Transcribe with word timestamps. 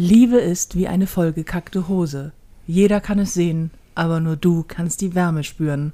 Liebe 0.00 0.36
ist 0.36 0.76
wie 0.76 0.86
eine 0.86 1.08
vollgekackte 1.08 1.88
Hose. 1.88 2.30
Jeder 2.68 3.00
kann 3.00 3.18
es 3.18 3.34
sehen, 3.34 3.72
aber 3.96 4.20
nur 4.20 4.36
du 4.36 4.62
kannst 4.62 5.00
die 5.00 5.16
Wärme 5.16 5.42
spüren. 5.42 5.92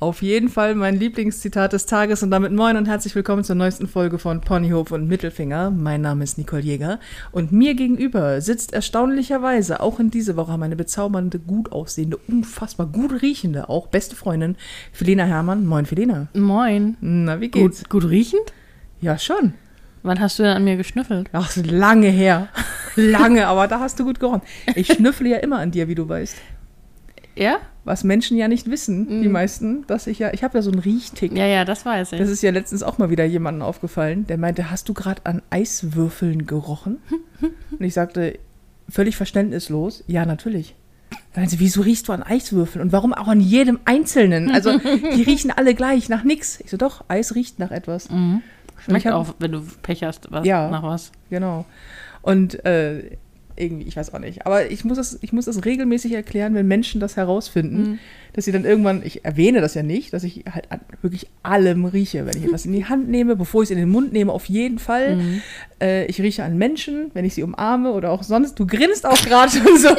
Auf 0.00 0.22
jeden 0.22 0.48
Fall 0.48 0.74
mein 0.74 0.98
Lieblingszitat 0.98 1.72
des 1.72 1.86
Tages 1.86 2.24
und 2.24 2.32
damit 2.32 2.50
moin 2.50 2.76
und 2.76 2.88
herzlich 2.88 3.14
willkommen 3.14 3.44
zur 3.44 3.54
neuesten 3.54 3.86
Folge 3.86 4.18
von 4.18 4.40
Ponyhof 4.40 4.90
und 4.90 5.06
Mittelfinger. 5.06 5.70
Mein 5.70 6.00
Name 6.00 6.24
ist 6.24 6.36
Nicole 6.36 6.62
Jäger 6.62 6.98
und 7.30 7.52
mir 7.52 7.76
gegenüber 7.76 8.40
sitzt 8.40 8.72
erstaunlicherweise 8.72 9.78
auch 9.78 10.00
in 10.00 10.10
dieser 10.10 10.34
Woche 10.34 10.58
meine 10.58 10.74
bezaubernde, 10.74 11.38
gut 11.38 11.70
aussehende, 11.70 12.16
unfassbar 12.16 12.88
gut 12.88 13.22
riechende, 13.22 13.68
auch 13.68 13.86
beste 13.86 14.16
Freundin 14.16 14.56
Felina 14.92 15.22
Hermann. 15.22 15.64
Moin 15.64 15.86
Felina. 15.86 16.26
Moin. 16.34 16.96
Na, 17.00 17.40
wie 17.40 17.50
geht's? 17.50 17.84
Gut, 17.84 18.02
gut 18.02 18.10
riechend? 18.10 18.52
Ja, 19.00 19.16
schon. 19.16 19.54
Wann 20.02 20.18
hast 20.18 20.38
du 20.38 20.44
denn 20.44 20.56
an 20.56 20.64
mir 20.64 20.76
geschnüffelt? 20.76 21.28
Ach, 21.32 21.54
lange 21.56 22.08
her. 22.08 22.48
Lange, 22.96 23.46
aber 23.46 23.68
da 23.68 23.80
hast 23.80 23.98
du 24.00 24.04
gut 24.04 24.20
gerochen. 24.20 24.42
Ich 24.74 24.88
schnüffle 24.92 25.28
ja 25.28 25.36
immer 25.38 25.58
an 25.58 25.70
dir, 25.70 25.88
wie 25.88 25.94
du 25.94 26.08
weißt. 26.08 26.36
Ja? 27.36 27.58
Was 27.84 28.04
Menschen 28.04 28.36
ja 28.36 28.46
nicht 28.48 28.70
wissen, 28.70 29.22
die 29.22 29.28
meisten, 29.28 29.86
dass 29.86 30.06
ich 30.06 30.18
ja, 30.18 30.32
ich 30.34 30.44
habe 30.44 30.58
ja 30.58 30.62
so 30.62 30.70
einen 30.70 30.80
Riechtick. 30.80 31.32
Ja, 31.32 31.46
ja, 31.46 31.64
das 31.64 31.86
weiß 31.86 32.12
ich. 32.12 32.18
Das 32.18 32.28
ist 32.28 32.42
ja 32.42 32.50
letztens 32.50 32.82
auch 32.82 32.98
mal 32.98 33.08
wieder 33.08 33.24
jemandem 33.24 33.62
aufgefallen, 33.62 34.26
der 34.26 34.36
meinte, 34.36 34.70
hast 34.70 34.88
du 34.88 34.94
gerade 34.94 35.22
an 35.24 35.40
Eiswürfeln 35.48 36.46
gerochen? 36.46 36.98
Und 37.70 37.80
ich 37.82 37.94
sagte, 37.94 38.38
völlig 38.88 39.16
verständnislos, 39.16 40.04
ja, 40.08 40.26
natürlich. 40.26 40.74
Dann 41.32 41.48
sie, 41.48 41.58
wieso 41.60 41.80
riechst 41.80 42.08
du 42.08 42.12
an 42.12 42.22
Eiswürfeln? 42.22 42.82
Und 42.84 42.92
warum 42.92 43.14
auch 43.14 43.28
an 43.28 43.40
jedem 43.40 43.78
Einzelnen? 43.86 44.50
Also, 44.50 44.78
die 45.16 45.22
riechen 45.22 45.50
alle 45.50 45.74
gleich, 45.74 46.08
nach 46.08 46.24
nix. 46.24 46.60
Ich 46.60 46.70
so, 46.70 46.76
doch, 46.76 47.04
Eis 47.08 47.34
riecht 47.34 47.58
nach 47.58 47.70
etwas. 47.70 48.10
mhm. 48.10 48.42
Schmeckt 48.84 49.04
hab- 49.06 49.14
auch, 49.14 49.34
wenn 49.38 49.52
du 49.52 49.62
Pech 49.82 50.02
hast, 50.04 50.30
was, 50.32 50.46
Ja. 50.46 50.70
nach 50.70 50.82
was. 50.82 51.12
Genau. 51.30 51.64
Und 52.22 52.64
äh, 52.64 53.16
irgendwie, 53.56 53.86
ich 53.86 53.96
weiß 53.96 54.14
auch 54.14 54.18
nicht. 54.20 54.46
Aber 54.46 54.70
ich 54.70 54.84
muss, 54.84 54.96
das, 54.96 55.18
ich 55.20 55.32
muss 55.34 55.44
das 55.44 55.64
regelmäßig 55.66 56.12
erklären, 56.12 56.54
wenn 56.54 56.66
Menschen 56.66 56.98
das 57.00 57.16
herausfinden, 57.16 57.82
Mhm. 57.82 57.98
dass 58.32 58.46
sie 58.46 58.52
dann 58.52 58.64
irgendwann, 58.64 59.02
ich 59.04 59.24
erwähne 59.24 59.60
das 59.60 59.74
ja 59.74 59.82
nicht, 59.82 60.12
dass 60.14 60.22
ich 60.24 60.44
halt 60.50 60.70
an 60.72 60.80
wirklich 61.02 61.26
allem 61.42 61.84
rieche. 61.84 62.24
Wenn 62.26 62.38
ich 62.38 62.44
etwas 62.46 62.64
in 62.64 62.72
die 62.72 62.86
Hand 62.86 63.08
nehme, 63.10 63.36
bevor 63.36 63.62
ich 63.62 63.66
es 63.66 63.70
in 63.72 63.76
den 63.78 63.90
Mund 63.90 64.12
nehme, 64.14 64.32
auf 64.32 64.46
jeden 64.46 64.78
Fall. 64.78 65.16
Mhm. 65.16 65.42
Äh, 65.80 66.06
ich 66.06 66.20
rieche 66.22 66.42
an 66.42 66.56
Menschen, 66.56 67.10
wenn 67.12 67.24
ich 67.26 67.34
sie 67.34 67.42
umarme 67.42 67.92
oder 67.92 68.10
auch 68.12 68.22
sonst. 68.22 68.58
Du 68.58 68.66
grinst 68.66 69.04
auch 69.04 69.20
gerade 69.22 69.50
schon 69.52 69.76
so. 69.78 69.90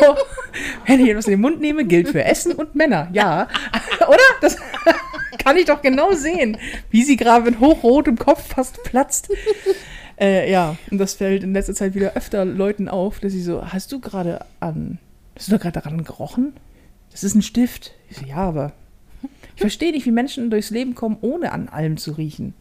wenn 0.88 1.00
ich 1.00 1.10
etwas 1.10 1.26
in 1.26 1.32
den 1.32 1.42
Mund 1.42 1.62
nehme, 1.62 1.86
gilt 1.86 2.10
für 2.10 2.24
Essen 2.24 2.54
und 2.54 2.74
Männer. 2.74 3.10
Ja. 3.14 3.48
oder? 4.08 4.18
Das 4.42 4.58
kann 5.44 5.58
ich 5.58 5.66
doch 5.66 5.82
genau 5.84 6.14
sehen, 6.14 6.58
wie 6.90 7.04
sie 7.04 7.16
gerade 7.18 7.46
mit 7.46 7.60
hochrotem 7.60 8.18
Kopf 8.18 8.48
fast 8.56 8.82
platzt. 8.84 9.30
Äh, 10.22 10.52
ja, 10.52 10.78
und 10.92 11.00
das 11.00 11.16
fällt 11.16 11.44
in 11.44 11.54
letzter 11.54 11.74
Zeit 11.74 11.96
wieder 11.96 12.14
öfter 12.14 12.46
Leuten 12.46 12.88
auf, 12.88 13.20
dass 13.20 13.32
sie 13.34 13.42
so, 13.42 13.66
hast 13.66 13.92
du 13.92 14.00
gerade 14.00 14.46
an, 14.60 15.00
hast 15.36 15.48
du 15.48 15.52
da 15.54 15.58
gerade 15.58 15.80
daran 15.82 16.04
gerochen? 16.04 16.54
Das 17.10 17.24
ist 17.24 17.34
ein 17.36 17.42
Stift. 17.42 17.92
Ich 18.10 18.18
so, 18.18 18.26
ja, 18.26 18.36
aber 18.38 18.74
ich 19.56 19.62
verstehe 19.62 19.92
nicht, 19.92 20.06
wie 20.06 20.12
Menschen 20.12 20.50
durchs 20.52 20.70
Leben 20.70 20.94
kommen, 20.96 21.18
ohne 21.22 21.52
an 21.52 21.70
allem 21.70 21.98
zu 21.98 22.12
riechen. 22.12 22.54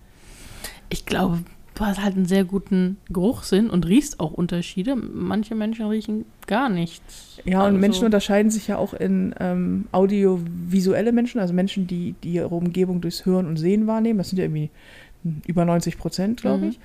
Ich 0.88 1.04
glaube, 1.06 1.40
du 1.74 1.84
hast 1.84 2.02
halt 2.02 2.16
einen 2.16 2.24
sehr 2.26 2.44
guten 2.44 2.96
Geruchssinn 3.10 3.68
und 3.70 3.86
riechst 3.86 4.20
auch 4.20 4.32
Unterschiede. 4.32 4.96
Manche 4.96 5.54
Menschen 5.54 5.86
riechen 5.86 6.24
gar 6.46 6.68
nichts. 6.70 7.38
Ja, 7.44 7.60
und 7.60 7.66
Also- 7.66 7.78
Menschen 7.78 8.04
unterscheiden 8.06 8.50
sich 8.50 8.68
ja 8.68 8.78
auch 8.78 8.94
in 8.94 9.34
ähm, 9.38 9.86
audiovisuelle 9.92 11.12
Menschen, 11.12 11.40
also 11.40 11.52
Menschen, 11.54 11.86
die, 11.86 12.14
die 12.24 12.32
ihre 12.32 12.48
Umgebung 12.48 13.00
durchs 13.02 13.24
Hören 13.26 13.46
und 13.46 13.56
Sehen 13.58 13.86
wahrnehmen. 13.86 14.18
Das 14.18 14.30
sind 14.30 14.38
ja 14.38 14.44
irgendwie 14.44 14.70
über 15.46 15.64
90 15.66 15.98
Prozent, 15.98 16.40
glaube 16.40 16.64
Mhm. 16.64 16.70
ich. 16.70 16.80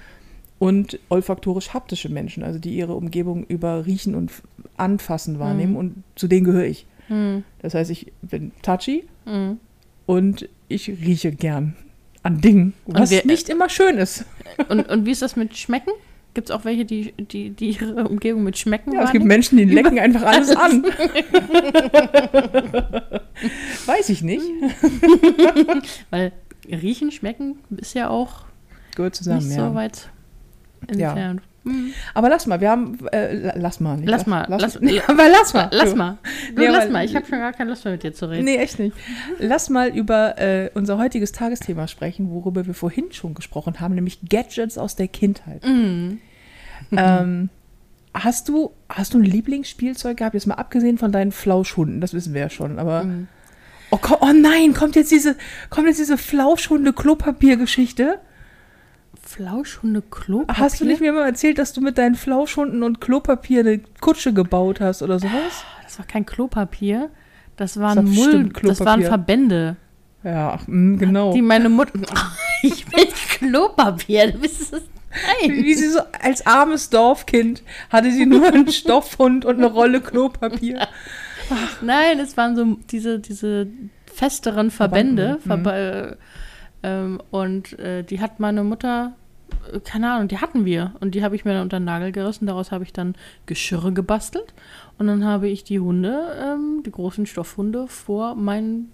Und 0.58 1.00
olfaktorisch-haptische 1.10 2.08
Menschen, 2.10 2.42
also 2.44 2.60
die 2.60 2.76
ihre 2.76 2.94
Umgebung 2.96 3.46
über 3.46 3.86
Riechen 3.86 4.16
und 4.16 4.32
Anfassen 4.78 5.38
wahrnehmen. 5.40 5.72
Mhm. 5.74 5.78
Und 5.78 6.04
zu 6.16 6.28
denen 6.28 6.46
gehöre 6.46 6.66
ich. 6.66 6.86
Mhm. 7.10 7.44
Das 7.62 7.74
heißt, 7.74 7.92
ich 7.92 8.12
bin 8.22 8.52
touchy 8.62 9.04
Mhm. 9.26 9.60
und 10.06 10.48
ich 10.70 10.88
rieche 10.90 11.32
gern 11.32 11.76
an 12.24 12.40
Dingen, 12.42 12.74
was 12.86 13.12
wir- 13.12 13.26
nicht 13.26 13.50
immer 13.50 13.70
schön 13.70 13.98
ist. 13.98 14.26
Und, 14.70 14.88
und 14.90 15.06
wie 15.06 15.12
ist 15.12 15.22
das 15.22 15.36
mit 15.36 15.56
Schmecken? 15.58 15.92
Gibt 16.34 16.50
es 16.50 16.56
auch 16.56 16.66
welche, 16.66 16.84
die, 16.86 17.14
die, 17.14 17.50
die 17.52 17.70
ihre 17.72 18.08
Umgebung 18.08 18.44
mit 18.44 18.58
Schmecken 18.58 18.92
Ja, 18.94 19.04
es 19.04 19.12
gibt? 19.12 19.24
Menschen, 19.26 19.58
die 19.58 19.64
lecken 19.66 20.00
einfach 20.00 20.24
alles 20.24 20.54
an. 20.56 20.84
Weiß 23.86 24.10
ich 24.10 24.22
nicht. 24.22 24.44
Weil 26.10 26.32
riechen, 26.70 27.12
schmecken 27.12 27.58
ist 27.78 27.94
ja 27.94 28.10
auch 28.10 28.46
Gehört 28.96 29.16
zusammen, 29.16 29.48
nicht 29.48 29.58
ja. 29.58 29.70
so 29.70 29.76
weit 29.76 30.10
Ja. 30.94 31.10
entfernt. 31.10 31.42
Mhm. 31.64 31.94
Aber 32.14 32.30
lass 32.30 32.46
mal, 32.46 32.62
wir 32.62 32.70
haben, 32.70 33.00
äh, 33.12 33.34
la- 33.34 33.54
lass 33.58 33.80
mal. 33.80 33.98
Nicht, 33.98 34.08
Lass 34.10 34.28
mal, 34.28 34.46
Lass, 34.50 34.62
lass- 34.62 34.80
nee, 34.82 35.02
aber 35.08 35.28
lass 35.30 35.54
mal. 35.56 35.68
Lass 35.72 35.90
Du. 35.92 35.96
mal. 35.96 36.18
Du, 36.54 36.62
Nee, 36.62 36.68
lass 36.68 36.84
aber- 36.84 36.92
mal. 36.94 37.06
Ich 37.06 37.16
habe 37.16 37.26
schon 37.26 37.40
gar 37.40 37.54
keine 37.54 37.72
Lust 37.72 37.84
mehr 37.86 37.94
mit 37.94 38.04
dir 38.04 38.14
zu 38.14 38.30
reden. 38.30 38.46
Nee, 38.46 38.58
echt 38.58 38.78
nicht. 38.78 38.96
Lass 39.40 39.72
mal 39.72 39.90
über 39.90 40.38
äh, 40.38 40.70
unser 40.76 41.00
heutiges 41.00 41.32
Tagesthema 41.32 41.88
sprechen, 41.88 42.30
worüber 42.30 42.68
wir 42.68 42.76
vorhin 42.76 43.06
schon 43.12 43.34
gesprochen 43.34 43.80
haben, 43.80 43.96
nämlich 43.96 44.20
Gadgets 44.30 44.78
aus 44.78 44.96
der 44.96 45.08
Kindheit. 45.08 45.66
Mhm. 45.66 46.20
ähm, 46.92 47.50
hast, 48.14 48.48
du, 48.50 48.72
hast 48.88 49.16
du 49.16 49.18
ein 49.18 49.24
Lieblingsspielzeug 49.24 50.18
gehabt, 50.18 50.36
jetzt 50.36 50.46
mal 50.46 50.54
abgesehen 50.56 51.00
von 51.00 51.12
deinen 51.12 51.32
Flauschhunden, 51.32 52.00
das 52.00 52.14
wissen 52.14 52.36
wir 52.36 52.42
ja 52.42 52.50
schon, 52.52 52.78
aber. 52.78 53.06
Mhm. 53.06 53.28
Oh, 53.92 53.98
ko- 53.98 54.18
oh 54.22 54.34
nein, 54.34 54.74
kommt 54.74 54.96
jetzt 54.96 55.12
diese, 55.12 55.36
kommt 55.70 55.88
jetzt 55.88 56.00
diese 56.00 56.18
Flauschhunde-Klopapier-Geschichte? 56.18 58.20
Flauschhunde 59.26 60.02
Klopapier? 60.02 60.64
Hast 60.64 60.80
du 60.80 60.86
nicht 60.86 61.02
mir 61.02 61.12
mal 61.12 61.26
erzählt, 61.26 61.58
dass 61.58 61.74
du 61.74 61.82
mit 61.82 61.98
deinen 61.98 62.16
Flauschhunden 62.16 62.84
und 62.84 63.02
Klopapier 63.02 63.62
eine 63.62 63.80
Kutsche 64.00 64.34
gebaut 64.34 64.80
hast 64.80 65.02
oder 65.02 65.20
sowas? 65.20 65.64
Das 65.84 65.98
war 65.98 66.06
kein 66.06 66.26
Klopapier. 66.26 67.10
Das 67.58 67.74
Das 67.74 67.82
waren 67.82 67.98
war 67.98 68.04
Mull, 68.04 68.50
das 68.64 68.80
waren. 68.82 69.02
Verbände. 69.02 69.78
Ja, 70.24 70.58
ach, 70.60 70.68
mm, 70.68 70.98
genau. 70.98 71.34
Die 71.34 71.42
meine 71.42 71.70
Mutter. 71.70 72.00
ich 72.62 72.92
will 72.92 73.08
Klopapier. 73.30 74.32
Du 74.32 74.40
bist 74.40 74.74
es. 74.74 74.84
Nein. 75.42 75.64
Wie 75.64 75.74
sie 75.74 75.90
so 75.90 76.00
als 76.22 76.46
armes 76.46 76.90
Dorfkind 76.90 77.64
hatte 77.90 78.12
sie 78.12 78.26
nur 78.26 78.48
einen 78.48 78.68
Stoffhund 78.72 79.46
und 79.46 79.58
eine 79.58 79.68
Rolle 79.68 80.02
Klopapier. 80.02 80.88
Nein, 81.82 82.20
es 82.20 82.36
waren 82.38 82.56
so 82.56 82.78
diese, 82.90 83.20
diese 83.20 83.68
festeren 84.14 84.72
Verbände. 84.72 85.40
Verbanden, 85.42 85.64
Verba 85.64 86.18
ähm, 86.86 87.20
und 87.32 87.78
äh, 87.80 88.04
die 88.04 88.22
hat 88.22 88.40
meine 88.40 88.64
Mutter, 88.64 89.14
äh, 89.74 89.80
keine 89.80 90.12
Ahnung, 90.12 90.28
die 90.28 90.38
hatten 90.38 90.66
wir. 90.66 90.94
Und 91.00 91.16
die 91.16 91.24
habe 91.24 91.36
ich 91.36 91.44
mir 91.44 91.54
dann 91.54 91.64
unter 91.64 91.80
den 91.80 91.86
Nagel 91.86 92.12
gerissen. 92.12 92.46
Daraus 92.46 92.72
habe 92.72 92.84
ich 92.84 92.94
dann 92.94 93.16
Geschirre 93.48 93.92
gebastelt. 93.92 94.54
Und 95.00 95.08
dann 95.08 95.26
habe 95.26 95.50
ich 95.50 95.64
die 95.64 95.80
Hunde, 95.80 96.36
ähm, 96.40 96.84
die 96.86 96.92
großen 96.92 97.26
Stoffhunde, 97.26 97.88
vor 97.88 98.36
meinen 98.36 98.92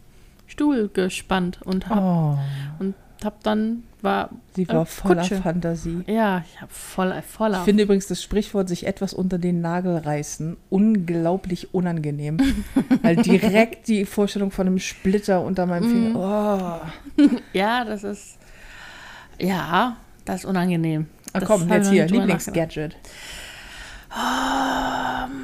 Stuhl 0.48 0.90
gespannt 0.94 1.60
und 1.66 1.90
habe 1.90 2.02
Oh, 2.02 2.38
und 2.80 2.96
hab 3.26 3.44
dann, 3.44 3.84
war, 4.02 4.30
sie 4.56 4.68
war 4.68 4.82
Äh, 4.84 4.86
voller 4.86 5.22
Kutsche. 5.22 5.36
Fantasie. 5.42 6.04
ja, 6.08 6.44
ich 6.52 6.60
habe 6.62 6.72
voll, 6.74 7.22
voller. 7.22 7.60
Ich 7.60 7.64
finde 7.66 7.84
übrigens 7.84 8.08
das 8.08 8.22
Sprichwort 8.24 8.68
sich 8.70 8.88
etwas 8.88 9.14
unter 9.14 9.38
den 9.38 9.62
Nagel 9.62 9.98
reißen 9.98 10.58
unglaublich 10.70 11.74
unangenehm. 11.74 12.38
Weil 13.02 13.16
direkt 13.18 13.88
die 13.88 14.06
Vorstellung 14.06 14.52
von 14.52 14.68
einem 14.68 14.80
Splitter 14.80 15.42
unter 15.42 15.66
meinem 15.66 15.88
Mhm. 15.88 16.14
Finger. 16.14 16.82
Oh. 17.18 17.26
Ja, 17.54 17.86
das 17.86 18.04
ist. 18.04 18.38
Ja, 19.40 19.98
das 20.26 20.42
ist 20.42 20.46
unangenehm. 20.46 21.08
Ah, 21.34 21.40
Das 21.40 21.48
komm, 21.48 21.62
habe 21.62 21.76
jetzt 21.76 21.90
hier. 21.90 22.06
Lieblingsgadget. 22.08 22.96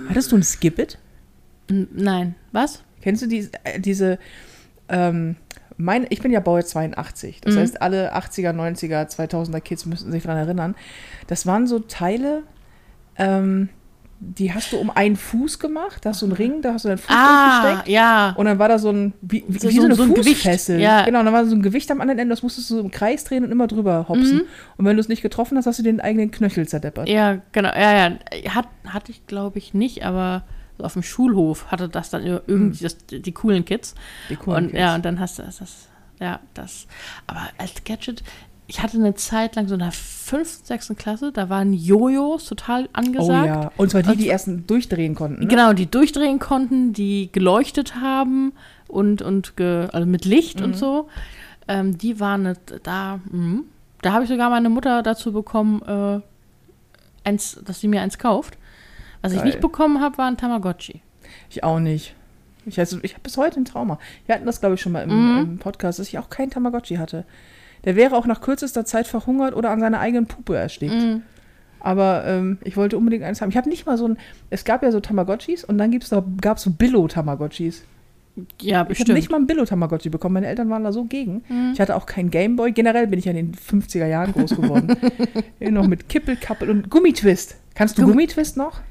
Hattest 0.10 0.32
du 0.32 0.38
ein 0.38 0.44
Skip-It? 0.44 0.98
N- 1.70 1.88
Nein. 1.94 2.36
Was? 2.52 2.84
Kennst 3.02 3.22
du 3.22 3.28
die, 3.28 3.50
äh, 3.64 3.80
diese, 3.80 4.20
ähm, 4.90 5.36
mein, 5.78 6.06
ich 6.10 6.22
bin 6.22 6.32
ja 6.32 6.40
Baujahr 6.40 6.66
82, 6.66 7.42
das 7.42 7.56
Mhm. 7.56 7.60
heißt 7.60 7.82
alle 7.82 8.16
80er, 8.16 8.52
90er, 8.54 9.08
2000er 9.08 9.60
Kids 9.62 9.86
müssten 9.86 10.12
sich 10.12 10.24
daran 10.24 10.38
erinnern. 10.40 10.76
Das 11.28 11.46
waren 11.46 11.68
so 11.68 11.80
Teile, 11.80 12.44
ähm, 13.18 13.70
die 14.20 14.52
hast 14.52 14.72
du 14.72 14.78
um 14.78 14.90
einen 14.90 15.16
Fuß 15.16 15.60
gemacht, 15.60 16.04
da 16.04 16.10
hast 16.10 16.24
du 16.24 16.26
einen 16.26 16.34
Ring, 16.34 16.64
da 16.64 16.74
hast 16.74 16.86
du 16.86 16.90
deinen 16.90 16.98
Fuß 16.98 17.16
Ah, 17.16 17.62
durchgesteckt 17.62 17.90
ja. 17.90 18.34
und 18.36 18.46
dann 18.48 18.58
war 18.58 18.68
da 18.68 18.80
so 18.80 18.90
ein, 18.90 19.14
wie, 19.22 19.44
wie, 19.48 19.60
So- 19.60 19.70
so, 19.70 19.84
eine 19.86 19.94
so 19.94 20.02
ein 20.04 20.16
Gewicht, 20.16 20.38
Fußfessel. 20.38 20.80
ja. 20.80 21.06
Genau, 21.06 21.20
und 21.20 21.26
dann 21.26 21.34
war 21.36 21.46
so 21.46 21.56
ein 21.56 21.62
Gewicht 21.62 21.92
am 21.92 22.02
anderen 22.02 22.18
Ende, 22.18 22.32
das 22.34 22.42
musstest 22.42 22.72
du 22.72 22.76
so 22.78 22.82
im 22.82 22.90
Kreis 22.90 23.26
drehen 23.26 23.44
und 23.46 23.52
immer 23.52 23.68
drüber 23.68 24.08
hopsen. 24.10 24.38
Mhm. 24.38 24.44
Und 24.78 24.86
wenn 24.86 24.96
du 24.98 25.02
es 25.02 25.08
nicht 25.08 25.22
getroffen 25.22 25.56
hast, 25.56 25.68
hast 25.68 25.78
du 25.78 25.84
den 25.84 26.02
eigenen 26.02 26.32
Knöchel 26.32 26.68
zerdeppert. 26.68 27.08
Ja, 27.08 27.42
genau. 27.52 27.70
Ja, 27.70 28.10
ja. 28.10 28.56
Hat, 28.56 28.66
hatte 28.88 29.12
ich, 29.12 29.28
glaube 29.28 29.60
ich, 29.60 29.76
nicht, 29.76 30.04
aber 30.04 30.42
auf 30.80 30.94
dem 30.94 31.04
Schulhof 31.04 31.68
hatte 31.72 31.90
das 31.90 32.10
dann 32.10 32.24
ir- 32.24 32.42
irgendwie 32.48 32.84
das, 32.84 32.98
die 33.10 33.32
coolen 33.32 33.66
Kids. 33.66 33.96
Die 34.30 34.36
coolen 34.36 34.66
und 34.66 34.70
Kids. 34.72 34.80
ja, 34.80 34.96
und 34.96 35.06
dann 35.06 35.20
hast 35.20 35.40
du 35.40 35.44
das, 35.44 35.58
das. 35.58 35.88
Ja, 36.20 36.40
das. 36.54 36.88
Aber 37.28 37.42
als 37.58 37.84
Gadget, 37.84 38.24
ich 38.68 38.82
hatte 38.82 38.98
eine 38.98 39.14
Zeit 39.16 39.56
lang 39.56 39.68
so 39.68 39.76
in 39.76 39.80
der 39.80 39.92
fünften, 39.92 40.66
sechsten 40.66 40.96
Klasse, 40.96 41.32
da 41.32 41.50
waren 41.50 41.74
Jojos 41.74 42.46
total 42.46 42.86
Oh 42.86 42.90
angesagt. 42.94 43.46
ja, 43.48 43.72
und 43.78 43.92
zwar 43.92 44.04
die, 44.04 44.10
Und- 44.10 44.20
die 44.20 44.30
ersten 44.30 44.66
durchdrehen 44.68 45.16
konnten. 45.16 45.42
Ne? 45.44 45.48
Genau, 45.48 45.74
die 45.74 45.90
durchdrehen 45.90 46.40
konnten, 46.40 46.92
die 46.94 47.30
geleuchtet 47.32 47.96
haben 47.96 48.54
und, 48.88 49.22
und 49.22 49.56
ge, 49.58 49.88
also 49.92 50.08
mit 50.08 50.26
Licht 50.26 50.60
Mhm. 50.60 50.66
und 50.66 50.78
so. 50.78 51.08
Ähm, 51.68 51.98
die 51.98 52.20
waren 52.20 52.44
nicht 52.44 52.62
da. 52.84 53.20
mhm. 53.32 53.64
Da 54.02 54.14
habe 54.14 54.24
ich 54.24 54.30
sogar 54.30 54.50
meine 54.50 54.70
Mutter 54.70 55.02
dazu 55.04 55.32
bekommen, 55.34 55.82
äh, 55.84 56.20
eins, 57.28 57.60
dass 57.66 57.80
sie 57.80 57.88
mir 57.88 58.02
eins 58.02 58.18
kauft. 58.18 58.58
Was 59.22 59.32
ich 59.32 59.38
Geil. 59.40 59.48
nicht 59.48 59.60
bekommen 59.62 60.02
habe, 60.02 60.18
war 60.18 60.28
ein 60.28 60.38
Tamagotchi. 60.38 61.02
Ich 61.50 61.64
auch 61.64 61.80
nicht. 61.80 62.16
Ich, 62.66 62.80
also, 62.80 63.00
ich 63.02 63.14
habe 63.14 63.24
bis 63.24 63.38
heute 63.38 63.60
ein 63.60 63.66
Trauma. 63.66 63.98
Wir 64.26 64.36
hatten 64.36 64.46
das, 64.46 64.60
glaube 64.60 64.76
ich, 64.76 64.82
schon 64.82 64.92
mal 64.92 65.04
im, 65.04 65.10
Mhm. 65.10 65.40
im 65.42 65.58
Podcast, 65.60 66.00
dass 66.00 66.08
ich 66.08 66.20
auch 66.20 66.30
kein 66.30 66.50
Tamagotchi 66.50 66.96
hatte. 66.96 67.26
Der 67.86 67.96
wäre 67.96 68.16
auch 68.16 68.26
nach 68.26 68.42
kürzester 68.42 68.84
Zeit 68.86 69.08
verhungert 69.08 69.56
oder 69.56 69.70
an 69.70 69.80
seiner 69.80 70.00
eigenen 70.00 70.26
Puppe 70.28 70.56
erstickt. 70.58 70.94
Mhm. 70.94 71.22
Aber 71.80 72.26
ähm, 72.26 72.58
ich 72.64 72.76
wollte 72.76 72.98
unbedingt 72.98 73.24
eins 73.24 73.40
haben. 73.42 73.50
Ich 73.50 73.58
habe 73.58 73.70
nicht 73.70 73.86
mal 73.86 73.98
so 73.98 74.08
ein. 74.08 74.18
Es 74.50 74.66
gab 74.66 74.84
ja 74.84 74.92
so 74.92 75.00
Tamagotchis 75.00 75.64
und 75.64 75.78
dann 75.78 75.92
gibt's 75.92 76.10
da, 76.10 76.24
gab 76.42 76.58
es 76.58 76.64
so 76.64 76.72
Billo-Tamagotchis. 76.72 77.84
Ja, 78.36 78.44
Ich 78.62 78.74
habe 78.76 78.90
bestimmt. 78.90 79.14
nicht 79.14 79.32
mal 79.32 79.38
ein 79.38 79.48
Billo-Tamagotchi 79.48 80.10
bekommen. 80.10 80.34
Meine 80.34 80.48
Eltern 80.48 80.70
waren 80.70 80.84
da 80.84 80.92
so 80.92 81.06
gegen. 81.06 81.44
Mhm. 81.48 81.72
Ich 81.74 81.80
hatte 81.80 81.96
auch 81.96 82.06
keinen 82.06 82.30
Gameboy. 82.32 82.72
Generell 82.72 83.08
bin 83.08 83.20
ich 83.20 83.26
ja 83.26 83.32
in 83.32 83.38
den 83.38 83.54
50er 83.56 84.06
Jahren 84.08 84.34
groß 84.34 84.56
geworden. 84.56 84.96
Noch 85.60 85.88
mit 85.88 86.10
Kippel, 86.10 86.36
Kappel 86.36 86.70
und 86.70 86.90
Gummitwist. 86.90 87.58
Kannst 87.76 87.98
du 87.98 88.02
Gummi- 88.04 88.08
Gummitwist 88.12 88.58
noch? 88.58 88.82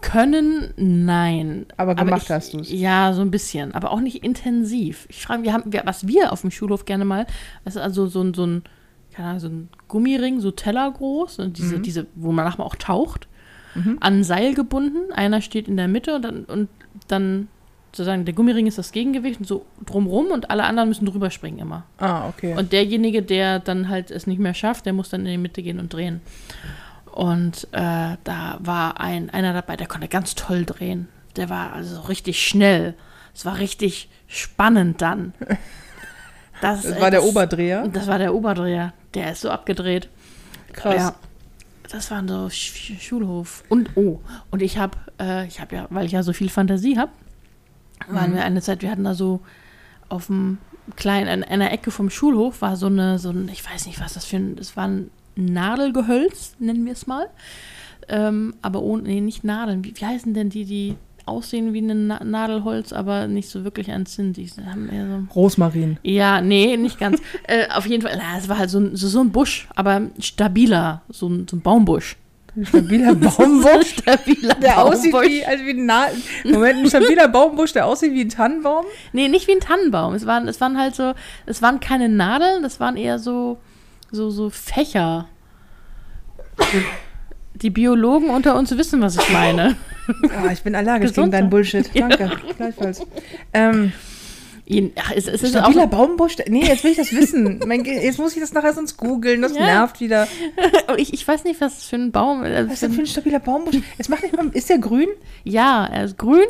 Können, 0.00 0.72
nein. 0.76 1.66
Aber 1.76 1.94
gemacht 1.94 2.22
ich, 2.24 2.30
hast 2.30 2.54
du's. 2.54 2.70
Ja, 2.70 3.12
so 3.12 3.20
ein 3.20 3.30
bisschen, 3.32 3.74
aber 3.74 3.90
auch 3.90 4.00
nicht 4.00 4.22
intensiv. 4.24 5.06
Ich 5.08 5.22
frage, 5.26 5.42
wir 5.42 5.52
haben, 5.52 5.72
wir, 5.72 5.82
was 5.84 6.06
wir 6.06 6.32
auf 6.32 6.42
dem 6.42 6.50
Schulhof 6.52 6.84
gerne 6.84 7.04
mal, 7.04 7.26
das 7.64 7.74
ist 7.76 7.82
also 7.82 8.06
so 8.06 8.22
ein, 8.22 8.32
so 8.32 8.46
ein, 8.46 8.62
keine 9.12 9.28
Ahnung, 9.28 9.40
so 9.40 9.48
ein 9.48 9.68
Gummiring, 9.88 10.40
so 10.40 10.52
Teller 10.52 10.90
groß, 10.90 11.40
und 11.40 11.58
diese, 11.58 11.78
Mhm. 11.78 11.82
diese, 11.82 12.06
wo 12.14 12.30
man 12.32 12.44
nachher 12.44 12.64
auch 12.64 12.76
taucht, 12.76 13.26
Mhm. 13.74 13.96
an 14.00 14.18
ein 14.20 14.24
Seil 14.24 14.54
gebunden. 14.54 15.12
Einer 15.12 15.40
steht 15.40 15.66
in 15.66 15.76
der 15.76 15.88
Mitte 15.88 16.14
und 16.14 16.22
dann, 16.22 16.44
und 16.44 16.68
dann 17.08 17.48
sozusagen 17.90 18.24
der 18.24 18.34
Gummiring 18.34 18.66
ist 18.66 18.78
das 18.78 18.92
Gegengewicht 18.92 19.40
und 19.40 19.46
so 19.46 19.66
drumrum 19.84 20.26
und 20.26 20.50
alle 20.50 20.64
anderen 20.64 20.88
müssen 20.90 21.06
drüber 21.06 21.30
springen 21.30 21.58
immer. 21.58 21.84
Ah, 21.98 22.28
okay. 22.28 22.54
Und 22.56 22.72
derjenige, 22.72 23.22
der 23.22 23.58
dann 23.58 23.88
halt 23.88 24.10
es 24.10 24.26
nicht 24.26 24.38
mehr 24.38 24.54
schafft, 24.54 24.86
der 24.86 24.92
muss 24.92 25.08
dann 25.10 25.22
in 25.26 25.32
die 25.32 25.38
Mitte 25.38 25.62
gehen 25.62 25.78
und 25.80 25.92
drehen. 25.92 26.20
Und 27.12 27.68
äh, 27.72 28.16
da 28.24 28.58
war 28.60 29.00
ein, 29.00 29.30
einer 29.30 29.52
dabei, 29.52 29.76
der 29.76 29.86
konnte 29.86 30.08
ganz 30.08 30.34
toll 30.34 30.64
drehen. 30.64 31.08
Der 31.36 31.48
war 31.48 31.72
also 31.72 32.00
richtig 32.02 32.46
schnell. 32.46 32.94
Es 33.34 33.44
war 33.44 33.58
richtig 33.58 34.08
spannend 34.26 35.00
dann. 35.02 35.34
Das, 36.60 36.82
das 36.82 36.96
äh, 36.96 37.00
war 37.00 37.10
der 37.10 37.24
Oberdreher. 37.24 37.88
Das 37.88 38.06
war 38.06 38.18
der 38.18 38.32
Oberdreher. 38.32 38.92
Der 39.14 39.32
ist 39.32 39.40
so 39.40 39.50
abgedreht. 39.50 40.08
Krass. 40.72 40.94
Ja. 40.94 41.14
Das 41.90 42.08
war 42.12 42.22
so 42.26 42.48
Sch 42.50 42.92
Schulhof. 43.00 43.64
Und 43.68 43.90
oh, 43.96 44.20
und 44.52 44.62
ich 44.62 44.78
habe, 44.78 44.96
äh, 45.20 45.44
ich 45.48 45.60
habe 45.60 45.74
ja, 45.74 45.86
weil 45.90 46.06
ich 46.06 46.12
ja 46.12 46.22
so 46.22 46.32
viel 46.32 46.48
Fantasie 46.48 46.96
habe, 46.98 47.10
waren 48.06 48.30
Mhm. 48.30 48.36
wir 48.36 48.44
eine 48.44 48.62
Zeit, 48.62 48.80
wir 48.82 48.92
hatten 48.92 49.02
da 49.02 49.14
so 49.14 49.40
auf 50.08 50.26
dem 50.28 50.58
kleinen, 50.94 51.42
in 51.42 51.44
einer 51.44 51.72
Ecke 51.72 51.90
vom 51.90 52.10
Schulhof 52.10 52.62
war 52.62 52.76
so 52.76 52.86
eine, 52.86 53.18
so 53.18 53.30
ein, 53.30 53.48
ich 53.48 53.68
weiß 53.68 53.86
nicht, 53.86 54.00
was 54.00 54.12
das 54.14 54.24
für 54.24 54.36
ein, 54.36 54.54
das 54.54 54.76
war 54.76 54.86
ein 54.86 55.10
Nadelgehölz, 55.36 56.56
nennen 56.58 56.84
wir 56.84 56.92
es 56.92 57.06
mal. 57.06 57.28
Ähm, 58.08 58.54
aber 58.62 58.82
ohne, 58.82 59.04
nee, 59.04 59.20
nicht 59.20 59.44
Nadeln. 59.44 59.84
Wie, 59.84 59.94
wie 59.96 60.04
heißen 60.04 60.34
denn 60.34 60.50
die, 60.50 60.64
die 60.64 60.96
aussehen 61.24 61.72
wie 61.72 61.80
ein 61.80 62.06
Na 62.06 62.22
Nadelholz, 62.22 62.92
aber 62.92 63.26
nicht 63.26 63.48
so 63.48 63.64
wirklich 63.64 63.90
eins 63.90 64.14
sind? 64.14 64.36
Die 64.36 64.48
haben 64.64 64.88
eher 64.90 65.06
so. 65.06 65.34
Rosmarin. 65.34 65.98
Ja, 66.02 66.40
nee, 66.40 66.76
nicht 66.76 66.98
ganz. 66.98 67.20
äh, 67.44 67.68
auf 67.70 67.86
jeden 67.86 68.02
Fall, 68.02 68.16
na, 68.16 68.38
es 68.38 68.48
war 68.48 68.58
halt 68.58 68.70
so 68.70 68.78
ein, 68.80 68.96
so, 68.96 69.08
so 69.08 69.20
ein 69.20 69.30
Busch, 69.30 69.68
aber 69.74 70.02
stabiler, 70.18 71.02
so 71.08 71.28
ein, 71.28 71.46
so 71.48 71.56
ein 71.56 71.60
Baumbusch. 71.60 72.16
Ein 72.54 72.66
stabiler 72.66 73.14
Baumbusch, 73.14 73.96
stabiler 73.98 74.54
der 74.56 74.82
aussieht 74.82 75.12
Baumbusch. 75.12 75.30
wie, 75.30 75.44
also 75.44 75.64
wie 75.64 75.70
ein 75.70 75.86
Na 75.86 76.06
Moment, 76.44 76.80
ein 76.80 76.88
stabiler 76.88 77.28
Baumbusch, 77.28 77.72
der 77.72 77.86
aussieht 77.86 78.12
wie 78.12 78.22
ein 78.22 78.28
Tannenbaum. 78.28 78.84
Nee, 79.12 79.28
nicht 79.28 79.46
wie 79.46 79.52
ein 79.52 79.60
Tannenbaum. 79.60 80.14
Es 80.14 80.26
waren, 80.26 80.48
es 80.48 80.60
waren 80.60 80.76
halt 80.76 80.94
so, 80.94 81.14
es 81.46 81.62
waren 81.62 81.80
keine 81.80 82.08
Nadeln, 82.08 82.62
das 82.62 82.78
waren 82.78 82.96
eher 82.96 83.18
so, 83.18 83.58
so, 84.12 84.30
so 84.30 84.50
Fächer. 84.50 85.28
Die 87.54 87.70
Biologen 87.70 88.30
unter 88.30 88.56
uns 88.56 88.70
wissen, 88.76 89.00
was 89.00 89.16
ich 89.16 89.30
meine. 89.32 89.76
Ah, 90.36 90.50
ich 90.52 90.62
bin 90.62 90.74
allergisch 90.74 91.12
gegen 91.12 91.30
deinen. 91.30 91.48
Bullshit. 91.48 91.88
Danke. 91.94 92.28
Gleichfalls. 92.56 93.06
Ähm, 93.52 93.92
Ach, 94.96 95.12
es, 95.14 95.28
es 95.28 95.42
ist 95.44 95.56
auch, 95.56 95.60
stabiler 95.62 95.86
Baumbusch? 95.86 96.36
Nee, 96.48 96.64
jetzt 96.64 96.82
will 96.82 96.90
ich 96.90 96.96
das 96.96 97.12
wissen. 97.12 97.60
Mein, 97.66 97.84
jetzt 97.84 98.18
muss 98.18 98.34
ich 98.34 98.40
das 98.40 98.52
nachher 98.52 98.72
sonst 98.72 98.96
googeln. 98.96 99.42
Das 99.42 99.54
Ja. 99.54 99.64
nervt 99.64 100.00
wieder. 100.00 100.26
ich, 100.96 101.12
ich 101.14 101.26
weiß 101.26 101.44
nicht, 101.44 101.60
was 101.60 101.76
das 101.76 101.84
für 101.86 101.96
ein 101.96 102.10
Baum 102.10 102.42
äh, 102.42 102.66
Was 102.66 102.74
ist 102.74 102.82
denn 102.82 102.92
für 102.92 103.02
ein 103.02 103.06
stabiler 103.06 103.38
Baumbusch? 103.38 103.76
Es 103.98 104.08
macht 104.08 104.22
nicht 104.24 104.36
mal, 104.36 104.48
ist 104.52 104.70
der 104.70 104.78
grün? 104.78 105.08
Ja, 105.44 105.86
er 105.86 106.04
ist 106.04 106.18
grün 106.18 106.46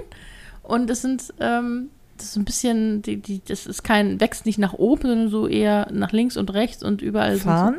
und 0.63 0.89
es 0.89 1.03
sind, 1.03 1.23
ähm, 1.41 1.91
das 2.23 2.31
ist 2.31 2.37
ein 2.37 2.45
bisschen, 2.45 3.03
die, 3.03 3.17
die, 3.19 3.43
das 3.47 3.67
ist 3.67 3.83
kein, 3.83 4.21
wächst 4.21 4.47
nicht 4.47 4.59
nach 4.59 4.73
oben, 4.75 5.03
sondern 5.03 5.29
so 5.29 5.47
eher 5.49 5.89
nach 5.93 6.13
links 6.13 6.37
und 6.37 6.53
rechts 6.55 6.83
und 6.83 7.03
überall. 7.03 7.37
sind 7.37 7.43
So, 7.59 7.75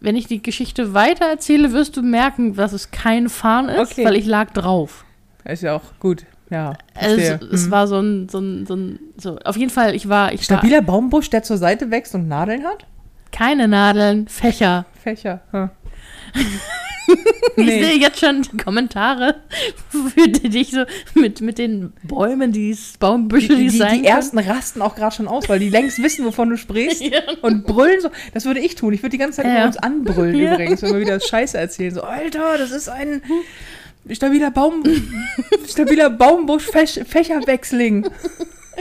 wenn 0.00 0.16
ich 0.16 0.26
die 0.26 0.42
Geschichte 0.42 0.94
weiter 0.94 1.26
erzähle, 1.26 1.72
wirst 1.72 1.96
du 1.96 2.02
merken, 2.02 2.54
dass 2.56 2.72
es 2.72 2.90
kein 2.90 3.28
Farn 3.28 3.68
ist, 3.68 3.92
Okay. 3.92 4.04
weil 4.04 4.16
ich 4.16 4.26
lag 4.26 4.50
drauf. 4.50 5.04
Ist 5.44 5.62
ja 5.62 5.76
auch 5.76 5.82
gut. 6.00 6.24
Ja. 6.50 6.72
Also, 6.94 7.20
es 7.52 7.64
Hm. 7.64 7.70
war 7.70 7.86
so 7.86 8.00
ein, 8.00 8.28
so 8.28 8.38
ein, 8.38 8.66
so 8.66 8.74
ein, 8.74 8.98
so, 9.16 9.38
auf 9.44 9.56
jeden 9.56 9.70
Fall, 9.70 9.94
ich 9.94 10.08
war, 10.08 10.32
ich 10.32 10.40
war, 10.50 10.58
Stabiler 10.58 10.82
Baumbusch, 10.82 11.30
der 11.30 11.42
zur 11.42 11.58
Seite 11.58 11.90
wächst 11.90 12.14
und 12.14 12.28
Nadeln 12.28 12.64
hat? 12.64 12.86
keine 13.32 13.68
Nadeln, 13.68 14.26
Fächer. 14.26 14.86
Fächer. 15.02 15.40
Hm. 15.52 15.70
Ich 17.56 17.66
Nee. 17.66 17.82
sehe 17.84 17.98
jetzt 17.98 18.20
schon 18.20 18.42
die 18.42 18.56
Kommentare 18.56 19.36
für 19.90 20.28
dich 20.28 20.70
so 20.70 20.84
mit, 21.14 21.40
mit 21.40 21.58
den 21.58 21.92
Bäumen, 22.04 22.52
die 22.52 22.70
es- 22.70 22.94
Baumbüschel, 22.98 23.56
Die, 23.56 23.64
die, 23.64 23.70
die, 23.70 23.76
sein 23.78 24.02
die 24.02 24.08
ersten 24.08 24.38
rasten 24.38 24.80
auch 24.82 24.94
gerade 24.94 25.14
schon 25.16 25.26
aus, 25.28 25.48
weil 25.48 25.58
die 25.58 25.68
längst 25.70 26.00
wissen, 26.02 26.24
wovon 26.24 26.50
du 26.50 26.56
sprichst. 26.56 27.00
Ja. 27.10 27.20
Und 27.42 27.66
brüllen 27.66 28.00
so. 28.00 28.10
Das 28.34 28.44
würde 28.44 28.60
ich 28.60 28.74
tun. 28.76 28.92
Ich 28.92 29.02
würde 29.02 29.10
die 29.10 29.18
ganze 29.18 29.38
Zeit 29.42 29.46
Ja. 29.46 29.56
über 29.58 29.66
uns 29.66 29.76
anbrüllen 29.78 30.36
Ja. 30.40 30.52
übrigens, 30.54 30.82
wenn 30.82 30.92
wir 30.92 31.00
wieder 31.00 31.18
Scheiße 31.20 31.58
erzählen. 31.58 31.92
So, 31.94 32.02
Alter, 32.02 32.56
das 32.58 32.70
ist 32.70 32.88
ein 32.88 33.22
stabiler 34.10 34.50
Baum, 34.50 34.82
stabiler 35.68 36.10
Baumbusch-Fächerwechsling. 36.10 38.08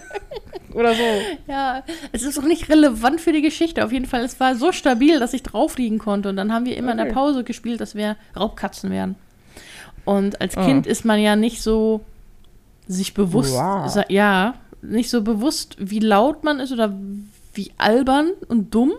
Oder 0.73 0.93
so. 0.93 1.03
Ja, 1.47 1.83
es 2.11 2.23
ist 2.23 2.37
auch 2.37 2.43
nicht 2.43 2.69
relevant 2.69 3.19
für 3.21 3.31
die 3.33 3.41
Geschichte. 3.41 3.83
Auf 3.83 3.91
jeden 3.91 4.05
Fall, 4.05 4.21
es 4.23 4.39
war 4.39 4.55
so 4.55 4.71
stabil, 4.71 5.19
dass 5.19 5.33
ich 5.33 5.41
drauf 5.43 5.77
liegen 5.77 5.97
konnte. 5.97 6.29
Und 6.29 6.35
dann 6.35 6.53
haben 6.53 6.65
wir 6.65 6.77
immer 6.77 6.91
in 6.91 6.97
der 6.97 7.07
Okay. 7.07 7.15
Pause 7.15 7.43
gespielt, 7.43 7.81
dass 7.81 7.95
wir 7.95 8.15
Raubkatzen 8.37 8.91
wären. 8.91 9.15
Und 10.05 10.39
als 10.41 10.55
Ah. 10.57 10.65
Kind 10.65 10.85
ist 10.87 11.05
man 11.05 11.19
ja 11.19 11.35
nicht 11.35 11.61
so 11.61 12.01
sich 12.87 13.13
bewusst, 13.13 13.53
Wow. 13.53 14.03
ja, 14.09 14.55
nicht 14.81 15.09
so 15.09 15.21
bewusst, 15.21 15.75
wie 15.79 15.99
laut 15.99 16.43
man 16.43 16.59
ist 16.59 16.71
oder 16.71 16.93
wie 17.53 17.71
albern 17.77 18.31
und 18.47 18.73
dumm. 18.73 18.91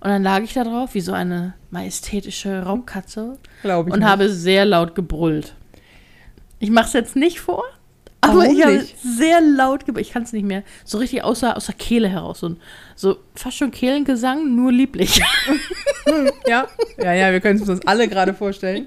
Und 0.00 0.10
dann 0.10 0.22
lag 0.22 0.40
ich 0.42 0.54
da 0.54 0.64
drauf, 0.64 0.94
wie 0.94 1.00
so 1.00 1.12
eine 1.12 1.54
majestätische 1.70 2.62
Raubkatze 2.62 3.36
Glaube 3.62 3.88
ich. 3.90 3.92
und 3.94 4.00
nicht. 4.00 4.08
habe 4.08 4.28
sehr 4.30 4.64
laut 4.64 4.94
gebrüllt. 4.94 5.54
Ich 6.60 6.70
mache 6.70 6.86
es 6.86 6.92
jetzt 6.92 7.16
nicht 7.16 7.40
vor, 7.40 7.62
aber 8.20 8.38
Warum 8.38 8.56
ich 8.56 8.64
habe 8.64 8.84
sehr 9.02 9.40
laut 9.40 9.86
gebrüllt. 9.86 10.06
Ich 10.06 10.12
kann 10.12 10.24
es 10.24 10.32
nicht 10.32 10.44
mehr. 10.44 10.64
So 10.84 10.98
richtig 10.98 11.22
außer, 11.22 11.56
aus 11.56 11.66
der 11.66 11.76
Kehle 11.76 12.08
heraus. 12.08 12.40
So, 12.40 12.56
so 12.96 13.16
fast 13.34 13.56
schon 13.56 13.70
Kehlengesang, 13.70 14.54
nur 14.54 14.72
lieblich. 14.72 15.20
Ja, 16.46 16.66
ja, 16.96 17.12
ja, 17.12 17.32
wir 17.32 17.40
können 17.40 17.60
es 17.60 17.68
uns 17.68 17.86
alle 17.86 18.08
gerade 18.08 18.32
vorstellen. 18.32 18.86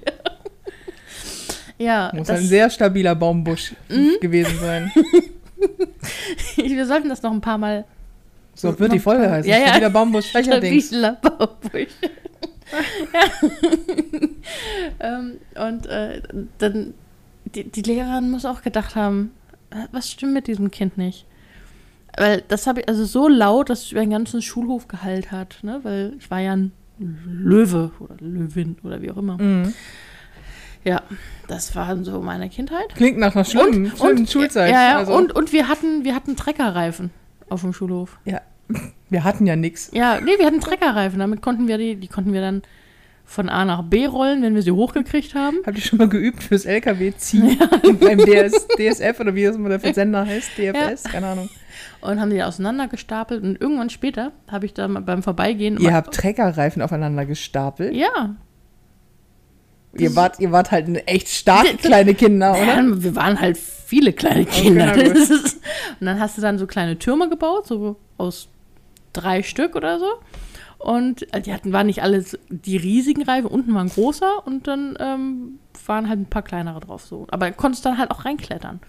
ja, 1.78 2.12
Muss 2.16 2.26
das, 2.28 2.40
ein 2.40 2.46
sehr 2.48 2.68
stabiler 2.72 3.14
Baumbusch 3.14 3.76
gewesen 4.20 4.58
sein. 4.60 4.92
wir 6.56 6.86
sollten 6.88 7.10
das 7.10 7.22
noch 7.22 7.32
ein 7.32 7.42
paar 7.42 7.60
Mal. 7.60 7.86
So 8.56 8.78
wird 8.80 8.92
die 8.92 9.00
Folge 9.00 9.30
heißen. 9.30 9.50
Ja, 9.50 9.60
ja. 9.60 9.68
Stabiler 9.68 9.92
Baumbusch, 9.92 10.32
Fächerdings. 10.32 10.88
Stabiler 10.88 11.18
Baumbusch. 11.22 11.88
ja. 13.14 13.22
ähm, 15.00 15.38
und 15.56 15.86
äh, 15.86 16.24
dann, 16.58 16.96
die, 17.56 17.64
die 17.64 17.82
Lehrerin 17.82 18.32
muss 18.32 18.46
auch 18.46 18.62
gedacht 18.62 18.96
haben, 18.96 19.32
was 19.92 20.12
stimmt 20.12 20.34
mit 20.34 20.48
diesem 20.48 20.72
Kind 20.72 20.98
nicht? 20.98 21.26
Weil 22.18 22.44
das 22.48 22.68
habe 22.68 22.82
ich, 22.82 22.90
also 22.90 23.06
so 23.06 23.28
laut, 23.28 23.70
dass 23.70 23.84
es 23.84 23.92
über 23.92 24.02
den 24.02 24.10
ganzen 24.10 24.42
Schulhof 24.42 24.88
geheilt 24.88 25.32
hat, 25.32 25.60
ne? 25.62 25.80
Weil 25.84 26.14
ich 26.20 26.30
war 26.30 26.40
ja 26.40 26.54
ein 26.54 26.74
Löwe 27.00 27.92
oder 28.00 28.16
Löwin 28.20 28.76
oder 28.84 29.02
wie 29.02 29.12
auch 29.12 29.18
immer. 29.18 29.42
Mhm. 29.42 29.74
Ja, 30.84 31.02
das 31.48 31.76
war 31.76 31.96
so 32.04 32.22
meine 32.22 32.50
Kindheit. 32.50 32.96
Klingt 32.96 33.18
nach 33.18 33.36
einer 33.36 33.46
schlimmen, 33.46 33.92
schlimmen 33.96 34.28
Schulzeit. 34.28 34.72
Ja, 34.72 34.84
ja, 34.84 34.98
also, 34.98 35.14
und, 35.14 35.34
und 35.34 35.54
wir 35.54 35.68
hatten, 35.68 36.04
wir 36.04 36.16
hatten 36.16 36.36
Treckerreifen 36.36 37.12
auf 37.50 37.62
dem 37.62 37.74
Schulhof. 37.74 38.20
ja, 38.26 38.42
wir 39.10 39.24
hatten 39.24 39.46
ja 39.46 39.56
nichts. 39.56 39.92
Ja, 39.94 40.20
nee, 40.20 40.38
wir 40.38 40.46
hatten 40.46 40.60
Treckerreifen. 40.60 41.20
Damit 41.20 41.42
konnten 41.42 41.68
wir 41.68 41.78
die, 41.78 41.96
die 41.96 42.08
konnten 42.08 42.34
wir 42.34 42.42
dann 42.42 42.64
von 43.32 43.48
A 43.48 43.64
nach 43.64 43.84
B 43.84 44.06
rollen, 44.06 44.44
wenn 44.44 44.56
wir 44.56 44.62
sie 44.62 44.72
hochgekriegt 44.72 45.36
haben. 45.36 45.60
Habt 45.66 45.78
ihr 45.78 45.84
schon 45.84 45.98
mal 46.00 46.10
geübt 46.10 46.44
fürs 46.44 46.66
LKW-Ziehen 46.66 47.58
beim 48.00 48.18
DS, 48.18 48.68
DSF 48.78 49.20
oder 49.22 49.34
wie 49.34 49.46
das 49.46 49.56
immer 49.56 49.70
der 49.70 49.80
Versender 49.80 50.26
heißt? 50.26 50.58
DFS? 50.58 51.04
Keine 51.04 51.28
Ahnung. 51.28 51.50
Und 52.02 52.20
haben 52.20 52.30
die 52.30 52.44
auseinandergestapelt. 52.44 53.42
Und 53.42 53.62
irgendwann 53.62 53.90
später 53.90 54.34
habe 54.50 54.66
ich 54.66 54.74
dann 54.74 55.06
beim 55.06 55.24
Vorbeigehen. 55.24 55.78
Ihr 55.80 55.94
habt 55.94 56.14
Treckerreifen 56.14 56.82
aufeinander 56.82 57.26
gestapelt. 57.26 57.94
ja, 57.96 58.36
Ihr 59.98 60.16
wart, 60.16 60.40
ihr 60.40 60.52
wart 60.52 60.72
halt 60.72 60.88
echt 61.08 61.28
starke 61.28 61.76
kleine 61.82 62.14
Kinder, 62.14 62.52
oder? 62.52 62.66
Ja, 62.66 62.84
wir 62.84 63.16
waren 63.16 63.40
halt 63.40 63.58
viele 63.58 64.14
kleine 64.14 64.46
Kinder. 64.46 64.96
ist, 64.96 65.60
und 66.00 66.06
dann 66.06 66.20
hast 66.20 66.38
du 66.38 66.42
dann 66.42 66.58
so 66.58 66.66
kleine 66.66 66.98
Türme 66.98 67.30
gebaut, 67.30 67.68
so 67.68 67.98
aus 68.18 68.48
drei 69.12 69.44
Stück 69.44 69.76
oder 69.76 70.00
so. 70.00 70.06
Und 70.84 71.32
äh, 71.34 71.42
die 71.42 71.54
hatten, 71.54 71.72
waren 71.74 71.86
nicht 71.88 72.02
alles 72.02 72.38
die 72.50 72.78
riesigen 72.78 73.24
Reifen, 73.24 73.48
unten 73.48 73.74
war 73.74 73.82
ein 73.84 73.90
großer 73.90 74.46
und 74.48 74.68
dann 74.68 74.96
ähm, 75.00 75.60
waren 75.86 76.10
halt 76.10 76.20
ein 76.20 76.26
paar 76.26 76.42
kleinere 76.42 76.80
drauf 76.80 77.04
so. 77.06 77.28
Aber 77.30 77.52
konntest 77.52 77.86
dann 77.86 77.98
halt 77.98 78.10
auch 78.12 78.26
reinklettern. 78.26 78.80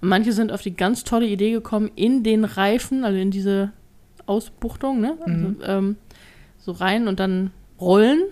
Und 0.00 0.08
manche 0.08 0.32
sind 0.32 0.50
auf 0.50 0.62
die 0.62 0.74
ganz 0.74 1.04
tolle 1.04 1.26
Idee 1.26 1.52
gekommen, 1.52 1.90
in 1.94 2.22
den 2.22 2.44
Reifen, 2.44 3.04
also 3.04 3.18
in 3.18 3.30
diese 3.30 3.72
Ausbuchtung, 4.26 5.00
ne? 5.00 5.16
Also, 5.20 5.32
Mhm. 5.48 5.56
ähm, 5.64 5.96
so 6.58 6.72
rein 6.72 7.06
und 7.08 7.20
dann 7.20 7.50
rollen. 7.80 8.22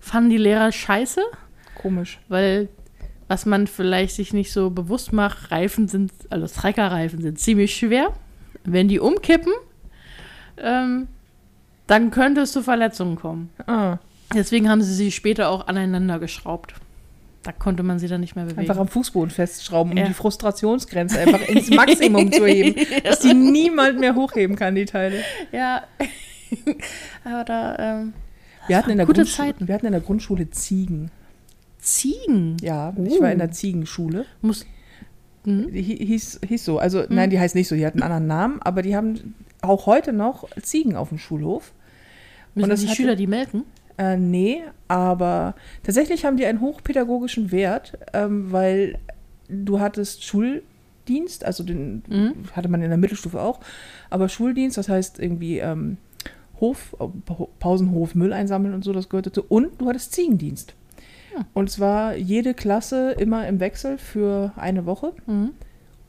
Fanden 0.00 0.30
die 0.30 0.36
Lehrer 0.38 0.72
scheiße, 0.72 1.20
Komisch. 1.74 2.18
weil 2.28 2.68
was 3.28 3.46
man 3.46 3.66
vielleicht 3.68 4.16
sich 4.16 4.32
nicht 4.32 4.50
so 4.52 4.70
bewusst 4.70 5.12
macht, 5.12 5.50
Reifen 5.52 5.86
sind, 5.88 6.10
also 6.30 6.46
Treckerreifen 6.46 7.22
sind 7.22 7.38
ziemlich 7.38 7.76
schwer. 7.76 8.12
Wenn 8.64 8.88
die 8.88 8.98
umkippen, 8.98 9.52
ähm, 10.56 11.06
dann 11.90 12.10
könnte 12.10 12.42
es 12.42 12.52
zu 12.52 12.62
Verletzungen 12.62 13.16
kommen. 13.16 13.50
Ah, 13.66 13.98
Deswegen 14.34 14.68
haben 14.68 14.80
sie 14.82 14.94
sie 14.94 15.10
später 15.10 15.48
auch 15.50 15.66
aneinander 15.66 16.18
geschraubt. 16.20 16.74
Da 17.42 17.52
konnte 17.52 17.82
man 17.82 17.98
sie 17.98 18.06
dann 18.06 18.20
nicht 18.20 18.36
mehr 18.36 18.44
bewegen. 18.44 18.60
einfach 18.60 18.76
am 18.78 18.86
Fußboden 18.88 19.30
festschrauben, 19.30 19.92
um 19.92 19.98
Ja. 19.98 20.04
die 20.06 20.12
Frustrationsgrenze 20.14 21.18
einfach 21.18 21.40
ins 21.48 21.70
Maximum 21.70 22.30
zu 22.30 22.46
heben, 22.46 22.74
dass 23.04 23.20
die 23.20 23.32
niemand 23.34 23.98
mehr 23.98 24.14
hochheben 24.14 24.56
kann, 24.56 24.74
die 24.74 24.84
Teile. 24.84 25.22
ja, 25.50 25.82
aber 27.24 27.44
da 27.44 27.76
ähm, 27.78 28.12
Wir 28.66 28.76
hatten, 28.76 28.90
in 28.90 28.98
der 28.98 29.06
gute 29.06 29.22
Grundschule, 29.22 29.48
Zeiten. 29.48 29.68
wir 29.68 29.74
hatten 29.74 29.86
in 29.86 29.92
der 29.92 30.00
Grundschule 30.00 30.50
Ziegen. 30.50 31.10
Ziegen. 31.78 32.56
Ja, 32.60 32.92
ich 33.04 33.20
war 33.20 33.30
in 33.30 33.36
Uh. 33.36 33.38
der 33.38 33.52
Ziegenschule. 33.52 34.26
Muss, 34.42 34.66
hm? 35.44 35.72
Die 35.72 35.82
hi- 35.82 36.06
hieß, 36.06 36.40
hieß 36.46 36.64
so. 36.64 36.78
Also, 36.78 37.04
nein, 37.08 37.30
die 37.30 37.40
heißt 37.40 37.54
nicht 37.54 37.68
so. 37.68 37.74
Die 37.74 37.86
hat 37.86 37.94
einen 37.94 38.02
anderen 38.02 38.26
Namen, 38.26 38.62
aber 38.62 38.82
die 38.82 38.94
haben 38.94 39.34
auch 39.62 39.86
heute 39.86 40.12
noch 40.12 40.46
Ziegen 40.62 40.94
auf 40.96 41.08
dem 41.08 41.18
Schulhof. 41.18 41.72
Müssen 42.54 42.70
das 42.70 42.80
die 42.80 42.86
hatte- 42.88 42.96
Schüler 42.96 43.16
die 43.16 43.26
melken? 43.26 43.64
Äh, 43.98 44.16
nee, 44.16 44.62
aber 44.88 45.54
tatsächlich 45.82 46.24
haben 46.24 46.36
die 46.36 46.46
einen 46.46 46.60
hochpädagogischen 46.60 47.52
Wert, 47.52 47.98
ähm, 48.14 48.50
weil 48.50 48.98
du 49.48 49.78
hattest 49.80 50.24
Schuldienst, 50.24 51.44
also 51.44 51.62
den 51.64 52.02
Mhm. 52.08 52.34
hatte 52.52 52.68
man 52.68 52.82
in 52.82 52.88
der 52.88 52.98
Mittelstufe 52.98 53.40
auch, 53.40 53.60
aber 54.08 54.28
Schuldienst, 54.28 54.78
das 54.78 54.88
heißt 54.88 55.18
irgendwie 55.18 55.58
ähm, 55.58 55.98
Hof, 56.60 56.96
äh, 56.98 57.06
Pa- 57.26 57.48
Pausenhof, 57.58 58.14
Müll 58.14 58.32
einsammeln 58.32 58.74
und 58.74 58.84
so, 58.84 58.92
das 58.92 59.08
gehörte 59.08 59.32
zu. 59.32 59.42
Und 59.44 59.80
du 59.80 59.88
hattest 59.88 60.12
Ziegendienst. 60.12 60.74
Ja. 61.36 61.44
Und 61.54 61.70
zwar 61.70 62.16
jede 62.16 62.54
Klasse 62.54 63.12
immer 63.12 63.46
im 63.48 63.60
Wechsel 63.60 63.98
für 63.98 64.52
eine 64.56 64.84
Woche. 64.86 65.12
Mhm. 65.26 65.50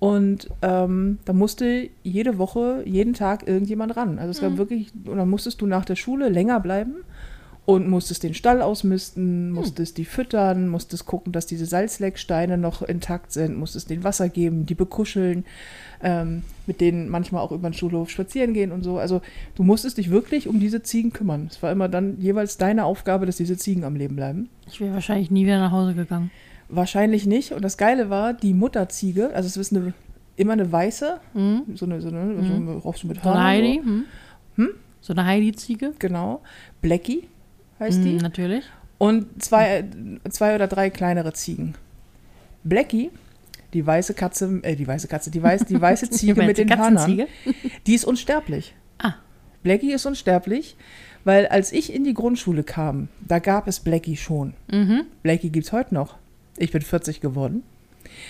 Und 0.01 0.49
ähm, 0.63 1.19
da 1.25 1.33
musste 1.33 1.87
jede 2.01 2.39
Woche, 2.39 2.81
jeden 2.85 3.13
Tag 3.13 3.47
irgendjemand 3.47 3.95
ran. 3.95 4.17
Also 4.17 4.31
es 4.31 4.41
gab 4.41 4.53
Mhm. 4.53 4.57
wirklich, 4.57 4.87
und 5.05 5.15
dann 5.17 5.29
musstest 5.29 5.61
du 5.61 5.67
nach 5.67 5.85
der 5.85 5.95
Schule 5.95 6.27
länger 6.27 6.59
bleiben 6.59 6.95
und 7.67 7.87
musstest 7.87 8.23
den 8.23 8.33
Stall 8.33 8.63
ausmisten, 8.63 9.51
musstest 9.51 9.99
die 9.99 10.05
füttern, 10.05 10.69
musstest 10.69 11.05
gucken, 11.05 11.31
dass 11.31 11.45
diese 11.45 11.67
Salzlecksteine 11.67 12.57
noch 12.57 12.81
intakt 12.81 13.31
sind, 13.31 13.55
musstest 13.55 13.91
denen 13.91 14.03
Wasser 14.03 14.27
geben, 14.27 14.65
die 14.65 14.73
bekuscheln, 14.73 15.45
ähm, 16.01 16.41
mit 16.65 16.81
denen 16.81 17.07
manchmal 17.07 17.43
auch 17.43 17.51
über 17.51 17.69
den 17.69 17.75
Schulhof 17.75 18.09
spazieren 18.09 18.55
gehen 18.55 18.71
und 18.71 18.81
so. 18.83 18.97
Also 18.97 19.21
du 19.53 19.61
musstest 19.61 19.99
dich 19.99 20.09
wirklich 20.09 20.47
um 20.47 20.59
diese 20.59 20.81
Ziegen 20.81 21.13
kümmern. 21.13 21.47
Es 21.51 21.61
war 21.61 21.71
immer 21.71 21.89
dann 21.89 22.19
jeweils 22.19 22.57
deine 22.57 22.85
Aufgabe, 22.85 23.27
dass 23.27 23.37
diese 23.37 23.55
Ziegen 23.55 23.83
am 23.83 23.95
Leben 23.95 24.15
bleiben. 24.15 24.49
Ich 24.67 24.81
wäre 24.81 24.95
wahrscheinlich 24.95 25.29
nie 25.29 25.45
wieder 25.45 25.59
nach 25.59 25.71
Hause 25.71 25.93
gegangen. 25.93 26.31
Wahrscheinlich 26.71 27.25
nicht. 27.25 27.51
Und 27.51 27.63
das 27.63 27.77
Geile 27.77 28.09
war, 28.09 28.33
die 28.33 28.53
Mutterziege, 28.53 29.31
also 29.33 29.47
es 29.47 29.57
ist 29.57 29.75
eine, 29.75 29.93
immer 30.37 30.53
eine 30.53 30.71
weiße, 30.71 31.19
Mhm. 31.33 31.63
so 31.75 31.85
eine, 31.85 32.01
so 32.01 32.07
eine, 32.07 32.19
Mhm. 32.21 32.47
so 32.47 32.53
eine 32.53 32.71
auch 32.85 32.95
so 32.95 33.07
mit 33.07 33.17
So 33.21 33.29
eine 33.29 33.39
Hörnern. 33.39 33.43
Heidi. 33.45 33.81
Hm? 33.83 34.05
Hm? 34.55 34.69
So 35.01 35.13
eine 35.13 35.25
Heidi-Ziege. 35.25 35.93
Genau. 35.99 36.41
Blackie 36.81 37.27
heißt 37.79 38.03
die. 38.03 38.13
Mhm, 38.13 38.17
natürlich. 38.19 38.63
Und 38.97 39.41
zwei, 39.43 39.83
zwei 40.29 40.55
oder 40.55 40.67
drei 40.67 40.89
kleinere 40.91 41.33
Ziegen. 41.33 41.73
Blackie, 42.63 43.09
die 43.73 43.85
weiße 43.85 44.13
Katze, 44.13 44.59
äh, 44.63 44.75
die 44.75 44.87
weiße 44.87 45.07
Katze, 45.07 45.31
die, 45.31 45.41
weiß, 45.41 45.65
die 45.65 45.81
weiße 45.81 46.09
Ziege 46.11 46.35
Die 46.41 46.45
mit 46.47 46.57
den 46.57 46.69
Hörnern, 46.77 47.23
die 47.87 47.93
ist 47.95 48.05
unsterblich. 48.05 48.75
Ah. 48.99 49.13
Blackie 49.63 49.91
ist 49.91 50.05
unsterblich, 50.05 50.75
weil 51.23 51.47
als 51.47 51.71
ich 51.71 51.93
in 51.93 52.03
die 52.03 52.13
Grundschule 52.13 52.63
kam, 52.63 53.07
da 53.27 53.39
gab 53.39 53.67
es 53.67 53.79
Blackie 53.79 54.17
schon. 54.17 54.53
Mhm. 54.71 55.03
Blackie 55.23 55.49
gibt 55.49 55.65
es 55.65 55.71
heute 55.71 55.93
noch. 55.95 56.17
Ich 56.61 56.71
bin 56.71 56.81
40 56.81 57.21
geworden. 57.21 57.63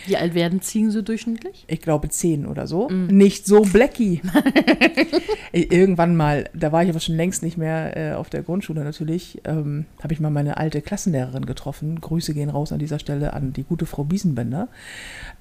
Wie 0.05 0.17
alt 0.17 0.33
werden 0.33 0.61
Ziegen 0.61 0.91
so 0.91 1.01
durchschnittlich? 1.01 1.65
ich 1.67 1.81
glaube 1.81 2.09
zehn 2.09 2.45
oder 2.45 2.65
so. 2.65 2.89
Mm. 2.89 3.07
Nicht 3.07 3.45
so 3.45 3.61
Blackie. 3.61 4.21
Irgendwann 5.51 6.15
mal, 6.15 6.49
da 6.53 6.71
war 6.71 6.83
ich 6.83 6.89
aber 6.89 6.99
schon 6.99 7.15
längst 7.15 7.43
nicht 7.43 7.57
mehr 7.57 7.97
äh, 7.97 8.13
auf 8.13 8.29
der 8.29 8.41
Grundschule 8.41 8.83
natürlich, 8.83 9.41
ähm, 9.43 9.85
habe 10.01 10.13
ich 10.13 10.19
mal 10.19 10.29
meine 10.29 10.57
alte 10.57 10.81
Klassenlehrerin 10.81 11.45
getroffen. 11.45 11.99
Grüße 11.99 12.33
gehen 12.33 12.49
raus 12.49 12.71
an 12.71 12.79
dieser 12.79 12.99
Stelle 12.99 13.33
an 13.33 13.53
die 13.53 13.63
gute 13.63 13.85
Frau 13.85 14.03
Biesenbender. 14.03 14.69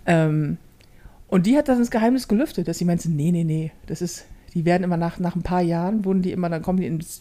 Ähm, 0.06 0.58
und 1.28 1.46
die 1.46 1.56
hat 1.56 1.68
dann 1.68 1.78
das 1.78 1.90
Geheimnis 1.90 2.26
gelüftet, 2.26 2.66
dass 2.66 2.78
sie 2.78 2.84
meinte, 2.84 3.08
nee, 3.10 3.30
nee, 3.30 3.44
nee, 3.44 3.70
das 3.86 4.02
ist, 4.02 4.26
die 4.52 4.64
werden 4.64 4.82
immer 4.82 4.96
nach, 4.96 5.20
nach 5.20 5.36
ein 5.36 5.42
paar 5.42 5.62
Jahren, 5.62 6.04
wurden 6.04 6.22
die 6.22 6.32
immer, 6.32 6.48
dann 6.48 6.62
kommen 6.62 6.80
die 6.80 6.86
ins 6.86 7.20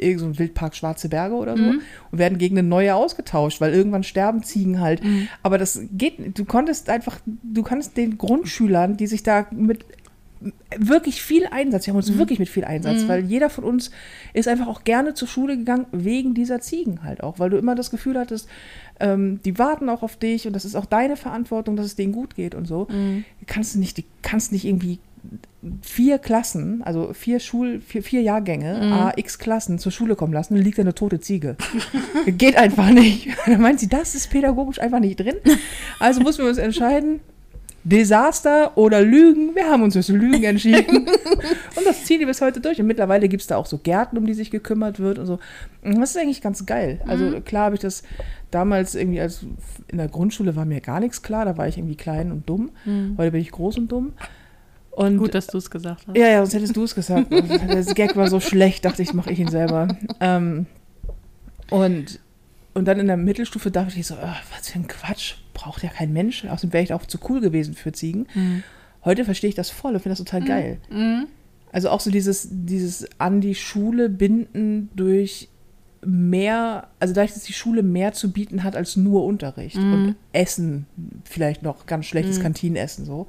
irgend 0.00 0.20
so 0.20 0.26
ein 0.26 0.38
Wildpark 0.38 0.74
Schwarze 0.76 1.08
Berge 1.08 1.34
oder 1.34 1.56
so 1.56 1.62
Mhm. 1.62 1.80
und 2.10 2.18
werden 2.18 2.38
gegen 2.38 2.58
eine 2.58 2.66
neue 2.68 2.94
ausgetauscht, 2.94 3.60
weil 3.60 3.74
irgendwann 3.74 4.02
sterben 4.04 4.42
Ziegen 4.42 4.80
halt. 4.80 5.02
Mhm. 5.04 5.28
Aber 5.42 5.58
das 5.58 5.80
geht, 5.92 6.38
du 6.38 6.44
konntest 6.44 6.88
einfach, 6.90 7.20
du 7.42 7.62
kannst 7.62 7.96
den 7.96 8.18
Grundschülern, 8.18 8.96
die 8.96 9.06
sich 9.06 9.22
da 9.22 9.46
mit 9.50 9.84
wirklich 10.76 11.20
viel 11.20 11.46
Einsatz, 11.50 11.86
wir 11.86 11.92
haben 11.92 11.98
uns 11.98 12.16
wirklich 12.16 12.38
mit 12.38 12.48
viel 12.48 12.64
Einsatz, 12.64 13.02
Mhm. 13.02 13.08
weil 13.08 13.24
jeder 13.24 13.50
von 13.50 13.64
uns 13.64 13.90
ist 14.34 14.46
einfach 14.46 14.68
auch 14.68 14.84
gerne 14.84 15.14
zur 15.14 15.26
Schule 15.26 15.56
gegangen, 15.56 15.86
wegen 15.90 16.32
dieser 16.34 16.60
Ziegen 16.60 17.02
halt 17.02 17.24
auch, 17.24 17.40
weil 17.40 17.50
du 17.50 17.56
immer 17.56 17.74
das 17.74 17.90
Gefühl 17.90 18.16
hattest, 18.16 18.48
ähm, 19.00 19.40
die 19.44 19.58
warten 19.58 19.88
auch 19.88 20.04
auf 20.04 20.16
dich 20.16 20.46
und 20.46 20.52
das 20.52 20.64
ist 20.64 20.76
auch 20.76 20.86
deine 20.86 21.16
Verantwortung, 21.16 21.74
dass 21.74 21.86
es 21.86 21.96
denen 21.96 22.12
gut 22.12 22.36
geht 22.36 22.54
und 22.54 22.66
so. 22.68 22.86
Mhm. 22.88 23.24
Du 23.40 23.46
kannst 23.46 23.74
nicht, 23.76 23.98
du 23.98 24.02
kannst 24.22 24.52
nicht 24.52 24.64
irgendwie 24.64 25.00
vier 25.82 26.18
Klassen, 26.18 26.82
also 26.84 27.12
vier 27.12 27.40
Schul, 27.40 27.80
vier, 27.80 28.02
vier 28.02 28.22
Jahrgänge, 28.22 28.80
Mhm. 28.86 28.92
a 28.92 29.12
x 29.16 29.38
Klassen 29.38 29.78
zur 29.78 29.90
Schule 29.92 30.14
kommen 30.16 30.32
lassen, 30.32 30.54
dann 30.54 30.62
liegt 30.64 30.78
da 30.78 30.82
eine 30.82 30.94
tote 30.94 31.20
Ziege. 31.20 31.56
Geht 32.26 32.56
einfach 32.56 32.90
nicht. 32.90 33.28
Dann 33.46 33.60
meint 33.60 33.80
sie, 33.80 33.88
das 33.88 34.14
ist 34.14 34.30
pädagogisch 34.30 34.80
einfach 34.80 35.00
nicht 35.00 35.18
drin. 35.20 35.34
Also 35.98 36.20
mussten 36.20 36.42
wir 36.42 36.48
uns 36.48 36.58
entscheiden, 36.58 37.20
Desaster 37.84 38.76
oder 38.76 39.00
Lügen. 39.00 39.54
Wir 39.54 39.68
haben 39.70 39.82
uns 39.82 39.94
für 39.94 40.12
Lügen 40.12 40.44
entschieden. 40.44 41.06
und 41.76 41.86
das 41.86 42.04
ziehen 42.04 42.18
die 42.20 42.26
bis 42.26 42.40
heute 42.40 42.60
durch. 42.60 42.80
Und 42.80 42.86
mittlerweile 42.86 43.28
gibt 43.28 43.40
es 43.40 43.46
da 43.46 43.56
auch 43.56 43.66
so 43.66 43.78
Gärten, 43.78 44.18
um 44.18 44.26
die 44.26 44.34
sich 44.34 44.50
gekümmert 44.50 44.98
wird 45.00 45.18
und 45.18 45.26
so. 45.26 45.38
Und 45.82 45.98
das 46.00 46.10
ist 46.10 46.18
eigentlich 46.18 46.42
ganz 46.42 46.66
geil. 46.66 47.00
Also 47.06 47.24
Mhm. 47.24 47.44
klar 47.44 47.66
habe 47.66 47.76
ich 47.76 47.80
das 47.80 48.02
damals 48.50 48.94
irgendwie 48.94 49.20
als 49.20 49.40
in 49.88 49.96
der 49.98 50.08
Grundschule 50.08 50.54
war 50.54 50.64
mir 50.66 50.80
gar 50.80 51.00
nichts 51.00 51.22
klar. 51.22 51.44
Da 51.44 51.56
war 51.56 51.66
ich 51.68 51.78
irgendwie 51.78 51.96
klein 51.96 52.30
und 52.30 52.48
dumm. 52.48 52.70
Mhm. 52.84 53.14
Heute 53.16 53.30
bin 53.32 53.40
ich 53.40 53.50
groß 53.52 53.78
und 53.78 53.88
dumm. 53.90 54.12
Und 54.98 55.18
Gut, 55.18 55.34
dass 55.34 55.46
du 55.46 55.58
es 55.58 55.70
gesagt 55.70 56.06
hast. 56.08 56.16
ja, 56.16 56.26
ja, 56.28 56.38
sonst 56.40 56.54
hättest 56.54 56.76
du 56.76 56.82
es 56.84 56.94
gesagt. 56.94 57.28
Das 57.68 57.86
Gag 57.94 58.16
war 58.16 58.28
so 58.28 58.40
schlecht, 58.40 58.84
dachte 58.84 59.02
ich, 59.02 59.12
mache 59.14 59.30
ich 59.32 59.38
ihn 59.38 59.48
selber. 59.48 59.96
Ähm, 60.18 60.66
und, 61.70 62.18
und 62.74 62.84
dann 62.86 62.98
in 62.98 63.06
der 63.06 63.16
Mittelstufe 63.16 63.70
dachte 63.70 63.98
ich 63.98 64.06
so, 64.06 64.14
ah, 64.14 64.36
was 64.56 64.70
für 64.70 64.78
ein 64.78 64.88
Quatsch, 64.88 65.34
braucht 65.54 65.82
ja 65.82 65.90
kein 65.90 66.12
Mensch. 66.12 66.44
Außerdem 66.44 66.72
wäre 66.72 66.82
ich 66.84 66.92
auch 66.92 67.06
zu 67.06 67.18
cool 67.28 67.40
gewesen 67.40 67.74
für 67.74 67.92
Ziegen. 67.92 68.26
Mhm. 68.34 68.62
Heute 69.04 69.24
verstehe 69.24 69.48
ich 69.50 69.54
das 69.56 69.70
voll 69.70 69.94
und 69.94 70.00
finde 70.00 70.16
das 70.16 70.24
total 70.24 70.42
geil. 70.44 70.78
Mhm. 70.90 71.26
Also 71.70 71.90
auch 71.90 72.00
so 72.00 72.10
dieses, 72.10 72.48
dieses 72.50 73.06
an 73.18 73.40
die 73.40 73.54
Schule 73.54 74.08
binden 74.08 74.88
durch 74.96 75.48
mehr, 76.04 76.88
also 77.00 77.12
dadurch, 77.14 77.34
dass 77.34 77.44
die 77.44 77.52
Schule 77.52 77.82
mehr 77.82 78.12
zu 78.12 78.32
bieten 78.32 78.62
hat 78.64 78.76
als 78.76 78.96
nur 78.96 79.24
Unterricht 79.24 79.76
Mhm. 79.76 79.92
und 79.92 80.16
Essen, 80.32 80.86
vielleicht 81.24 81.62
noch 81.62 81.86
ganz 81.86 82.06
schlechtes 82.06 82.38
Mhm. 82.38 82.42
Kantinenessen 82.42 83.04
so. 83.04 83.26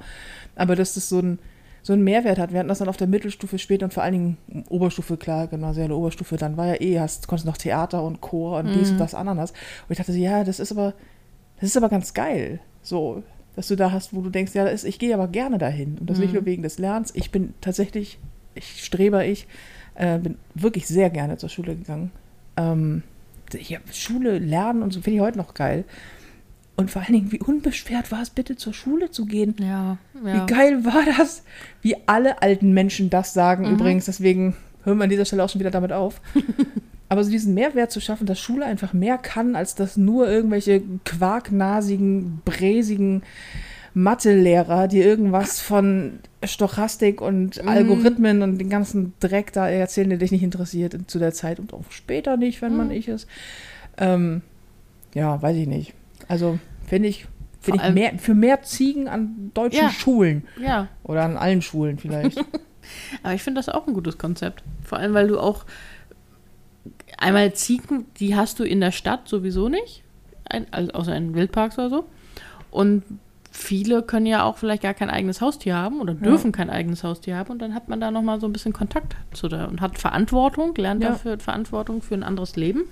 Aber 0.56 0.76
dass 0.76 0.94
das 0.94 1.08
so 1.08 1.18
ein, 1.20 1.38
so 1.82 1.92
einen 1.92 2.04
Mehrwert 2.04 2.38
hat. 2.38 2.52
Wir 2.52 2.58
hatten 2.58 2.68
das 2.68 2.78
dann 2.78 2.88
auf 2.88 2.96
der 2.96 3.06
Mittelstufe 3.06 3.58
später 3.58 3.84
und 3.84 3.94
vor 3.94 4.02
allen 4.02 4.12
Dingen 4.12 4.64
Oberstufe, 4.68 5.16
klar, 5.16 5.46
gymnasiale 5.46 5.94
Oberstufe, 5.94 6.36
dann 6.36 6.56
war 6.56 6.66
ja 6.66 6.80
eh, 6.80 7.00
hast, 7.00 7.26
konntest 7.28 7.46
noch 7.46 7.56
Theater 7.56 8.02
und 8.02 8.20
Chor 8.20 8.58
und 8.58 8.74
dies 8.74 8.88
Mhm. 8.88 8.94
und 8.94 8.98
das, 9.00 9.14
Ananas. 9.14 9.50
Und 9.52 9.90
ich 9.90 9.98
dachte 9.98 10.12
so, 10.12 10.18
ja, 10.18 10.44
das 10.44 10.60
ist 10.60 10.72
aber, 10.72 10.94
das 11.60 11.70
ist 11.70 11.76
aber 11.76 11.88
ganz 11.88 12.12
geil. 12.14 12.60
So, 12.82 13.22
dass 13.56 13.68
du 13.68 13.76
da 13.76 13.92
hast, 13.92 14.14
wo 14.14 14.20
du 14.20 14.30
denkst, 14.30 14.54
ja, 14.54 14.66
ist, 14.66 14.84
ich 14.84 14.98
gehe 14.98 15.12
aber 15.14 15.28
gerne 15.28 15.58
dahin. 15.58 15.98
Und 15.98 16.08
das 16.10 16.18
nicht 16.18 16.30
Mhm. 16.30 16.34
nur 16.36 16.46
wegen 16.46 16.62
des 16.62 16.78
Lernens. 16.78 17.12
Ich 17.14 17.30
bin 17.30 17.54
tatsächlich, 17.60 18.18
ich 18.54 18.84
streber 18.84 19.24
ich, 19.24 19.46
äh, 19.94 20.18
bin 20.18 20.36
wirklich 20.54 20.86
sehr 20.86 21.10
gerne 21.10 21.36
zur 21.36 21.48
Schule 21.48 21.74
gegangen. 21.76 22.10
Ähm, 22.56 23.02
Schule, 23.92 24.38
Lernen 24.38 24.82
und 24.82 24.92
so 24.92 25.00
finde 25.00 25.16
ich 25.16 25.22
heute 25.22 25.38
noch 25.38 25.54
geil. 25.54 25.84
Und 26.80 26.90
vor 26.90 27.02
allen 27.02 27.12
Dingen, 27.12 27.32
wie 27.32 27.40
unbeschwert 27.40 28.10
war 28.12 28.22
es 28.22 28.30
bitte, 28.30 28.56
zur 28.56 28.72
Schule 28.74 29.10
zu 29.10 29.26
gehen? 29.26 29.54
Ja, 29.58 29.98
ja. 30.24 30.34
Wie 30.34 30.46
geil 30.52 30.84
war 30.84 31.04
das? 31.16 31.42
Wie 31.82 31.96
alle 32.06 32.42
alten 32.42 32.72
Menschen 32.72 33.10
das 33.10 33.32
sagen 33.34 33.66
Mhm. 33.66 33.72
übrigens. 33.74 34.06
Deswegen 34.06 34.56
hören 34.84 34.98
wir 34.98 35.04
an 35.04 35.10
dieser 35.10 35.24
Stelle 35.24 35.44
auch 35.44 35.48
schon 35.50 35.60
wieder 35.60 35.70
damit 35.70 35.92
auf. 35.92 36.20
Aber 37.08 37.24
so 37.24 37.30
diesen 37.30 37.54
Mehrwert 37.54 37.90
zu 37.90 38.00
schaffen, 38.00 38.26
dass 38.26 38.38
Schule 38.38 38.64
einfach 38.64 38.92
mehr 38.92 39.18
kann, 39.18 39.56
als 39.56 39.74
dass 39.74 39.96
nur 39.96 40.28
irgendwelche 40.30 40.80
quarknasigen, 41.04 42.40
bräsigen 42.44 43.22
Mathelehrer, 43.94 44.86
die 44.86 45.00
irgendwas 45.00 45.60
von 45.60 46.20
Stochastik 46.44 47.20
und 47.20 47.60
Mhm. 47.62 47.68
Algorithmen 47.68 48.42
und 48.42 48.58
den 48.58 48.70
ganzen 48.70 49.12
Dreck 49.20 49.52
da 49.52 49.68
erzählen, 49.68 50.08
der 50.10 50.18
dich 50.18 50.30
nicht 50.30 50.44
interessiert 50.44 50.96
zu 51.08 51.18
der 51.18 51.32
Zeit 51.32 51.58
und 51.58 51.74
auch 51.74 51.82
später 51.90 52.36
nicht, 52.36 52.62
wenn 52.62 52.76
man 52.76 52.86
Mhm. 52.86 52.92
ich 52.92 53.08
ist. 53.08 53.26
Ähm, 53.98 54.42
ja, 55.12 55.42
weiß 55.42 55.56
ich 55.56 55.66
nicht. 55.66 55.94
Also 56.28 56.60
finde 56.90 57.08
ich, 57.08 57.22
Vor 57.60 57.74
finde 57.74 57.86
ich 57.86 57.94
mehr, 57.94 58.18
für 58.18 58.34
mehr 58.34 58.62
Ziegen 58.62 59.08
an 59.08 59.50
deutschen 59.54 59.84
Ja. 59.84 59.90
Schulen 59.90 60.46
Ja, 60.60 60.88
oder 61.04 61.22
an 61.24 61.36
allen 61.38 61.62
Schulen 61.62 61.98
vielleicht. 61.98 62.36
aber 63.22 63.34
ich 63.34 63.42
finde 63.42 63.60
das 63.60 63.68
auch 63.68 63.86
ein 63.86 63.94
gutes 63.94 64.18
Konzept. 64.18 64.62
Vor 64.82 64.98
allem, 64.98 65.14
weil 65.14 65.28
du 65.28 65.38
auch 65.38 65.64
einmal 67.16 67.52
Ziegen, 67.54 68.06
die 68.18 68.34
hast 68.34 68.58
du 68.58 68.64
in 68.64 68.80
der 68.80 68.90
Stadt 68.92 69.28
sowieso 69.28 69.68
nicht, 69.68 70.02
ein, 70.44 70.66
also 70.72 70.90
außer 70.92 71.14
in 71.14 71.34
Wildparks 71.34 71.78
oder 71.78 71.90
so. 71.90 72.04
Und 72.70 73.04
viele 73.52 74.02
können 74.02 74.26
ja 74.26 74.44
auch 74.44 74.58
vielleicht 74.58 74.82
gar 74.82 74.94
kein 74.94 75.10
eigenes 75.10 75.40
Haustier 75.40 75.74
haben 75.76 76.00
oder 76.00 76.14
dürfen 76.14 76.52
kein 76.52 76.70
eigenes 76.70 77.02
Haustier 77.04 77.36
haben 77.36 77.50
und 77.50 77.58
dann 77.60 77.74
hat 77.74 77.88
man 77.88 78.00
da 78.00 78.10
noch 78.10 78.22
mal 78.22 78.40
so 78.40 78.46
ein 78.46 78.52
bisschen 78.52 78.72
Kontakt 78.72 79.16
zu 79.32 79.48
der 79.48 79.68
und 79.68 79.80
hat 79.80 79.98
Verantwortung, 79.98 80.74
lernt 80.76 81.02
Ja. 81.02 81.10
dafür 81.10 81.38
Verantwortung 81.38 82.00
für 82.00 82.14
ein 82.14 82.22
anderes 82.22 82.56
Leben. 82.56 82.84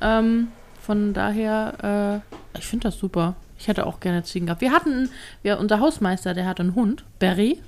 Ähm, 0.00 0.48
von 0.80 1.12
daher, 1.12 2.22
äh, 2.54 2.58
ich 2.58 2.66
finde 2.66 2.88
das 2.88 2.98
super. 2.98 3.36
Ich 3.58 3.68
hätte 3.68 3.86
auch 3.86 4.00
gerne 4.00 4.22
Ziegen 4.22 4.46
gehabt. 4.46 4.62
Wir 4.62 4.72
hatten, 4.72 5.10
wir, 5.42 5.58
unser 5.58 5.80
Hausmeister, 5.80 6.32
der 6.34 6.46
hatte 6.46 6.62
einen 6.62 6.74
Hund, 6.74 7.04
Barry. 7.18 7.60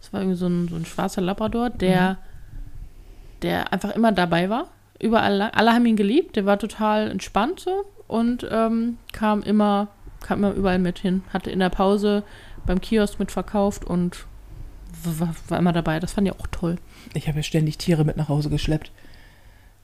Das 0.00 0.12
war 0.12 0.20
irgendwie 0.20 0.38
so 0.38 0.46
ein, 0.46 0.68
so 0.68 0.76
ein 0.76 0.84
schwarzer 0.84 1.22
Labrador, 1.22 1.70
der, 1.70 2.18
der 3.42 3.72
einfach 3.72 3.94
immer 3.94 4.12
dabei 4.12 4.50
war. 4.50 4.68
Überall, 4.98 5.36
lang. 5.36 5.50
alle 5.54 5.72
haben 5.72 5.86
ihn 5.86 5.96
geliebt. 5.96 6.36
Der 6.36 6.44
war 6.44 6.58
total 6.58 7.10
entspannt 7.10 7.60
so 7.60 7.84
und 8.06 8.46
ähm, 8.50 8.98
kam 9.12 9.42
immer, 9.42 9.88
kam 10.20 10.44
immer 10.44 10.52
überall 10.52 10.78
mit 10.78 10.98
hin. 10.98 11.22
Hatte 11.32 11.50
in 11.50 11.60
der 11.60 11.70
Pause 11.70 12.22
beim 12.66 12.80
Kiosk 12.80 13.18
mitverkauft 13.18 13.84
und 13.84 14.26
war, 15.04 15.34
war 15.48 15.58
immer 15.58 15.72
dabei. 15.72 16.00
Das 16.00 16.12
fand 16.12 16.28
ich 16.28 16.34
auch 16.34 16.46
toll. 16.50 16.76
ich 17.14 17.28
habe 17.28 17.38
ja 17.38 17.42
ständig 17.42 17.78
Tiere 17.78 18.04
mit 18.04 18.16
nach 18.16 18.28
Hause 18.28 18.50
geschleppt. 18.50 18.92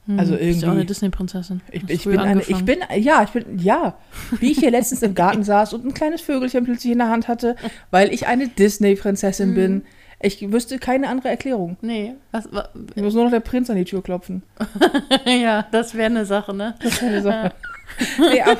Hm, 0.06 0.18
Also 0.18 0.32
Bist 0.36 0.42
du 0.42 0.46
auch 0.46 0.48
irgendwie- 0.70 0.70
eine 0.80 0.84
Disney-Prinzessin. 0.86 1.60
Ich, 1.70 1.82
ich, 1.88 2.04
bin 2.04 2.18
eine, 2.18 2.42
ich 2.42 2.64
bin, 2.64 2.78
ja, 2.96 3.22
ich 3.24 3.30
bin, 3.30 3.58
ja, 3.58 3.96
wie 4.40 4.52
ich 4.52 4.58
hier 4.58 4.70
letztens 4.70 5.02
im 5.02 5.14
Garten 5.14 5.42
saß 5.44 5.72
und 5.74 5.84
ein 5.84 5.94
kleines 5.94 6.20
Vögelchen 6.20 6.64
plötzlich 6.64 6.92
in 6.92 6.98
der 6.98 7.08
Hand 7.08 7.28
hatte, 7.28 7.56
weil 7.90 8.12
ich 8.12 8.26
eine 8.26 8.48
Disney-Prinzessin 8.48 9.54
bin. 9.54 9.82
Ich 10.20 10.50
wüsste 10.50 10.78
keine 10.78 11.08
andere 11.08 11.28
Erklärung. 11.28 11.76
Nee, 11.82 12.14
was, 12.32 12.50
wa- 12.50 12.68
Ich 12.94 13.02
muss 13.02 13.12
nur 13.14 13.24
noch 13.24 13.30
der 13.30 13.40
Prinz 13.40 13.68
an 13.68 13.76
die 13.76 13.84
Tür 13.84 14.02
klopfen. 14.02 14.42
ja, 15.26 15.66
das 15.72 15.94
wäre 15.94 16.06
eine 16.06 16.24
Sache, 16.24 16.54
ne? 16.54 16.74
Das 16.82 16.94
ist 16.94 17.02
eine 17.02 17.20
Sache. 17.22 17.52
nee, 18.18 18.40
aber, 18.40 18.56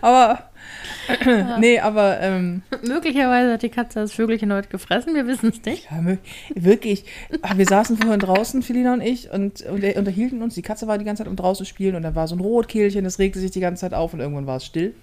aber 0.00 0.49
nee, 1.58 1.80
aber 1.80 2.20
ähm, 2.20 2.62
Möglicherweise 2.86 3.52
hat 3.52 3.62
die 3.62 3.68
Katze 3.68 4.00
das 4.00 4.12
Vögelchen 4.12 4.52
heute 4.52 4.68
gefressen, 4.68 5.14
wir 5.14 5.26
wissen 5.26 5.50
es 5.50 5.64
nicht. 5.64 5.88
ja, 5.90 6.16
wirklich, 6.54 7.04
ah, 7.42 7.56
wir 7.56 7.66
saßen 7.66 7.96
vorhin 7.96 8.20
draußen, 8.20 8.62
Felina 8.62 8.94
und 8.94 9.00
ich, 9.00 9.30
und, 9.30 9.62
und 9.62 9.84
unterhielten 9.96 10.42
uns. 10.42 10.54
Die 10.54 10.62
Katze 10.62 10.86
war 10.86 10.98
die 10.98 11.04
ganze 11.04 11.22
Zeit 11.22 11.30
um 11.30 11.36
draußen 11.36 11.64
zu 11.64 11.68
spielen 11.68 11.94
und 11.96 12.02
da 12.02 12.14
war 12.14 12.28
so 12.28 12.36
ein 12.36 12.40
Rotkehlchen, 12.40 13.04
das 13.04 13.18
regte 13.18 13.38
sich 13.38 13.50
die 13.50 13.60
ganze 13.60 13.82
Zeit 13.82 13.94
auf 13.94 14.14
und 14.14 14.20
irgendwann 14.20 14.46
war 14.46 14.56
es 14.56 14.64
still. 14.64 14.94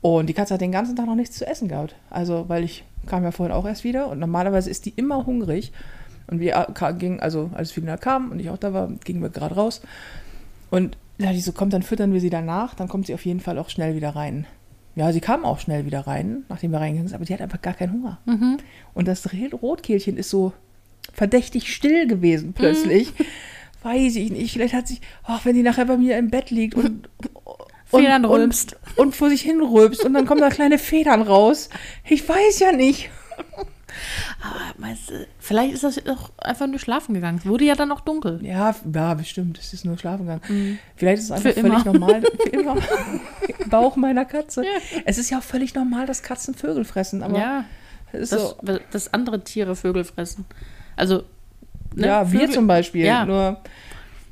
Und 0.00 0.28
die 0.28 0.34
Katze 0.34 0.54
hat 0.54 0.60
den 0.60 0.72
ganzen 0.72 0.96
Tag 0.96 1.06
noch 1.06 1.16
nichts 1.16 1.36
zu 1.36 1.46
essen 1.46 1.68
gehabt. 1.68 1.96
Also, 2.08 2.48
weil 2.48 2.62
ich 2.64 2.84
kam 3.06 3.24
ja 3.24 3.32
vorhin 3.32 3.54
auch 3.54 3.66
erst 3.66 3.84
wieder 3.84 4.08
und 4.08 4.18
normalerweise 4.18 4.70
ist 4.70 4.86
die 4.86 4.92
immer 4.96 5.26
hungrig. 5.26 5.72
Und 6.28 6.40
wir 6.40 6.54
äh, 6.56 6.92
gingen, 6.94 7.20
also 7.20 7.50
als 7.54 7.72
Felina 7.72 7.96
kam 7.96 8.30
und 8.30 8.38
ich 8.38 8.50
auch 8.50 8.58
da 8.58 8.72
war, 8.72 8.88
gingen 9.04 9.22
wir 9.22 9.30
gerade 9.30 9.54
raus. 9.54 9.80
Und 10.70 10.96
da 11.18 11.32
die 11.32 11.40
so 11.40 11.52
kommt, 11.52 11.72
dann 11.72 11.82
füttern 11.82 12.12
wir 12.12 12.20
sie 12.20 12.30
danach, 12.30 12.74
dann 12.74 12.88
kommt 12.88 13.06
sie 13.06 13.14
auf 13.14 13.24
jeden 13.24 13.40
Fall 13.40 13.58
auch 13.58 13.70
schnell 13.70 13.96
wieder 13.96 14.10
rein. 14.10 14.46
Ja, 14.98 15.12
sie 15.12 15.20
kam 15.20 15.44
auch 15.44 15.60
schnell 15.60 15.86
wieder 15.86 16.08
rein, 16.08 16.42
nachdem 16.48 16.72
wir 16.72 16.80
reingegangen 16.80 17.06
sind, 17.06 17.14
aber 17.14 17.24
die 17.24 17.32
hat 17.32 17.40
einfach 17.40 17.62
gar 17.62 17.74
keinen 17.74 17.92
Hunger. 17.92 18.18
Mhm. 18.26 18.56
Und 18.94 19.06
das 19.06 19.28
Rotkehlchen 19.52 20.16
ist 20.16 20.28
so 20.28 20.52
verdächtig 21.12 21.72
still 21.72 22.08
gewesen 22.08 22.52
plötzlich. 22.52 23.12
Weiß 23.84 24.16
ich 24.16 24.32
nicht. 24.32 24.52
Vielleicht 24.52 24.74
hat 24.74 24.88
sich, 24.88 25.00
ach, 25.22 25.44
wenn 25.44 25.54
die 25.54 25.62
nachher 25.62 25.84
bei 25.84 25.96
mir 25.96 26.18
im 26.18 26.30
Bett 26.30 26.50
liegt 26.50 26.74
und, 26.74 27.08
und, 27.92 28.00
Federn 28.02 28.24
und, 28.24 28.40
rülpst. 28.40 28.76
und 28.96 29.14
vor 29.14 29.30
sich 29.30 29.42
hin 29.42 29.60
rülpst 29.60 30.04
und 30.04 30.14
dann 30.14 30.26
kommen 30.26 30.40
da 30.40 30.50
kleine 30.50 30.78
Federn 30.78 31.22
raus. 31.22 31.68
Ich 32.04 32.28
weiß 32.28 32.58
ja 32.58 32.72
nicht. 32.72 33.08
Aber 34.42 34.60
meinst 34.78 35.10
du, 35.10 35.26
vielleicht 35.38 35.74
ist 35.74 35.84
das 35.84 35.98
auch 36.06 36.30
einfach 36.38 36.66
nur 36.66 36.78
schlafen 36.78 37.14
gegangen. 37.14 37.38
Es 37.38 37.46
wurde 37.46 37.64
ja 37.64 37.74
dann 37.74 37.90
auch 37.92 38.00
dunkel. 38.00 38.40
Ja, 38.44 38.74
ja, 38.94 39.14
bestimmt. 39.14 39.58
Es 39.58 39.72
ist 39.72 39.84
nur 39.84 39.98
schlafen 39.98 40.26
gegangen. 40.26 40.78
Vielleicht 40.96 41.18
ist 41.18 41.24
es 41.26 41.30
einfach 41.32 41.52
Für 41.52 41.60
völlig 41.60 41.84
immer. 41.86 41.92
normal. 41.92 42.22
Für 42.42 42.48
immer. 42.50 42.76
Im 43.58 43.68
Bauch 43.70 43.96
meiner 43.96 44.24
Katze. 44.24 44.64
Es 45.04 45.18
ist 45.18 45.30
ja 45.30 45.38
auch 45.38 45.42
völlig 45.42 45.74
normal, 45.74 46.06
dass 46.06 46.22
Katzen 46.22 46.54
Vögel 46.54 46.84
fressen. 46.84 47.22
Aber 47.22 47.38
ja, 47.38 47.64
ist 48.12 48.32
das, 48.32 48.40
so. 48.50 48.78
dass 48.90 49.12
andere 49.12 49.42
Tiere 49.44 49.76
Vögel 49.76 50.04
fressen. 50.04 50.44
Also, 50.96 51.24
ne, 51.94 52.06
ja, 52.06 52.32
wir 52.32 52.40
Vögel- 52.40 52.54
zum 52.54 52.66
Beispiel. 52.66 53.04
Ja. 53.04 53.24
Nur 53.26 53.60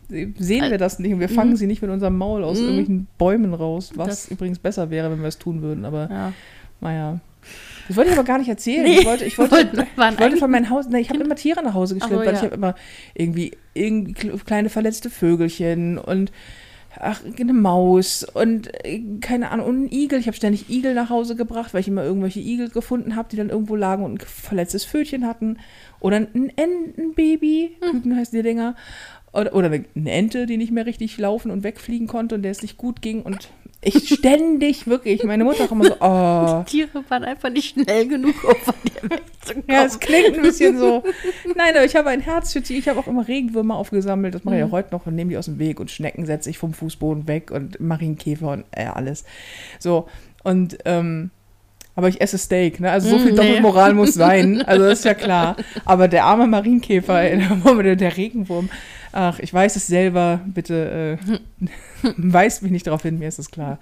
sehen 0.09 0.71
wir 0.71 0.79
das 0.79 0.99
nicht 1.01 1.13
und 1.13 1.21
wir 1.21 1.29
fangen 1.29 1.57
sie 1.57 1.67
nicht 1.67 1.83
mit 1.83 1.91
unserem 1.91 2.17
Maul 2.17 2.45
aus 2.45 2.59
Mhm. 2.59 2.65
irgendwelchen 2.65 3.07
Bäumen 3.19 3.55
raus. 3.55 3.91
Was 3.97 4.09
Das- 4.09 4.29
übrigens 4.29 4.59
besser 4.61 4.89
wäre, 4.91 5.11
wenn 5.11 5.21
wir 5.21 5.27
es 5.29 5.39
tun 5.39 5.63
würden. 5.63 5.85
Aber 5.85 6.09
Ja. 6.11 6.33
naja. 6.81 7.19
Das 7.89 7.97
wollte 7.97 8.11
ich 8.11 8.17
aber 8.17 8.27
gar 8.27 8.39
nicht 8.39 8.49
erzählen. 8.49 8.83
Nee, 8.85 8.99
Ich 9.01 9.07
wollte, 9.07 9.25
ich 9.25 9.39
wollte, 9.39 9.87
ich 9.97 10.19
wollte 10.21 10.37
von 10.39 10.51
meinem 10.51 10.71
Haus, 10.71 10.89
ne, 10.89 11.01
ich 11.01 11.11
habe 11.11 11.21
immer 11.23 11.37
Tiere 11.37 11.63
nach 11.63 11.75
Hause 11.75 11.95
geschleppt, 11.95 12.13
so, 12.15 12.19
weil 12.21 12.27
ja. 12.27 12.33
ich 12.39 12.43
habe 12.43 12.55
immer 12.55 12.75
irgendwie, 13.15 13.53
irgendwie 13.75 14.13
kle- 14.15 14.45
kleine 14.45 14.69
verletzte 14.71 15.11
Vögelchen 15.11 15.99
und 15.99 16.33
ach, 16.99 17.21
eine 17.39 17.53
Maus 17.53 18.25
und 18.25 18.71
äh, 18.85 19.03
keine 19.21 19.51
Ahnung, 19.51 19.67
und 19.67 19.77
einen 19.77 19.93
Igel. 19.93 20.19
Ich 20.19 20.27
habe 20.27 20.37
ständig 20.37 20.71
Igel 20.71 20.95
nach 20.95 21.11
Hause 21.11 21.37
gebracht, 21.37 21.75
weil 21.75 21.81
ich 21.83 21.89
immer 21.89 22.03
irgendwelche 22.05 22.41
Igel 22.41 22.71
gefunden 22.71 23.17
habe, 23.17 23.29
die 23.31 23.37
dann 23.37 23.51
irgendwo 23.51 23.77
lagen 23.77 24.03
und 24.05 24.15
ein 24.15 24.27
verletztes 24.27 24.85
Fötchen 24.85 25.27
hatten. 25.27 25.59
Oder 26.01 26.17
ein 26.17 26.53
Entenbaby, 26.57 27.77
Hm. 27.83 27.91
Küken 27.93 28.17
heißen 28.17 28.37
die 28.37 28.43
Dinger. 28.43 28.75
Oder, 29.33 29.55
oder 29.55 29.67
eine 29.71 30.11
Ente, 30.11 30.47
die 30.47 30.57
nicht 30.57 30.73
mehr 30.73 30.87
richtig 30.87 31.19
laufen 31.19 31.51
und 31.51 31.63
wegfliegen 31.65 32.07
konnte 32.07 32.35
und 32.37 32.43
der 32.43 32.51
es 32.53 32.63
nicht 32.63 32.79
gut 32.79 33.03
ging. 33.03 33.21
Und 33.23 33.51
ich 33.87 34.09
ständig, 34.09 34.87
wirklich, 34.87 35.23
meine 35.25 35.45
Mutter 35.45 35.65
auch 35.65 35.71
immer 35.71 35.85
so, 35.85 35.95
oh, 36.01 36.65
Tiere 36.67 37.05
waren 37.09 37.25
einfach 37.25 37.51
nicht 37.51 37.75
schnell 37.75 38.09
genug, 38.09 38.35
um 38.45 38.57
von 38.57 38.75
dir 38.85 39.11
wegzukommen. 39.11 39.65
ja, 39.69 39.85
es 39.85 39.99
klingt 40.01 40.35
ein 40.35 40.43
bisschen 40.43 40.79
so. 40.79 41.05
Nein, 41.55 41.75
aber 41.75 41.85
ich 41.85 41.95
habe 41.95 42.11
ein 42.11 42.21
Herz 42.21 42.53
für 42.53 42.63
Tiere. 42.63 42.81
Ich 42.81 42.89
habe 42.89 42.99
auch 42.99 43.07
immer 43.07 43.27
Regenwürmer 43.27 43.77
aufgesammelt. 43.77 44.35
Das 44.35 44.45
mache 44.45 44.57
ich 44.57 44.61
ja 44.61 44.71
heute 44.71 44.93
noch 44.93 45.07
und 45.07 45.15
nehme 45.15 45.31
die 45.31 45.37
aus 45.37 45.47
dem 45.47 45.59
Weg. 45.59 45.79
Und 45.79 45.91
Schnecken 45.91 46.27
setze 46.27 46.51
ich 46.51 46.59
vom 46.59 46.75
Fußboden 46.75 47.29
weg 47.29 47.51
und 47.51 47.79
Marienkäfer 47.81 48.51
und 48.51 48.65
äh, 48.73 48.87
alles. 48.87 49.25
So. 49.79 50.09
Und, 50.43 50.79
ähm, 50.85 51.31
aber 51.97 52.09
ich 52.09 52.21
esse 52.21 52.39
Steak, 52.39 52.79
ne? 52.79 52.91
Also 52.93 53.09
so 53.11 53.17
Mm, 53.17 53.21
viel 53.23 53.31
nee. 53.33 53.37
Doppelmoral 53.37 53.95
muss 53.95 54.15
sein. 54.15 54.63
Also 54.67 54.85
das 54.85 55.01
ist 55.01 55.05
ja 55.05 55.15
klar. 55.15 55.57
Aber 55.85 56.07
der 56.07 56.25
arme 56.25 56.47
Marienkäfer, 56.47 57.21
der, 57.83 57.97
der 57.97 58.17
Regenwurm, 58.17 58.69
ach, 59.13 59.39
ich 59.41 59.53
weiß 59.53 59.75
es 59.77 59.87
selber, 59.89 60.41
bitte 60.47 61.19
äh, 61.27 61.39
weist 62.17 62.63
mich 62.63 62.71
nicht 62.71 62.87
darauf 62.87 63.03
hin, 63.03 63.19
mir 63.19 63.27
ist 63.29 63.39
es 63.41 63.51
klar. 63.51 63.79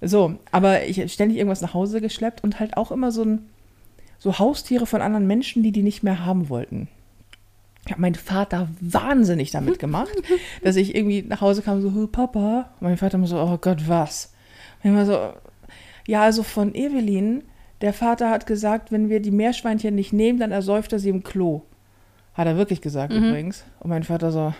So, 0.00 0.36
aber 0.52 0.84
ich 0.84 0.98
habe 0.98 1.08
ständig 1.08 1.38
irgendwas 1.38 1.60
nach 1.62 1.74
Hause 1.74 2.00
geschleppt 2.00 2.44
und 2.44 2.60
halt 2.60 2.76
auch 2.76 2.92
immer 2.92 3.10
so 3.10 3.24
ein 3.24 3.48
so 4.20 4.38
Haustiere 4.38 4.84
von 4.86 5.00
anderen 5.00 5.26
Menschen, 5.26 5.62
die 5.62 5.72
die 5.72 5.82
nicht 5.82 6.02
mehr 6.02 6.24
haben 6.26 6.48
wollten. 6.48 6.88
Ich 7.86 7.92
habe 7.92 8.02
meinen 8.02 8.16
Vater 8.16 8.68
wahnsinnig 8.80 9.52
damit 9.52 9.78
gemacht, 9.84 10.10
dass 10.62 10.76
ich 10.76 10.94
irgendwie 10.94 11.22
nach 11.22 11.40
Hause 11.40 11.62
kam 11.62 11.80
so, 11.80 11.94
"Huh, 11.94 12.06
Papa. 12.08 12.68
Und 12.80 12.88
mein 12.88 12.96
Vater 12.98 13.14
immer 13.16 13.26
so, 13.26 13.38
oh 13.38 13.56
Gott, 13.58 13.88
was? 13.88 14.34
Und 14.82 14.90
ich 14.90 14.96
immer 14.96 15.06
so, 15.06 15.18
ja, 16.08 16.22
also 16.22 16.42
von 16.42 16.74
Evelyn, 16.74 17.42
der 17.82 17.92
Vater 17.92 18.30
hat 18.30 18.46
gesagt, 18.46 18.90
wenn 18.90 19.08
wir 19.10 19.20
die 19.20 19.30
Meerschweinchen 19.30 19.94
nicht 19.94 20.12
nehmen, 20.12 20.40
dann 20.40 20.50
ersäuft 20.50 20.92
er 20.92 20.98
sie 20.98 21.10
im 21.10 21.22
Klo. 21.22 21.62
Hat 22.34 22.46
er 22.46 22.56
wirklich 22.56 22.80
gesagt 22.80 23.12
Mhm. 23.12 23.24
übrigens. 23.28 23.62
Und 23.78 23.90
mein 23.90 24.02
Vater 24.04 24.32
so, 24.32 24.54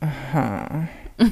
aha. 0.00 0.88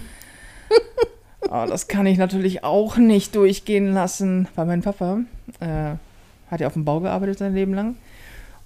oh, 1.50 1.66
das 1.68 1.88
kann 1.88 2.06
ich 2.06 2.16
natürlich 2.16 2.64
auch 2.64 2.96
nicht 2.96 3.34
durchgehen 3.34 3.92
lassen, 3.92 4.48
weil 4.54 4.66
mein 4.66 4.82
Papa 4.82 5.20
äh, 5.60 5.94
hat 6.50 6.60
ja 6.60 6.66
auf 6.66 6.74
dem 6.74 6.84
Bau 6.84 7.00
gearbeitet 7.00 7.38
sein 7.38 7.54
Leben 7.54 7.74
lang. 7.74 7.96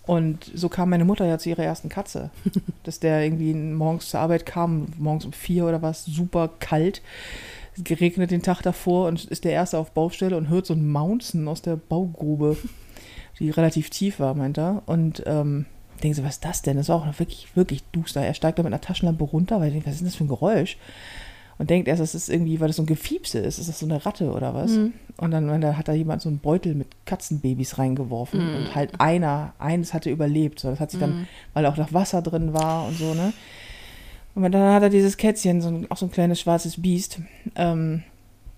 Und 0.05 0.53
so 0.55 0.68
kam 0.68 0.90
meine 0.90 1.05
Mutter 1.05 1.27
ja 1.27 1.38
zu 1.38 1.49
ihrer 1.49 1.64
ersten 1.64 1.88
Katze. 1.88 2.31
Dass 2.85 3.01
der 3.01 3.25
irgendwie 3.25 3.55
morgens 3.55 4.11
zur 4.11 4.20
Arbeit 4.20 4.46
kam, 4.46 4.87
morgens 4.99 5.25
um 5.25 5.33
vier 5.33 5.64
oder 5.66 5.83
was, 5.83 6.05
super 6.05 6.51
kalt. 6.61 7.03
Es 7.77 7.85
geregnet 7.85 8.31
den 8.31 8.43
Tag 8.43 8.62
davor 8.62 9.09
und 9.09 9.25
ist 9.27 9.45
der 9.45 9.53
Erste 9.53 9.79
auf 9.79 9.93
Baustelle 9.93 10.37
und 10.37 10.49
hört 10.49 10.67
so 10.67 10.75
ein 10.75 10.89
Mounzen 10.91 11.47
aus 11.49 11.62
der 11.62 11.77
Baugrube, 11.77 12.57
die 13.39 13.51
relativ 13.51 13.91
tief 13.91 14.19
war, 14.21 14.35
meint 14.35 14.59
er. 14.59 14.83
Und 14.87 15.23
ähm, 15.27 15.67
denken 16.03 16.17
so, 16.17 16.25
was 16.25 16.35
ist 16.37 16.45
das 16.45 16.62
denn? 16.62 16.77
Das 16.77 16.89
war 16.89 16.97
auch 16.97 17.07
noch 17.07 17.19
wirklich, 17.19 17.49
wirklich 17.55 17.83
duster. 17.93 18.23
Er 18.23 18.35
steigt 18.35 18.59
da 18.59 18.62
mit 18.62 18.73
einer 18.73 18.81
Taschenlampe 18.81 19.25
runter, 19.25 19.57
weil 19.61 19.69
er 19.69 19.73
denkt, 19.73 19.87
was 19.87 19.95
ist 19.95 20.01
denn 20.01 20.09
das 20.09 20.17
für 20.17 20.25
ein 20.25 20.29
Geräusch? 20.29 20.77
Und 21.59 21.71
denkt 21.71 21.89
erst, 21.89 22.03
das 22.03 22.15
ist 22.15 22.29
irgendwie, 22.29 22.61
weil 22.61 22.67
das 22.67 22.77
so 22.77 22.83
ein 22.83 22.87
Gefiepse 22.87 23.39
ist, 23.39 23.59
ist 23.59 23.71
das 23.71 23.79
so 23.79 23.87
eine 23.87 24.05
Ratte 24.05 24.31
oder 24.31 24.53
was? 24.55 24.73
Mhm. 24.73 24.93
Und 25.17 25.31
dann, 25.31 25.61
da 25.62 25.77
hat 25.79 25.89
da 25.89 25.95
jemand 25.95 26.21
so 26.21 26.29
einen 26.29 26.39
Beutel 26.39 26.75
mit 26.75 26.89
Katzenbabys 27.07 27.79
reingeworfen 27.79 28.41
Mhm. 28.47 28.57
und 28.57 28.75
halt 28.75 29.01
einer, 29.01 29.55
eines 29.59 29.95
hatte 29.95 30.11
überlebt. 30.11 30.61
So, 30.61 30.69
das 30.69 30.81
hat 30.81 30.91
sich 30.91 31.01
dann, 31.01 31.21
Mhm. 31.21 31.29
weil 31.55 31.65
auch 31.65 31.79
noch 31.79 31.95
Wasser 31.95 32.21
drin 32.21 32.53
war 32.53 32.87
und 32.87 32.99
so, 32.99 33.15
ne? 33.15 33.33
Und 34.37 34.53
dann 34.53 34.75
hat 34.75 34.83
er 34.83 34.90
dieses 34.90 35.16
Kätzchen, 35.16 35.61
so 35.62 35.68
ein, 35.68 35.90
auch 35.90 35.96
so 35.96 36.07
ein 36.07 36.12
kleines 36.12 36.40
schwarzes 36.40 36.81
Biest, 36.81 37.20
ähm, 37.57 38.03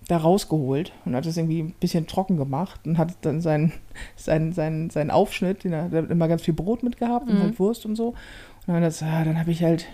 da 0.09 0.17
rausgeholt 0.17 0.91
und 1.05 1.15
hat 1.15 1.25
es 1.25 1.37
irgendwie 1.37 1.61
ein 1.61 1.73
bisschen 1.79 2.05
trocken 2.05 2.35
gemacht 2.35 2.81
und 2.85 2.97
hat 2.97 3.13
dann 3.21 3.39
seinen, 3.41 3.71
seinen, 4.17 4.51
seinen, 4.53 4.89
seinen 4.89 5.09
Aufschnitt, 5.09 5.63
den 5.63 5.71
er, 5.71 5.83
hat 5.83 6.11
immer 6.11 6.27
ganz 6.27 6.41
viel 6.41 6.53
Brot 6.53 6.83
mitgehabt 6.83 7.29
und 7.29 7.37
Mhm. 7.37 7.41
halt 7.43 7.59
Wurst 7.59 7.85
und 7.85 7.95
so. 7.95 8.09
Und 8.67 8.73
dann, 8.73 8.81
das, 8.81 9.01
ah, 9.01 9.23
dann 9.23 9.39
habe 9.39 9.51
ich 9.51 9.63
halt, 9.63 9.85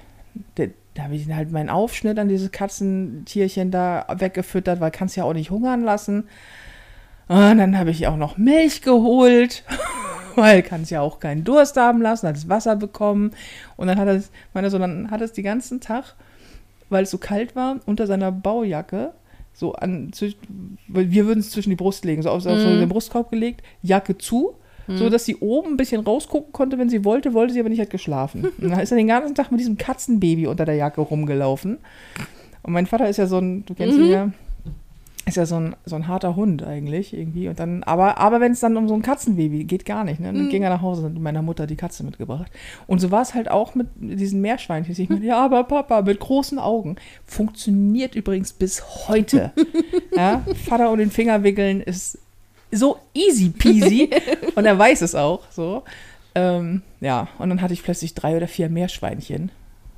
da, 0.56 0.66
da 0.96 1.04
habe 1.04 1.16
ich 1.16 1.32
halt 1.32 1.52
meinen 1.52 1.70
Aufschnitt 1.70 2.18
an 2.18 2.30
dieses 2.30 2.52
Katzentierchen 2.52 3.70
da 3.70 4.08
weggefüttert, 4.18 4.80
weil 4.80 4.92
kannst 4.92 5.16
ja 5.18 5.24
auch 5.24 5.34
nicht 5.34 5.52
hungern 5.52 5.84
lassen. 5.84 6.28
Und 7.28 7.58
dann 7.58 7.78
habe 7.78 7.90
ich 7.92 8.08
auch 8.08 8.18
noch 8.18 8.38
Milch 8.38 8.82
geholt, 8.82 9.64
weil 10.36 10.62
kannst 10.64 10.92
ja 10.92 11.02
auch 11.02 11.20
keinen 11.20 11.44
Durst 11.44 11.78
haben 11.78 12.02
lassen, 12.02 12.28
hat 12.28 12.36
das 12.36 12.50
Wasser 12.50 12.76
bekommen. 12.76 13.32
Und 13.78 13.88
dann 13.88 13.98
hat 13.98 14.08
es, 14.08 14.30
meine 14.54 14.70
so, 14.70 14.78
dann 14.80 15.10
hat 15.12 15.22
es 15.22 15.34
den 15.34 15.44
ganzen 15.44 15.80
Tag, 15.82 16.16
weil 16.90 17.04
es 17.04 17.12
so 17.12 17.18
kalt 17.18 17.56
war, 17.56 17.78
unter 17.86 18.08
seiner 18.08 18.32
Baujacke, 18.32 19.12
so 19.54 19.74
an, 19.74 20.12
wir 20.88 21.26
würden 21.28 21.40
es 21.40 21.50
zwischen 21.52 21.70
die 21.70 21.76
Brust 21.78 22.04
legen, 22.06 22.22
so 22.22 22.30
auf, 22.30 22.46
auf 22.46 22.60
so 22.60 22.68
Mhm. 22.68 22.80
den 22.80 22.90
Brustkorb 22.90 23.32
gelegt, 23.32 23.62
Jacke 23.82 24.18
zu, 24.18 24.56
so 24.88 25.10
dass 25.10 25.26
sie 25.26 25.38
oben 25.38 25.70
ein 25.74 25.78
bisschen 25.78 26.02
rausgucken 26.04 26.54
konnte, 26.54 26.78
wenn 26.78 26.90
sie 26.90 27.04
wollte, 27.06 27.34
wollte 27.34 27.54
sie 27.54 27.60
aber 27.60 27.70
nicht, 27.70 27.82
hat 27.82 27.90
geschlafen. 27.90 28.46
Und 28.62 28.70
dann 28.70 28.80
ist 28.80 28.92
er 28.92 28.98
den 28.98 29.08
ganzen 29.08 29.34
Tag 29.34 29.50
mit 29.50 29.60
diesem 29.60 29.78
Katzenbaby 29.80 30.46
unter 30.46 30.64
der 30.66 30.76
Jacke 30.76 31.02
rumgelaufen. 31.02 31.80
Und 32.62 32.74
mein 32.74 32.86
Vater 32.86 33.10
ist 33.10 33.18
ja 33.18 33.26
so 33.26 33.40
ein, 33.40 33.66
du 33.66 33.74
kennst 33.74 33.98
ihn 33.98 34.06
Mhm. 34.06 34.12
ja, 34.12 34.30
ist 35.28 35.38
ja 35.38 35.46
so 35.48 35.56
ein, 35.56 35.76
so 35.86 35.96
ein 35.96 36.08
harter 36.08 36.36
Hund 36.36 36.62
eigentlich 36.62 37.12
irgendwie. 37.14 37.48
Und 37.50 37.60
dann, 37.60 37.82
aber, 37.84 38.20
aber 38.20 38.40
wenn 38.42 38.52
es 38.52 38.60
dann 38.60 38.78
um 38.78 38.88
so 38.88 38.94
ein 38.94 39.02
Katzenbaby 39.02 39.64
geht, 39.64 39.84
gar 39.86 40.04
nicht. 40.04 40.20
Ne? 40.20 40.28
Dann 40.32 40.46
Mhm. 40.46 40.50
ging 40.50 40.62
er 40.62 40.70
nach 40.70 40.82
Hause 40.84 41.02
und 41.06 41.16
hat 41.16 41.22
meiner 41.22 41.42
Mutter 41.42 41.66
die 41.66 41.76
Katze 41.76 42.04
mitgebracht. 42.04 42.52
Und 42.86 43.00
so 43.00 43.10
war 43.10 43.24
es 43.24 43.34
halt 43.34 43.50
auch 43.50 43.74
mit 43.74 43.88
diesen 43.98 44.42
Meerschweinchen. 44.42 44.96
Ich 44.96 45.10
meine, 45.10 45.26
ja, 45.26 45.44
aber 45.44 45.64
Papa, 45.64 46.04
mit 46.04 46.20
großen 46.20 46.60
Augen. 46.60 46.98
Funktioniert 47.26 48.14
übrigens 48.16 48.54
bis 48.54 48.84
heute. 49.08 49.52
ja? 50.16 50.44
Vater 50.68 50.92
und 50.92 51.00
den 51.00 51.10
Finger 51.12 51.42
wickeln 51.44 51.82
ist 51.82 52.20
so 52.72 52.98
easy 53.14 53.50
peasy. 53.50 54.10
und 54.56 54.66
er 54.66 54.78
weiß 54.78 55.02
es 55.02 55.16
auch 55.16 55.42
so. 55.50 55.84
Ähm, 56.36 56.82
ja, 57.02 57.30
und 57.40 57.50
dann 57.50 57.62
hatte 57.62 57.74
ich 57.74 57.82
plötzlich 57.84 58.14
drei 58.14 58.36
oder 58.38 58.48
vier 58.48 58.70
Meerschweinchen. 58.70 59.50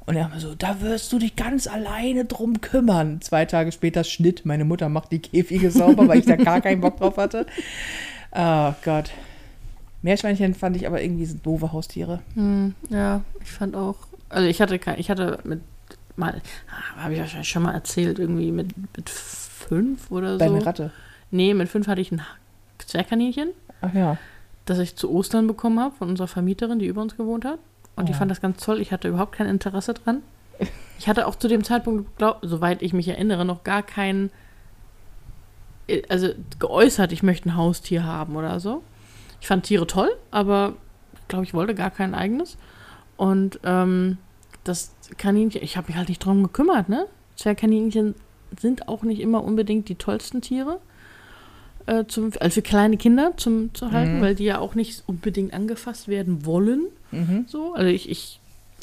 Und 0.07 0.15
er 0.15 0.31
war 0.31 0.39
so, 0.39 0.55
da 0.55 0.79
wirst 0.79 1.11
du 1.11 1.19
dich 1.19 1.35
ganz 1.35 1.67
alleine 1.67 2.23
drum 2.23 2.61
kümmern. 2.61 3.19
Zwei 3.21 3.43
Tage 3.45 3.73
später 3.73 4.05
Schnitt, 4.05 4.45
meine 4.45 4.63
Mutter 4.63 4.87
macht 4.87 5.11
die 5.11 5.19
Käfige 5.19 5.69
sauber, 5.69 6.07
weil 6.07 6.19
ich 6.19 6.25
da 6.25 6.37
gar 6.37 6.61
keinen 6.61 6.81
Bock 6.81 6.97
drauf 6.97 7.17
hatte. 7.17 7.45
Oh 8.39 8.73
Gott. 8.83 9.11
Meerschweinchen 10.01 10.53
fand 10.53 10.75
ich 10.75 10.85
aber 10.85 11.01
irgendwie 11.01 11.25
sind 11.25 11.45
doofe 11.45 11.71
Haustiere. 11.71 12.19
Hm, 12.35 12.75
ja, 12.89 13.21
ich 13.41 13.49
fand 13.49 13.75
auch. 13.75 13.95
Also 14.29 14.47
ich 14.47 14.61
hatte 14.61 14.77
kein, 14.79 14.99
ich 14.99 15.09
hatte 15.09 15.39
mit 15.45 15.61
mal, 16.17 16.41
ah, 16.69 17.03
habe 17.03 17.13
ich 17.13 17.19
wahrscheinlich 17.19 17.49
schon 17.49 17.63
mal 17.63 17.73
erzählt, 17.73 18.19
irgendwie 18.19 18.51
mit, 18.51 18.75
mit 18.95 19.09
fünf 19.09 20.11
oder 20.11 20.33
so. 20.33 20.39
Deine 20.39 20.65
Ratte. 20.65 20.91
Nee, 21.31 21.53
mit 21.53 21.69
fünf 21.69 21.87
hatte 21.87 22.01
ich 22.01 22.11
ein 22.11 22.21
Zwergkaninchen, 22.79 23.49
Ach 23.81 23.93
ja. 23.93 24.17
das 24.65 24.79
ich 24.79 24.95
zu 24.95 25.09
Ostern 25.11 25.47
bekommen 25.47 25.79
habe 25.79 25.95
von 25.95 26.09
unserer 26.09 26.27
Vermieterin, 26.27 26.79
die 26.79 26.87
über 26.87 27.01
uns 27.01 27.15
gewohnt 27.15 27.45
hat. 27.45 27.59
Und 27.97 28.07
die 28.07 28.13
Oh. 28.13 28.15
fand 28.15 28.31
das 28.31 28.39
ganz 28.39 28.63
toll. 28.63 28.79
Ich 28.79 28.93
hatte 28.93 29.09
überhaupt 29.09 29.33
kein 29.33 29.47
Interesse 29.47 29.93
dran. 29.93 30.21
Ich 30.97 31.07
hatte 31.09 31.27
auch 31.27 31.35
zu 31.35 31.47
dem 31.49 31.63
Zeitpunkt, 31.63 32.17
glaub, 32.17 32.39
soweit 32.41 32.81
ich 32.81 32.93
mich 32.93 33.07
erinnere, 33.09 33.43
noch 33.45 33.63
gar 33.65 33.83
kein, 33.83 34.31
äh, 35.87 36.01
also 36.09 36.29
geäußert, 36.59 37.11
ich 37.11 37.21
möchte 37.23 37.49
ein 37.49 37.55
Haustier 37.57 38.03
haben 38.05 38.35
oder 38.35 38.59
so. 38.59 38.81
Ich 39.41 39.47
fand 39.47 39.65
Tiere 39.65 39.85
toll, 39.85 40.09
aber 40.31 40.73
ich 41.19 41.27
glaube, 41.27 41.43
ich 41.43 41.53
wollte 41.53 41.75
gar 41.75 41.91
kein 41.91 42.15
eigenes. 42.15 42.57
Und 43.17 43.59
ähm, 43.63 44.17
das 44.63 44.93
Kaninchen, 45.17 45.61
ich 45.61 45.77
habe 45.77 45.87
mich 45.87 45.97
halt 45.97 46.09
nicht 46.09 46.23
drum 46.23 46.43
gekümmert, 46.43 46.89
ne? 46.89 47.05
Zwergkaninchen 47.35 48.15
sind 48.59 48.87
auch 48.87 49.03
nicht 49.03 49.21
immer 49.21 49.43
unbedingt 49.43 49.89
die 49.89 49.95
tollsten 49.95 50.41
Tiere. 50.41 50.79
Äh, 51.87 52.05
zum, 52.07 52.31
also 52.39 52.53
für 52.55 52.61
kleine 52.61 52.97
Kinder 52.97 53.33
zum, 53.37 53.73
zu 53.73 53.91
halten, 53.91 54.17
Mhm. 54.17 54.21
weil 54.21 54.35
die 54.35 54.43
ja 54.43 54.59
auch 54.59 54.75
nicht 54.75 55.03
unbedingt 55.07 55.53
angefasst 55.53 56.07
werden 56.07 56.45
wollen. 56.45 56.81
Mhm. 57.11 57.45
So, 57.47 57.73
also 57.73 57.89
ich, 57.89 58.09
ich 58.09 58.39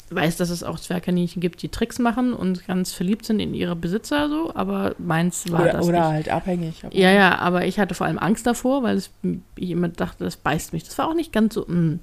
weiß, 0.09 0.37
dass 0.37 0.49
es 0.51 0.63
auch 0.63 0.79
Zwergkaninchen 0.79 1.39
gibt, 1.41 1.61
die 1.63 1.69
Tricks 1.69 1.97
machen 1.99 2.33
und 2.33 2.65
ganz 2.67 2.91
verliebt 2.93 3.25
sind 3.25 3.39
in 3.39 3.53
ihre 3.55 3.75
Besitzer, 3.75 4.29
so, 4.29 4.51
aber 4.55 4.95
meins 4.99 5.51
war 5.51 5.61
Oder, 5.61 5.71
das 5.73 5.87
oder 5.87 5.99
nicht. 5.99 6.07
halt 6.13 6.29
abhängig. 6.29 6.83
Aber- 6.85 6.95
Ja, 6.95 7.11
ja, 7.11 7.37
aber 7.39 7.65
ich 7.65 7.79
hatte 7.79 7.93
vor 7.95 8.05
allem 8.07 8.19
Angst 8.19 8.45
davor, 8.47 8.81
weil 8.83 8.97
es, 8.97 9.09
ich 9.55 9.69
immer 9.71 9.89
dachte, 9.89 10.23
das 10.23 10.35
beißt 10.37 10.73
mich. 10.73 10.83
Das 10.83 10.97
war 10.97 11.07
auch 11.07 11.15
nicht 11.15 11.31
ganz 11.31 11.53
so, 11.55 11.65
mh. 11.67 11.99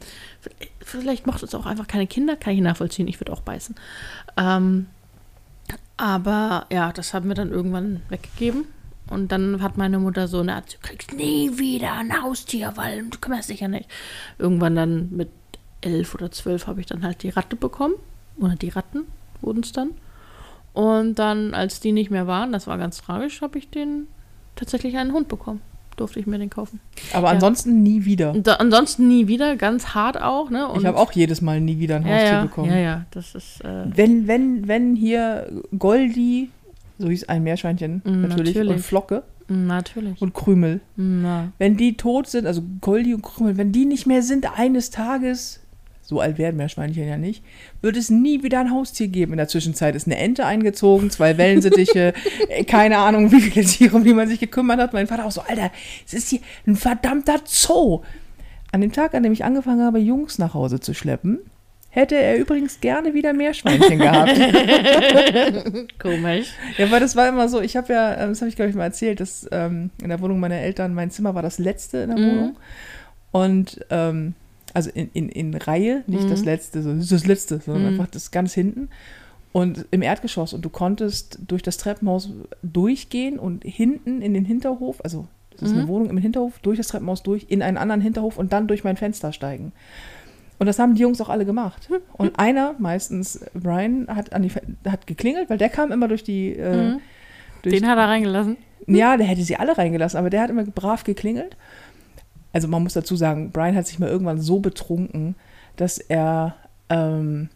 vielleicht 0.81 1.27
mochte 1.27 1.45
es 1.47 1.55
auch 1.55 1.67
einfach 1.67 1.87
keine 1.87 2.07
Kinder, 2.07 2.37
kann 2.37 2.55
ich 2.55 2.61
nachvollziehen, 2.61 3.07
ich 3.09 3.21
würde 3.21 3.33
auch 3.33 3.43
beißen. 3.43 3.75
Ähm, 4.37 4.87
aber 5.97 6.67
ja, 6.73 6.93
das 6.93 7.15
haben 7.15 7.29
wir 7.29 7.35
dann 7.35 7.51
irgendwann 7.51 8.03
weggegeben. 8.09 8.65
Und 9.11 9.31
dann 9.33 9.61
hat 9.63 9.77
meine 9.77 9.99
Mutter 9.99 10.27
so 10.29 10.41
eine 10.41 10.55
Art, 10.55 10.75
du 10.75 10.79
kriegst 10.87 11.13
nie 11.13 11.59
wieder 11.59 11.93
ein 11.93 12.23
Haustier, 12.23 12.73
weil 12.77 13.05
du 13.05 13.19
kümmerst 13.19 13.51
dich 13.51 13.61
ja 13.61 13.69
nicht. 13.69 13.89
Irgendwann 14.39 14.75
dann 14.75 15.09
mit 15.11 15.29
elf 15.83 16.15
oder 16.15 16.31
zwölf 16.31 16.67
habe 16.67 16.81
ich 16.81 16.87
dann 16.87 17.03
halt 17.05 17.23
die 17.23 17.29
Ratte 17.31 17.57
bekommen. 17.57 17.95
Oder 18.39 18.55
die 18.55 18.71
Ratten 18.71 19.03
wurden 19.41 19.63
es 19.63 19.73
dann. 19.73 19.91
Und 20.73 21.19
dann, 21.19 21.53
als 21.53 21.81
die 21.81 21.93
nicht 21.93 22.11
mehr 22.11 22.27
waren, 22.27 22.53
das 22.53 22.67
war 22.67 22.79
ganz 22.79 23.03
tragisch, 23.03 23.43
habe 23.43 23.59
ich 23.59 23.69
den 23.69 24.07
tatsächlich 24.57 24.97
einen 24.97 25.13
Hund 25.13 25.29
bekommen. 25.29 25.61
Durfte 25.97 26.19
ich 26.19 26.27
mir 26.27 26.39
den 26.39 26.49
kaufen. 26.49 26.81
aber 27.13 27.27
Ja. 27.29 27.35
ansonsten 27.35 27.83
nie 27.83 28.07
wieder. 28.07 28.33
Da, 28.33 28.55
ansonsten 28.55 29.09
nie 29.09 29.27
wieder, 29.27 29.57
ganz 29.57 29.89
hart 29.89 30.21
auch, 30.21 30.49
ne? 30.49 30.67
Und 30.67 30.81
ich 30.81 30.87
habe 30.87 30.97
auch 30.97 31.13
jedes 31.13 31.43
Mal 31.43 31.61
nie 31.61 31.79
wieder 31.79 31.97
ein 31.97 32.07
ja, 32.07 32.15
Haustier 32.15 32.33
ja, 32.33 32.43
bekommen. 32.43 32.71
Ja, 32.71 32.79
ja, 32.79 33.05
das 33.11 33.35
ist. 33.35 33.63
Äh, 33.63 33.85
Wenn, 33.95 34.27
wenn, 34.27 34.67
wenn 34.69 34.97
hier 34.97 35.53
Goldi, 35.79 36.49
so 37.03 37.11
hieß 37.11 37.25
ein 37.25 37.43
Meerschweinchen 37.43 38.01
Mm, 38.05 38.23
natürlich, 38.23 38.57
und 38.57 38.63
natürlich. 38.67 38.83
Flocke 38.85 39.23
natürlich. 39.49 40.23
und 40.23 40.33
Krümel, 40.35 40.81
Na. 40.97 41.53
wenn 41.59 41.77
die 41.77 41.97
tot 41.97 42.29
sind, 42.29 42.47
also 42.47 42.63
Goldi 42.81 43.13
und 43.15 43.23
Krümel, 43.23 43.57
wenn 43.57 43.73
die 43.73 43.85
nicht 43.85 44.07
mehr 44.07 44.23
sind 44.23 44.59
eines 44.59 44.91
Tages, 44.91 45.61
so 46.01 46.21
alt 46.21 46.39
werden 46.39 46.57
Meerschweinchen 46.57 47.07
ja 47.07 47.17
nicht, 47.17 47.43
wird 47.81 47.97
es 47.97 48.09
nie 48.11 48.43
wieder 48.43 48.61
ein 48.61 48.71
Haustier 48.71 49.09
geben. 49.09 49.33
In 49.33 49.39
der 49.39 49.49
Zwischenzeit 49.49 49.95
ist 49.95 50.07
eine 50.07 50.17
Ente 50.17 50.47
eingezogen, 50.47 51.11
zwei 51.11 51.37
Wellensittiche, 51.39 52.13
äh, 52.49 52.65
keine 52.65 52.99
Ahnung, 52.99 53.33
wie 53.33 53.41
viele 53.41 53.67
Tiere, 53.67 53.97
um 53.97 54.05
die 54.05 54.15
man 54.15 54.29
sich 54.29 54.41
gekümmert 54.41 54.79
hat. 54.81 54.93
Mein 54.93 55.07
Vater 55.07 55.27
auch 55.27 55.31
so, 55.33 55.43
Alter, 55.43 55.71
es 56.07 56.15
ist 56.15 56.29
hier 56.29 56.41
ein 56.67 56.77
verdammter 56.77 57.41
Zoo. 57.45 58.03
An 58.73 58.81
dem 58.81 58.93
Tag, 58.93 59.15
an 59.15 59.23
dem 59.23 59.33
ich 59.33 59.45
angefangen 59.45 59.83
habe, 59.83 59.99
Jungs 59.99 60.39
nach 60.39 60.55
Hause 60.55 60.81
zu 60.81 60.95
schleppen, 60.95 61.39
hätte 61.95 62.17
er 62.17 62.39
übrigens 62.39 62.81
gerne 62.81 63.13
wieder 63.15 63.33
Meerschweinchen 63.35 63.99
gehabt. 63.99 64.33
Komisch. 65.99 66.49
Ja, 66.79 66.91
weil 66.91 67.01
das 67.01 67.17
war 67.17 67.29
immer 67.29 67.49
so, 67.49 67.61
ich 67.61 67.77
habe 67.77 67.93
ja, 67.93 68.15
ähm, 68.23 68.31
das 68.31 68.41
habe 68.41 68.49
ich 68.49 68.57
glaube 68.57 68.71
ich 68.71 68.77
mal 68.77 68.85
erzählt, 68.85 69.21
dass 69.21 69.47
ähm, 69.53 69.91
in 70.03 70.09
der 70.09 70.21
Wohnung 70.21 70.41
meiner 70.41 70.57
Eltern, 70.57 70.95
mein 70.95 71.11
Zimmer 71.11 71.35
war 71.35 71.43
das 71.43 71.59
letzte 71.59 71.99
in 71.99 72.11
der 72.11 72.19
Mhm. 72.19 72.31
Wohnung. 72.31 72.57
Und 73.31 73.85
ähm, 73.91 74.35
also 74.75 74.91
in, 74.95 75.11
in, 75.13 75.29
in 75.29 75.55
Reihe, 75.55 76.03
nicht 76.07 76.25
Mhm. 76.25 76.31
das 76.31 76.45
letzte, 76.45 76.83
so, 76.83 76.95
das 76.95 77.27
letzte, 77.27 77.61
sondern 77.61 77.83
Mhm. 77.83 77.89
einfach 78.01 78.11
das 78.11 78.31
ganz 78.31 78.55
hinten. 78.55 78.89
Und 79.53 79.85
im 79.91 80.01
Erdgeschoss. 80.01 80.55
Und 80.55 80.65
du 80.65 80.71
konntest 80.71 81.39
durch 81.47 81.63
das 81.63 81.77
Treppenhaus 81.77 82.31
durchgehen 82.63 83.39
und 83.39 83.65
hinten 83.65 84.23
in 84.23 84.33
den 84.33 84.47
Hinterhof, 84.47 85.03
also 85.05 85.27
das 85.51 85.69
ist 85.69 85.75
eine 85.75 85.83
Mhm. 85.85 85.89
Wohnung 85.89 86.11
im 86.11 86.17
Hinterhof, 86.17 86.59
durch 86.63 86.79
das 86.79 86.89
Treppenhaus 86.89 87.23
durch, 87.23 87.47
in 87.51 87.61
einen 87.61 87.77
anderen 87.77 88.01
Hinterhof 88.01 88.39
und 88.39 88.55
dann 88.55 88.67
durch 88.67 88.83
mein 88.83 88.97
Fenster 88.97 89.31
steigen. 89.35 89.73
Und 90.63 90.67
das 90.67 90.79
haben 90.79 90.95
die 90.95 91.03
Jungs 91.03 91.21
auch 91.21 91.29
alle 91.29 91.45
gemacht. 91.45 91.89
Und 92.13 92.39
einer, 92.39 92.77
meistens 92.79 93.45
Brian, 93.53 94.07
hat, 94.09 94.33
an 94.33 94.43
die, 94.43 94.51
hat 94.89 95.09
geklingelt, 95.09 95.51
weil 95.51 95.59
der 95.59 95.69
kam 95.69 95.91
immer 95.91 96.07
durch 96.07 96.23
die. 96.23 96.51
Äh, 96.57 96.77
Mhm. 96.93 97.01
durch 97.63 97.75
Den 97.75 97.89
hat 97.89 97.99
er 97.99 98.07
reingelassen. 98.09 98.57
ja, 98.87 99.17
der 99.17 99.27
hätte 99.27 99.43
sie 99.43 99.57
alle 99.57 99.77
reingelassen, 99.77 100.19
aber 100.19 100.31
der 100.31 100.41
hat 100.43 100.51
immer 100.51 100.63
brav 100.65 101.03
geklingelt. 101.03 101.57
Also 102.53 102.69
man 102.69 102.83
muss 102.85 102.93
dazu 102.93 103.17
sagen, 103.17 103.51
Brian 103.51 103.75
hat 103.75 103.89
sich 103.89 103.99
mal 103.99 104.09
irgendwann 104.09 104.41
so 104.41 104.61
betrunken, 104.61 105.35
dass 105.75 105.99
er 105.99 106.55
ähm, 106.91 107.49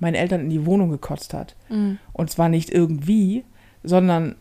meine 0.00 0.18
Eltern 0.18 0.42
in 0.42 0.50
die 0.50 0.66
Wohnung 0.66 0.90
gekotzt 0.90 1.32
hat. 1.32 1.56
Mhm. 1.70 1.98
Und 2.12 2.30
zwar 2.30 2.50
nicht 2.50 2.68
irgendwie, 2.70 3.44
sondern 3.82 4.34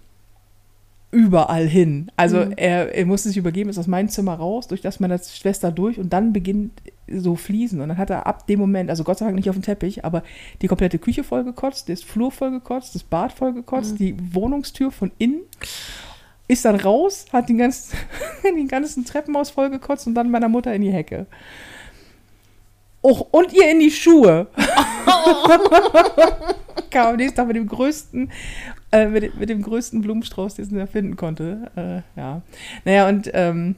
überall 1.13 1.67
hin. 1.67 2.12
Also 2.17 2.38
Mhm. 2.45 2.54
er, 2.58 2.93
er 2.93 3.06
musste 3.06 3.30
sich 3.30 3.38
übergeben, 3.38 3.69
ist 3.69 3.78
aus 3.78 3.88
meinem 3.88 4.10
Zimmer 4.10 4.34
raus, 4.34 4.67
durch 4.67 4.82
das 4.82 4.99
meiner 4.99 5.17
Schwester 5.19 5.71
durch 5.71 5.99
und 5.99 6.12
dann 6.12 6.34
beginnt 6.34 6.71
so 7.08 7.36
fließen. 7.36 7.80
Und 7.80 7.89
dann 7.89 7.97
hat 7.97 8.10
er 8.10 8.26
ab 8.28 8.47
dem 8.47 8.60
Moment, 8.60 8.89
also 8.89 9.04
Gott 9.04 9.19
sei 9.19 9.26
Dank 9.26 9.36
nicht 9.36 9.49
auf 9.49 9.56
dem 9.56 9.62
Teppich, 9.62 10.04
aber 10.04 10.23
die 10.62 10.67
komplette 10.67 10.99
Küche 10.99 11.23
voll 11.23 11.43
gekotzt, 11.43 11.88
das 11.89 12.02
Flur 12.02 12.32
voll 12.32 12.52
gekotzt, 12.52 12.95
das 12.95 13.04
Bad 13.04 13.32
voll 13.32 13.54
gekotzt, 13.54 13.93
Mhm. 13.93 13.97
die 13.97 14.15
Wohnungstür 14.34 14.91
von 14.91 15.12
innen. 15.19 15.41
Ist 16.47 16.65
dann 16.65 16.76
raus, 16.76 17.26
hat 17.32 17.47
den 17.47 17.58
ganzen, 17.60 17.95
den 18.43 18.67
ganzen 18.67 19.06
Treppenhaus 19.06 19.49
voll 19.52 19.69
gekotzt 19.69 20.08
und 20.08 20.15
dann 20.15 20.30
meiner 20.32 20.49
Mutter 20.49 20.73
in 20.73 20.82
die 20.82 20.91
Hecke. 20.91 21.26
Och, 23.02 23.28
und 23.32 23.54
ihr 23.54 23.69
in 23.69 23.80
die 23.80 23.91
Schuhe. 23.91 24.47
Kam 26.89 27.08
am 27.08 27.15
nächsten 27.17 27.36
Tag 27.38 27.47
mit 27.47 27.56
dem 27.56 27.67
größten, 27.67 28.32
äh, 28.93 29.08
mit, 29.08 29.23
dem- 29.23 29.34
mit 29.39 29.49
dem 29.49 29.62
größten 29.62 30.01
Blumenstrauß, 30.01 30.56
den 30.56 30.77
er 30.77 30.88
finden 30.88 31.15
konnte. 31.17 31.71
Äh, 31.75 32.19
ja. 32.19 32.41
Naja, 32.86 33.10
und 33.10 33.29
ähm, 33.34 33.75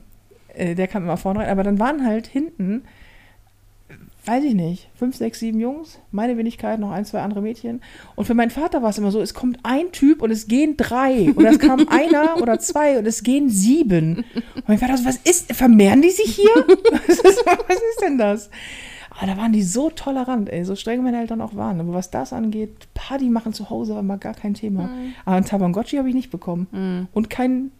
äh, 0.53 0.75
der 0.75 0.87
kam 0.87 1.03
immer 1.03 1.17
vorne 1.17 1.39
rein, 1.39 1.49
aber 1.49 1.63
dann 1.63 1.79
waren 1.79 2.05
halt 2.05 2.27
hinten 2.27 2.83
weiß 4.27 4.43
ich 4.43 4.55
nicht, 4.55 4.89
fünf, 4.95 5.15
sechs, 5.15 5.39
sieben 5.39 5.59
Jungs, 5.59 5.99
meine 6.11 6.35
Wenigkeit, 6.35 6.79
noch 6.79 6.89
ein, 6.89 7.05
zwei 7.05 7.21
andere 7.21 7.43
Mädchen. 7.43 7.79
Und 8.15 8.25
für 8.25 8.33
meinen 8.33 8.49
Vater 8.49 8.81
war 8.81 8.89
es 8.89 8.97
immer 8.97 9.11
so, 9.11 9.21
es 9.21 9.35
kommt 9.35 9.59
ein 9.61 9.91
Typ 9.91 10.23
und 10.23 10.31
es 10.31 10.47
gehen 10.47 10.77
drei. 10.77 11.31
Oder 11.35 11.51
es 11.51 11.59
kam 11.59 11.87
einer 11.91 12.41
oder 12.41 12.57
zwei 12.57 12.97
und 12.97 13.05
es 13.05 13.21
gehen 13.21 13.49
sieben. 13.51 14.25
Und 14.55 14.67
mein 14.67 14.79
Vater 14.79 14.97
so, 14.97 15.05
was 15.05 15.17
ist, 15.17 15.53
vermehren 15.53 16.01
die 16.01 16.09
sich 16.09 16.33
hier? 16.37 16.49
Was 17.07 17.19
ist 17.19 18.01
denn 18.01 18.17
das? 18.17 18.49
Aber 19.17 19.27
da 19.27 19.37
waren 19.37 19.53
die 19.53 19.63
so 19.63 19.89
tolerant, 19.89 20.49
ey, 20.49 20.65
so 20.65 20.75
streng 20.75 21.03
meine 21.03 21.19
Eltern 21.19 21.41
auch 21.41 21.55
waren. 21.55 21.79
Aber 21.79 21.93
was 21.93 22.11
das 22.11 22.33
angeht, 22.33 22.87
Party 22.93 23.29
machen 23.29 23.53
zu 23.53 23.69
Hause 23.69 23.95
war 23.95 24.03
mal 24.03 24.17
gar 24.17 24.33
kein 24.33 24.53
Thema. 24.53 24.89
Aber 25.23 25.37
einen 25.37 25.45
Tamagotchi 25.45 25.97
habe 25.97 26.09
ich 26.09 26.15
nicht 26.15 26.31
bekommen. 26.31 26.67
Mhm. 26.71 27.07
Und 27.13 27.29
kein, 27.29 27.71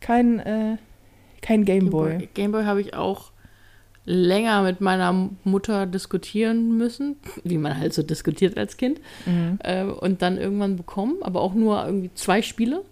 kein, 0.00 0.38
äh, 0.40 0.76
kein 1.42 1.64
Gameboy. 1.64 2.28
Gameboy 2.34 2.64
habe 2.64 2.80
ich 2.80 2.94
auch 2.94 3.32
länger 4.04 4.62
mit 4.62 4.80
meiner 4.80 5.30
Mutter 5.42 5.86
diskutieren 5.86 6.76
müssen, 6.76 7.16
wie 7.42 7.58
man 7.58 7.76
halt 7.76 7.92
so 7.92 8.02
diskutiert 8.04 8.56
als 8.56 8.76
Kind. 8.76 9.00
Mhm. 9.26 9.58
Äh, 9.64 9.84
und 9.84 10.22
dann 10.22 10.38
irgendwann 10.38 10.76
bekommen, 10.76 11.16
aber 11.22 11.40
auch 11.40 11.54
nur 11.54 11.84
irgendwie 11.84 12.12
zwei 12.14 12.42
Spiele. 12.42 12.84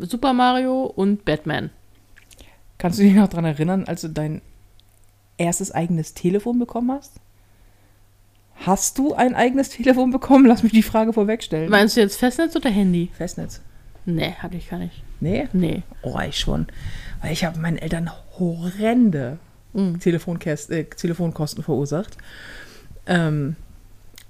Super 0.00 0.32
Mario 0.32 0.84
und 0.84 1.24
Batman. 1.24 1.70
Kannst 2.78 2.98
du 2.98 3.04
dich 3.04 3.14
noch 3.14 3.28
daran 3.28 3.44
erinnern, 3.44 3.84
als 3.86 4.00
du 4.00 4.08
dein 4.08 4.42
erstes 5.42 5.72
eigenes 5.72 6.14
Telefon 6.14 6.58
bekommen 6.58 6.90
hast? 6.92 7.12
Hast 8.56 8.98
du 8.98 9.14
ein 9.14 9.34
eigenes 9.34 9.70
Telefon 9.70 10.10
bekommen? 10.12 10.46
Lass 10.46 10.62
mich 10.62 10.72
die 10.72 10.82
Frage 10.82 11.12
vorwegstellen. 11.12 11.68
Meinst 11.70 11.96
du 11.96 12.00
jetzt 12.00 12.16
Festnetz 12.16 12.54
oder 12.54 12.70
Handy? 12.70 13.10
Festnetz. 13.16 13.60
Nee, 14.04 14.32
hatte 14.38 14.56
ich 14.56 14.68
gar 14.70 14.78
nicht. 14.78 15.02
Nee? 15.20 15.48
Nee. 15.52 15.82
Oh, 16.02 16.18
ich 16.28 16.38
schon. 16.38 16.66
Weil 17.20 17.32
ich 17.32 17.44
habe 17.44 17.58
meinen 17.58 17.78
Eltern 17.78 18.10
horrende 18.38 19.38
Mhm. 19.74 19.94
Äh, 20.04 20.84
Telefonkosten 20.84 21.64
verursacht. 21.64 22.18
Ähm, 23.06 23.56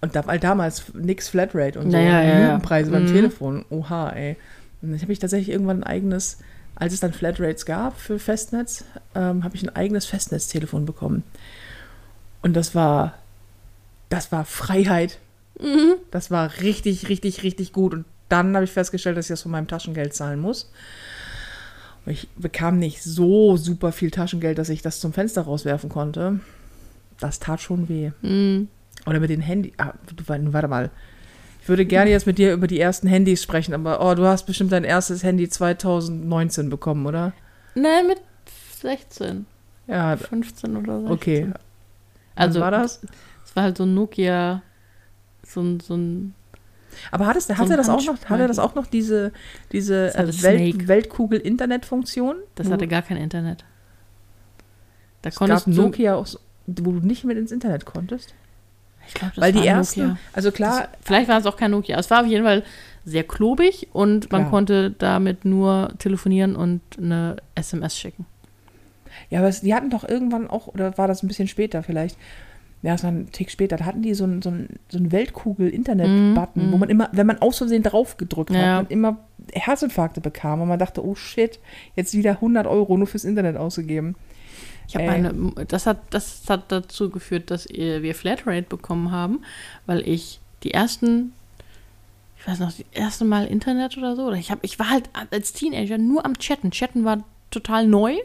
und 0.00 0.14
da, 0.14 0.24
weil 0.26 0.38
damals 0.38 0.94
nix 0.94 1.28
Flatrate 1.28 1.80
und 1.80 1.90
so, 1.90 1.96
Naja, 1.96 2.22
ja, 2.22 2.28
ja. 2.28 2.38
Minutenpreise 2.38 2.90
beim 2.92 3.04
Mhm. 3.04 3.12
Telefon. 3.12 3.64
Oha, 3.70 4.10
ey. 4.10 4.36
Und 4.82 4.94
ich 4.94 5.02
habe 5.02 5.12
ich 5.12 5.18
tatsächlich 5.18 5.48
irgendwann 5.50 5.82
ein 5.82 5.84
eigenes, 5.84 6.38
als 6.82 6.92
es 6.92 6.98
dann 6.98 7.12
Flatrates 7.12 7.64
gab 7.64 7.96
für 7.96 8.18
Festnetz, 8.18 8.84
ähm, 9.14 9.44
habe 9.44 9.54
ich 9.54 9.62
ein 9.62 9.76
eigenes 9.76 10.04
Festnetztelefon 10.04 10.84
bekommen. 10.84 11.22
Und 12.42 12.54
das 12.54 12.74
war, 12.74 13.14
das 14.08 14.32
war 14.32 14.44
Freiheit. 14.44 15.20
Mhm. 15.60 15.94
Das 16.10 16.32
war 16.32 16.50
richtig, 16.60 17.08
richtig, 17.08 17.44
richtig 17.44 17.72
gut. 17.72 17.94
Und 17.94 18.04
dann 18.28 18.56
habe 18.56 18.64
ich 18.64 18.72
festgestellt, 18.72 19.16
dass 19.16 19.26
ich 19.26 19.34
das 19.34 19.42
von 19.42 19.52
meinem 19.52 19.68
Taschengeld 19.68 20.12
zahlen 20.12 20.40
muss. 20.40 20.72
Und 22.04 22.14
ich 22.14 22.28
bekam 22.30 22.80
nicht 22.80 23.00
so 23.04 23.56
super 23.56 23.92
viel 23.92 24.10
Taschengeld, 24.10 24.58
dass 24.58 24.68
ich 24.68 24.82
das 24.82 24.98
zum 24.98 25.12
Fenster 25.12 25.42
rauswerfen 25.42 25.88
konnte. 25.88 26.40
Das 27.20 27.38
tat 27.38 27.60
schon 27.60 27.88
weh. 27.88 28.10
Mhm. 28.22 28.66
Oder 29.06 29.20
mit 29.20 29.30
den 29.30 29.40
Handys. 29.40 29.74
Ah, 29.78 29.92
warte 30.26 30.66
mal. 30.66 30.90
Ich 31.62 31.68
würde 31.68 31.86
gerne 31.86 32.10
jetzt 32.10 32.26
mit 32.26 32.38
dir 32.38 32.52
über 32.52 32.66
die 32.66 32.80
ersten 32.80 33.06
Handys 33.06 33.40
sprechen, 33.40 33.72
aber 33.72 34.04
oh, 34.04 34.16
du 34.16 34.24
hast 34.24 34.46
bestimmt 34.46 34.72
dein 34.72 34.82
erstes 34.82 35.22
Handy 35.22 35.48
2019 35.48 36.68
bekommen, 36.68 37.06
oder? 37.06 37.34
Nein, 37.76 38.08
mit 38.08 38.20
16, 38.80 39.46
Ja, 39.86 40.16
15 40.16 40.76
oder 40.76 41.00
so. 41.02 41.06
okay. 41.06 41.52
Also, 42.34 42.58
war 42.58 42.72
das? 42.72 43.00
Es 43.44 43.54
war 43.54 43.62
halt 43.62 43.76
so 43.76 43.84
ein 43.84 43.94
Nokia, 43.94 44.62
so 45.46 45.60
ein, 45.60 45.78
so 45.78 45.94
ein 45.96 46.34
Aber 47.12 47.26
hat 47.28 47.36
es, 47.36 47.48
hat 47.48 47.70
er 47.70 47.76
das 47.76 47.88
auch 47.88 48.04
noch, 48.04 48.24
hat 48.24 48.40
er 48.40 48.48
das 48.48 48.58
auch 48.58 48.74
noch 48.74 48.88
diese, 48.88 49.30
diese 49.70 50.16
äh, 50.16 50.42
Welt. 50.42 50.88
Weltkugel-Internet-Funktion? 50.88 52.38
das 52.56 52.70
hatte 52.72 52.88
gar 52.88 53.02
kein 53.02 53.18
Internet. 53.18 53.64
Da 55.22 55.28
es 55.28 55.36
konntest 55.36 55.66
gab 55.66 55.74
du, 55.76 55.82
Nokia, 55.82 56.16
auch 56.16 56.26
wo 56.66 56.90
du 56.90 57.06
nicht 57.06 57.22
mit 57.22 57.38
ins 57.38 57.52
Internet 57.52 57.84
konntest. 57.84 58.34
Ich 59.08 59.14
glaube, 59.14 59.32
das 59.34 59.42
Weil 59.42 59.52
die 59.52 59.58
war 59.58 59.64
ein 59.66 59.76
ersten, 59.78 60.00
Nokia. 60.02 60.18
also 60.32 60.52
klar, 60.52 60.80
Das, 60.80 60.88
vielleicht 61.02 61.28
war 61.28 61.38
es 61.38 61.46
auch 61.46 61.56
kein 61.56 61.70
Nokia. 61.70 61.98
Es 61.98 62.10
war 62.10 62.20
auf 62.22 62.26
jeden 62.26 62.44
Fall 62.44 62.62
sehr 63.04 63.24
klobig 63.24 63.88
und 63.92 64.30
man 64.30 64.42
Klar. 64.42 64.50
konnte 64.50 64.90
damit 64.92 65.44
nur 65.44 65.92
telefonieren 65.98 66.54
und 66.56 66.80
eine 66.98 67.36
SMS 67.54 67.98
schicken. 67.98 68.26
Ja, 69.28 69.40
aber 69.40 69.48
es, 69.48 69.60
die 69.62 69.74
hatten 69.74 69.90
doch 69.90 70.08
irgendwann 70.08 70.48
auch, 70.48 70.68
oder 70.68 70.96
war 70.98 71.08
das 71.08 71.22
ein 71.22 71.28
bisschen 71.28 71.48
später 71.48 71.82
vielleicht? 71.82 72.16
Ja, 72.82 72.94
es 72.94 73.04
war 73.04 73.10
ein 73.12 73.30
Tick 73.30 73.50
später. 73.50 73.76
Da 73.76 73.84
hatten 73.84 74.02
die 74.02 74.12
so 74.14 74.24
einen 74.24 74.42
so 74.42 74.52
so 74.88 74.98
einen 74.98 75.12
Weltkugel-Internet-Button, 75.12 76.68
Mhm, 76.68 76.72
wo 76.72 76.78
man 76.78 76.88
immer, 76.90 77.08
wenn 77.12 77.26
man 77.26 77.38
aus 77.40 77.58
Versehen 77.58 77.82
drauf 77.82 78.16
gedrückt 78.16 78.50
hat, 78.50 78.56
Ja. 78.56 78.76
man 78.76 78.86
immer 78.88 79.18
Herzinfarkte 79.52 80.20
bekam. 80.20 80.60
Und 80.60 80.68
man 80.68 80.78
dachte, 80.78 81.04
oh 81.04 81.14
shit, 81.14 81.60
jetzt 81.96 82.14
wieder 82.14 82.32
100 82.32 82.66
Euro 82.66 82.96
nur 82.96 83.06
fürs 83.06 83.24
Internet 83.24 83.56
ausgegeben. 83.56 84.16
Ich 84.88 84.94
habe 84.96 85.06
meine, 85.06 85.52
das 85.68 85.86
hat, 85.86 85.98
das 86.10 86.42
hat 86.48 86.70
dazu 86.72 87.08
geführt, 87.10 87.50
dass 87.50 87.68
äh, 87.70 88.02
wir 88.02 88.14
Flatrate 88.14 88.62
bekommen 88.68 89.10
haben, 89.10 89.42
weil 89.86 90.06
ich 90.06 90.40
die 90.62 90.72
ersten, 90.74 91.32
ich 92.38 92.46
weiß 92.46 92.58
noch, 92.58 92.66
das 92.72 92.84
erste 92.92 93.24
Mal 93.24 93.46
Internet 93.46 93.96
oder 93.96 94.16
so, 94.16 94.24
oder 94.26 94.36
ich 94.36 94.50
habe, 94.50 94.60
ich 94.64 94.78
war 94.78 94.90
halt 94.90 95.08
als 95.30 95.52
Teenager 95.52 95.98
nur 95.98 96.24
am 96.26 96.36
Chatten. 96.38 96.70
Chatten 96.70 97.04
war 97.04 97.24
total 97.50 97.86
neu. 97.86 98.16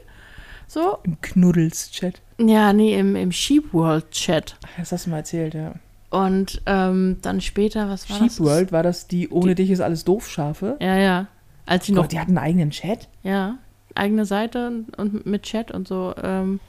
So. 0.68 0.98
Im 1.04 1.22
Knuddels-Chat. 1.22 2.22
Ja, 2.40 2.74
nee, 2.74 2.98
im, 3.00 3.16
im 3.16 3.32
Sheep 3.32 3.74
World 3.74 4.12
Chat. 4.12 4.58
Ach, 4.66 4.70
Das 4.78 4.92
hast 4.92 5.06
du 5.06 5.12
mal 5.12 5.18
erzählt, 5.18 5.54
ja. 5.54 5.74
Und 6.10 6.62
ähm, 6.66 7.18
dann 7.22 7.42
später, 7.42 7.90
was 7.90 8.10
war 8.10 8.18
Sheep 8.18 8.28
das? 8.28 8.40
World, 8.42 8.72
war 8.72 8.84
das 8.84 9.08
die 9.08 9.30
ohne 9.30 9.56
Die- 9.56 9.64
dich 9.64 9.72
ist 9.72 9.82
alles 9.82 10.04
doof 10.04 10.30
Schafe? 10.30 10.78
Ja, 10.82 10.98
ja. 10.98 11.28
Als 11.66 11.86
sie 11.86 11.92
noch, 11.94 12.04
Gott, 12.04 12.12
die 12.14 12.20
hatten 12.20 12.38
einen 12.38 12.46
eigenen 12.46 12.72
Chat. 12.72 13.08
ja, 13.24 13.58
eigene 13.98 14.26
Seite 14.26 14.86
und 14.98 15.26
mit 15.26 15.44
Chat 15.44 15.72
und 15.72 15.88
so. 15.88 16.14
Ähm, 16.22 16.60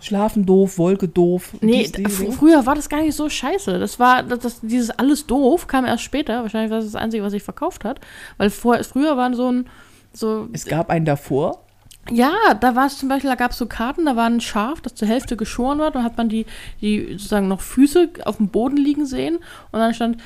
Schlafen 0.00 0.44
doof, 0.44 0.76
Wolke 0.78 1.08
doof. 1.08 1.54
Nee, 1.62 1.84
dies, 1.84 1.92
dies, 1.92 2.36
früher 2.36 2.66
war 2.66 2.74
das 2.74 2.88
gar 2.88 3.00
nicht 3.00 3.16
so 3.16 3.28
scheiße. 3.30 3.78
Das 3.78 3.98
war, 3.98 4.22
das, 4.22 4.40
das, 4.40 4.60
dieses 4.60 4.90
alles 4.90 5.26
doof 5.26 5.66
kam 5.66 5.86
erst 5.86 6.04
später. 6.04 6.42
Wahrscheinlich 6.42 6.70
war 6.70 6.78
das 6.78 6.92
das 6.92 7.00
Einzige, 7.00 7.22
was 7.24 7.32
sich 7.32 7.42
verkauft 7.42 7.84
hat. 7.84 8.00
Weil 8.36 8.50
vor, 8.50 8.76
früher 8.84 9.16
waren 9.16 9.34
so 9.34 9.50
ein, 9.50 9.66
so, 10.12 10.48
Es 10.52 10.66
gab 10.66 10.90
einen 10.90 11.06
davor. 11.06 11.64
ja, 12.10 12.32
da 12.60 12.76
war 12.76 12.86
es 12.86 12.98
zum 12.98 13.08
Beispiel, 13.08 13.30
da 13.30 13.36
gab 13.36 13.52
es 13.52 13.58
so 13.58 13.66
Karten, 13.66 14.04
da 14.04 14.16
war 14.16 14.26
ein 14.26 14.40
Schaf, 14.42 14.80
das 14.82 14.94
zur 14.94 15.08
Hälfte 15.08 15.36
geschoren 15.36 15.78
war. 15.78 15.90
Dann 15.90 16.04
hat 16.04 16.18
man 16.18 16.28
die, 16.28 16.44
die 16.82 17.12
sozusagen 17.12 17.48
noch 17.48 17.62
Füße 17.62 18.10
auf 18.26 18.36
dem 18.36 18.48
Boden 18.48 18.76
liegen 18.76 19.06
sehen. 19.06 19.38
Und 19.72 19.80
dann 19.80 19.94
stand, 19.94 20.18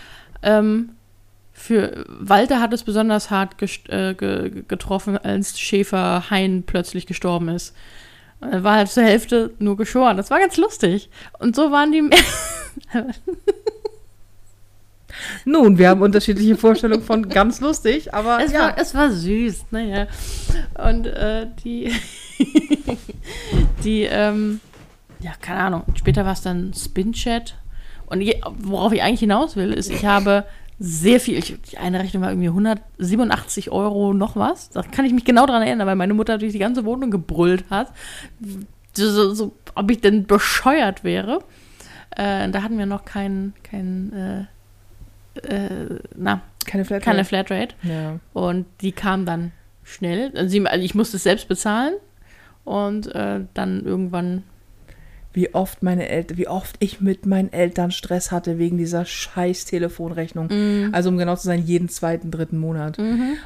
ähm, 0.43 0.91
für 1.61 2.05
Walter 2.09 2.61
hat 2.61 2.73
es 2.73 2.85
besonders 2.85 3.31
hart 3.31 3.61
äh, 3.89 4.15
ge 4.15 4.65
getroffen, 4.67 5.19
als 5.19 5.61
Schäfer 5.61 6.31
Hein 6.31 6.65
plötzlich 6.67 7.07
gestorben 7.07 7.49
ist. 7.49 7.77
Er 8.41 8.65
war 8.65 8.77
halt 8.77 8.89
zur 8.89 9.03
Hälfte 9.03 9.53
nur 9.59 9.77
geschoren. 9.77 10.17
Das 10.17 10.31
war 10.31 10.41
ganz 10.41 10.57
lustig. 10.57 11.11
Und 11.39 11.55
so 11.55 11.71
waren 11.71 11.93
die. 11.93 12.03
Nun, 15.45 15.77
wir 15.77 15.91
haben 15.91 16.01
unterschiedliche 16.01 16.57
Vorstellungen 16.57 17.03
von 17.03 17.29
ganz 17.29 17.61
lustig, 17.61 18.15
aber 18.15 18.43
Es, 18.43 18.53
ja. 18.53 18.61
war, 18.61 18.79
es 18.79 18.95
war 18.95 19.11
süß, 19.11 19.67
naja. 19.71 20.07
Und 20.83 21.07
äh, 21.07 21.47
die, 21.63 21.93
die, 23.85 24.05
ähm, 24.05 24.61
ja, 25.19 25.33
keine 25.43 25.61
Ahnung, 25.61 25.83
später 25.95 26.25
war 26.25 26.33
es 26.33 26.41
dann 26.41 26.73
Spin-Chat. 26.73 27.55
Und 28.07 28.23
je, 28.23 28.41
worauf 28.59 28.93
ich 28.93 29.03
eigentlich 29.03 29.21
hinaus 29.21 29.57
will, 29.57 29.73
ist, 29.73 29.91
ich 29.91 30.07
habe 30.07 30.45
sehr 30.83 31.21
viel, 31.21 31.39
ich, 31.39 31.55
die 31.71 31.79
eine 31.79 32.01
Rechnung 32.01 32.23
war 32.23 32.31
irgendwie 32.31 32.49
187 32.49 33.71
Euro 33.71 34.15
noch 34.15 34.35
was. 34.35 34.71
Da 34.71 34.83
kann 34.83 35.05
ich 35.05 35.13
mich 35.13 35.25
genau 35.25 35.45
dran 35.45 35.63
erinnern, 35.63 35.87
weil 35.87 35.95
meine 35.95 36.15
Mutter 36.15 36.39
durch 36.39 36.53
die 36.53 36.59
ganze 36.59 36.85
Wohnung 36.87 37.11
gebrüllt 37.11 37.65
hat, 37.69 37.93
so, 38.97 39.35
so, 39.35 39.53
ob 39.75 39.91
ich 39.91 40.01
denn 40.01 40.27
bescheuert 40.27 41.05
wäre. 41.05 41.41
Äh, 42.17 42.49
da 42.49 42.63
hatten 42.63 42.79
wir 42.79 42.87
noch 42.87 43.05
kein, 43.05 43.53
kein 43.63 44.13
äh, 44.13 44.45
äh, 45.43 45.99
na, 46.17 46.43
keine 46.67 46.85
Flatrate. 46.85 47.05
keine 47.05 47.25
Flatrate. 47.25 47.75
ja. 47.83 48.19
Und 48.33 48.67
die 48.81 48.93
kam 48.93 49.27
dann 49.27 49.53
schnell. 49.85 50.33
Also 50.37 50.65
also 50.65 50.85
ich 50.85 50.95
musste 50.95 51.17
es 51.17 51.23
selbst 51.23 51.49
bezahlen. 51.49 51.95
Und 52.65 53.15
äh, 53.15 53.41
dann 53.55 53.85
irgendwann. 53.85 54.45
Wie 55.33 55.55
oft 55.55 55.83
meine 55.83 56.09
Eltern, 56.09 56.39
wie 56.39 56.49
oft 56.49 56.77
ich 56.81 57.01
mit 57.01 57.25
meinen 57.25 57.53
Eltern 57.53 57.91
Stress 57.91 58.33
hatte 58.33 58.59
wegen 58.59 58.79
dieser 58.79 59.05
scheiß 59.05 59.65
Telefonrechnung. 59.65 60.49
Mhm. 60.51 60.89
Also 60.93 61.09
um 61.09 61.19
genau 61.19 61.37
zu 61.37 61.45
sein, 61.45 61.65
jeden 61.65 61.89
zweiten, 61.89 62.31
dritten 62.31 62.59
Monat. 62.59 62.99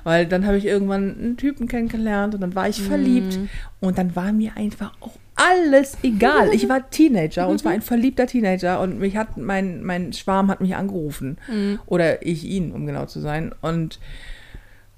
Weil 0.05 0.27
dann 0.27 0.47
habe 0.47 0.57
ich 0.57 0.65
irgendwann 0.65 1.19
einen 1.19 1.37
Typen 1.37 1.69
kennengelernt 1.69 2.35
und 2.35 2.41
dann 2.41 2.55
war 2.55 2.69
ich 2.69 2.81
verliebt. 2.81 3.39
Mhm. 3.39 3.49
Und 3.81 3.99
dann 3.99 4.17
war 4.17 4.33
mir 4.33 4.57
einfach 4.57 4.93
auch 5.01 5.19
alles 5.37 5.99
egal. 6.03 6.55
Ich 6.55 6.69
war 6.69 6.89
Teenager 6.91 7.49
und 7.49 7.59
zwar 7.59 7.73
ein 7.73 7.83
verliebter 7.83 8.27
Teenager 8.27 8.81
und 8.81 8.99
mich 8.99 9.17
hat 9.17 9.37
mein, 9.37 9.83
mein 9.83 10.13
Schwarm 10.13 10.51
hat 10.51 10.61
mich 10.61 10.77
angerufen. 10.77 11.39
Mhm. 11.49 11.81
Oder 11.87 12.25
ich 12.25 12.45
ihn, 12.45 12.73
um 12.73 12.87
genau 12.87 13.07
zu 13.07 13.21
sein. 13.21 13.53
Und 13.61 13.99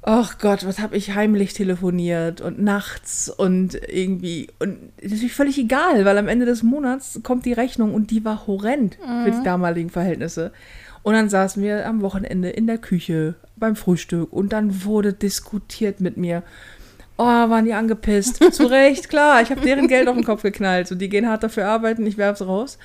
ach 0.03 0.39
Gott, 0.39 0.67
was 0.67 0.79
habe 0.79 0.97
ich 0.97 1.15
heimlich 1.15 1.53
telefoniert 1.53 2.41
und 2.41 2.61
nachts 2.61 3.29
und 3.29 3.75
irgendwie. 3.89 4.49
Und 4.59 4.79
das 4.97 5.07
ist 5.07 5.13
natürlich 5.13 5.35
völlig 5.35 5.59
egal, 5.59 6.05
weil 6.05 6.19
am 6.19 6.29
Ende 6.29 6.47
des 6.47 6.63
Monats 6.63 7.21
kommt 7.23 7.45
die 7.45 7.53
Rechnung 7.53 7.93
und 7.93 8.11
die 8.11 8.25
war 8.25 8.47
horrend 8.47 8.97
für 9.25 9.31
die 9.31 9.43
damaligen 9.43 9.91
Verhältnisse. 9.91 10.53
Und 11.03 11.15
dann 11.15 11.29
saßen 11.29 11.63
wir 11.63 11.87
am 11.87 12.03
Wochenende 12.03 12.51
in 12.51 12.67
der 12.67 12.79
Küche 12.79 13.37
beim 13.57 13.77
Frühstück 13.77 14.33
und 14.33 14.53
dann 14.53 14.85
wurde 14.85 15.13
diskutiert 15.13 16.01
mit 16.01 16.17
mir. 16.17 16.43
Oh, 17.19 17.25
waren 17.25 17.65
die 17.65 17.73
angepisst. 17.75 18.43
Zu 18.53 18.67
Recht, 18.67 19.09
klar. 19.09 19.41
Ich 19.41 19.51
habe 19.51 19.61
deren 19.61 19.89
Geld 19.89 20.09
auf 20.09 20.17
den 20.17 20.25
Kopf 20.25 20.43
geknallt. 20.43 20.89
So, 20.89 20.95
die 20.95 21.09
gehen 21.09 21.29
hart 21.29 21.43
dafür 21.43 21.69
arbeiten, 21.69 22.07
ich 22.07 22.19
werf's 22.19 22.47
raus. 22.47 22.79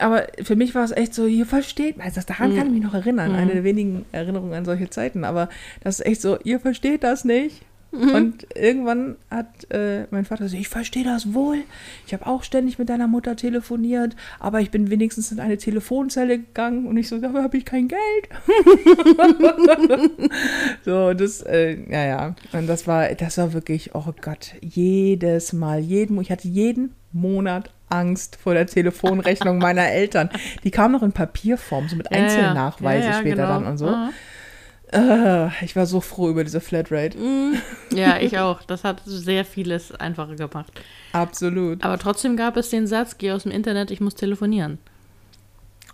Aber 0.00 0.26
für 0.42 0.56
mich 0.56 0.74
war 0.74 0.84
es 0.84 0.92
echt 0.92 1.14
so, 1.14 1.26
ihr 1.26 1.46
versteht, 1.46 2.00
also 2.00 2.20
daran 2.26 2.56
kann 2.56 2.66
ich 2.68 2.72
mich 2.72 2.82
noch 2.82 2.94
erinnern, 2.94 3.34
eine 3.34 3.52
der 3.52 3.64
wenigen 3.64 4.04
Erinnerungen 4.12 4.54
an 4.54 4.64
solche 4.64 4.90
Zeiten, 4.90 5.24
aber 5.24 5.48
das 5.82 6.00
ist 6.00 6.06
echt 6.06 6.22
so, 6.22 6.38
ihr 6.44 6.60
versteht 6.60 7.02
das 7.04 7.24
nicht. 7.24 7.62
Und 7.92 8.46
irgendwann 8.54 9.16
hat 9.30 9.68
äh, 9.70 10.06
mein 10.10 10.24
Vater 10.24 10.44
gesagt, 10.44 10.60
ich 10.60 10.68
verstehe 10.68 11.02
das 11.02 11.34
wohl. 11.34 11.58
Ich 12.06 12.12
habe 12.12 12.26
auch 12.26 12.44
ständig 12.44 12.78
mit 12.78 12.88
deiner 12.88 13.08
Mutter 13.08 13.34
telefoniert, 13.34 14.14
aber 14.38 14.60
ich 14.60 14.70
bin 14.70 14.90
wenigstens 14.90 15.32
in 15.32 15.40
eine 15.40 15.58
Telefonzelle 15.58 16.38
gegangen 16.38 16.86
und 16.86 16.96
ich 16.96 17.08
so, 17.08 17.18
dafür 17.18 17.42
habe 17.42 17.56
ich 17.56 17.64
kein 17.64 17.88
Geld. 17.88 18.00
so, 20.84 21.14
das, 21.14 21.42
äh, 21.42 21.78
ja, 21.90 22.04
ja. 22.04 22.34
Und 22.52 22.68
das 22.68 22.86
war, 22.86 23.08
das 23.14 23.38
war 23.38 23.52
wirklich, 23.52 23.94
oh 23.94 24.12
Gott, 24.20 24.54
jedes 24.60 25.52
Mal, 25.52 25.80
jeden, 25.80 26.20
ich 26.20 26.30
hatte 26.30 26.46
jeden 26.46 26.94
Monat 27.12 27.70
Angst 27.88 28.36
vor 28.36 28.54
der 28.54 28.66
Telefonrechnung 28.66 29.58
meiner 29.58 29.88
Eltern. 29.88 30.30
Die 30.62 30.70
kam 30.70 30.92
noch 30.92 31.02
in 31.02 31.12
Papierform, 31.12 31.88
so 31.88 31.96
mit 31.96 32.08
Ja, 32.10 32.18
ja. 32.18 32.24
Einzelnachweise 32.24 33.04
Ja, 33.04 33.10
ja, 33.10 33.18
später 33.18 33.36
genau. 33.36 33.48
dann 33.48 33.66
und 33.66 33.78
so. 33.78 33.86
Mhm. 33.86 34.10
Äh, 34.92 35.48
ich 35.64 35.76
war 35.76 35.86
so 35.86 36.00
froh 36.00 36.28
über 36.28 36.42
diese 36.44 36.60
Flatrate. 36.60 37.16
Ja, 37.94 38.18
ich 38.20 38.38
auch. 38.38 38.62
Das 38.62 38.84
hat 38.84 39.02
sehr 39.04 39.44
vieles 39.44 39.92
einfacher 39.92 40.34
gemacht. 40.36 40.72
Absolut. 41.12 41.82
Aber 41.84 41.98
trotzdem 41.98 42.36
gab 42.36 42.56
es 42.56 42.70
den 42.70 42.86
Satz, 42.86 43.18
geh 43.18 43.32
aus 43.32 43.44
dem 43.44 43.52
Internet, 43.52 43.90
ich 43.90 44.00
muss 44.00 44.14
telefonieren. 44.14 44.78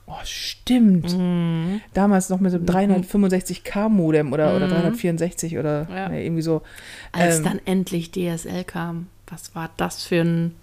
Oh, 0.08 0.14
stimmt. 0.24 1.12
Mhm. 1.18 1.80
Damals 1.92 2.28
noch 2.28 2.38
mit 2.38 2.52
so 2.52 2.58
einem 2.58 2.66
365k-Modem 2.66 4.32
oder, 4.32 4.54
oder 4.54 4.68
364 4.68 5.58
oder 5.58 5.84
Mhm. 5.84 5.96
Ja. 5.96 6.08
nee, 6.08 6.24
irgendwie 6.24 6.42
so. 6.42 6.62
Als 7.12 7.38
Ähm, 7.38 7.44
dann 7.44 7.60
endlich 7.64 8.12
DSL 8.12 8.64
kam, 8.64 9.08
was 9.26 9.54
war 9.54 9.70
das 9.76 10.04
für 10.04 10.20
ein... 10.20 10.54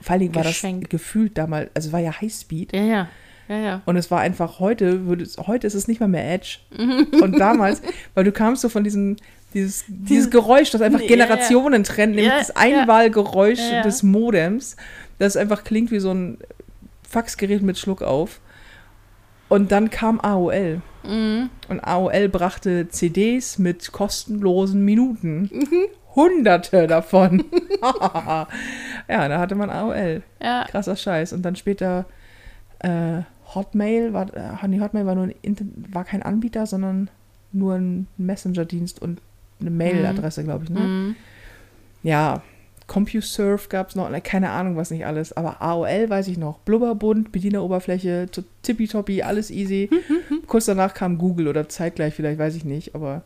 Vor 0.00 0.12
allen 0.12 0.20
Dingen 0.20 0.34
war 0.36 0.44
das 0.44 0.64
gefühlt 0.88 1.36
damals, 1.36 1.68
also 1.74 1.90
war 1.90 1.98
ja 1.98 2.20
Highspeed. 2.20 2.72
Ja, 2.72 2.82
ja, 2.84 3.08
ja, 3.50 3.58
ja. 3.58 3.82
Und 3.84 3.96
es 3.96 4.12
war 4.12 4.20
einfach 4.20 4.60
heute, 4.60 5.06
würde 5.06 5.24
es, 5.24 5.36
heute 5.36 5.66
ist 5.66 5.74
es 5.74 5.88
nicht 5.88 6.00
mal 6.00 6.06
mehr 6.06 6.32
Edge. 6.32 6.58
Und 7.20 7.36
damals, 7.40 7.82
weil 8.14 8.22
du 8.22 8.30
kamst 8.30 8.62
so 8.62 8.68
von 8.68 8.84
diesem, 8.84 9.16
dieses, 9.54 9.84
dieses 9.88 10.30
Geräusch, 10.30 10.70
das 10.70 10.80
einfach. 10.80 11.00
Generationen 11.00 11.82
trennt, 11.82 12.14
nämlich 12.14 12.32
das. 12.32 12.54
Einwahlgeräusch 12.54 13.82
des 13.84 14.04
Modems, 14.04 14.76
das 15.18 15.36
einfach 15.36 15.64
klingt 15.64 15.90
wie 15.90 15.98
so 15.98 16.14
ein 16.14 16.38
Faxgerät 17.02 17.60
mit 17.60 17.76
Schluck 17.76 18.02
auf. 18.02 18.40
Und 19.48 19.72
dann 19.72 19.90
kam 19.90 20.20
AOL. 20.20 20.80
Mhm. 21.02 21.50
Und 21.68 21.80
AOL 21.80 22.28
brachte 22.28 22.88
CDs 22.88 23.58
mit 23.58 23.90
kostenlosen 23.90 24.84
Minuten. 24.84 25.50
Mhm. 25.52 25.86
Hunderte 26.14 26.86
davon. 26.86 27.44
ja, 27.82 28.46
da 29.08 29.38
hatte 29.40 29.56
man 29.56 29.70
AOL. 29.70 30.22
Ja, 30.40 30.66
Krasser 30.70 30.94
Scheiß. 30.94 31.32
Und 31.32 31.42
dann 31.42 31.56
später 31.56 32.06
äh, 32.78 33.22
Hotmail, 33.54 34.12
war, 34.12 34.32
äh, 34.34 34.68
nee, 34.68 34.80
Hotmail 34.80 35.06
war, 35.06 35.14
nur 35.14 35.24
ein 35.24 35.34
war 35.92 36.04
kein 36.04 36.22
Anbieter, 36.22 36.66
sondern 36.66 37.10
nur 37.52 37.74
ein 37.74 38.06
Messenger-Dienst 38.16 39.00
und 39.02 39.20
eine 39.60 39.70
Mailadresse, 39.70 40.44
glaube 40.44 40.64
ich. 40.64 40.70
Ne? 40.70 40.80
mhm. 40.80 41.16
Ja, 42.02 42.42
CompuServe 42.86 43.68
gab 43.68 43.90
es 43.90 43.94
noch, 43.96 44.10
ne, 44.10 44.20
keine 44.20 44.50
Ahnung, 44.50 44.76
was 44.76 44.90
nicht 44.90 45.06
alles. 45.06 45.32
Aber 45.36 45.62
AOL 45.62 46.08
weiß 46.10 46.28
ich 46.28 46.38
noch. 46.38 46.58
Blubberbund, 46.60 47.30
Bedieneroberfläche, 47.30 48.28
to- 48.32 48.42
tippitoppi, 48.62 49.22
alles 49.22 49.50
easy. 49.50 49.88
Kurz 50.46 50.64
danach 50.64 50.94
kam 50.94 51.18
Google 51.18 51.46
oder 51.48 51.68
zeitgleich 51.68 52.14
vielleicht, 52.14 52.38
weiß 52.38 52.56
ich 52.56 52.64
nicht. 52.64 52.94
Aber 52.94 53.22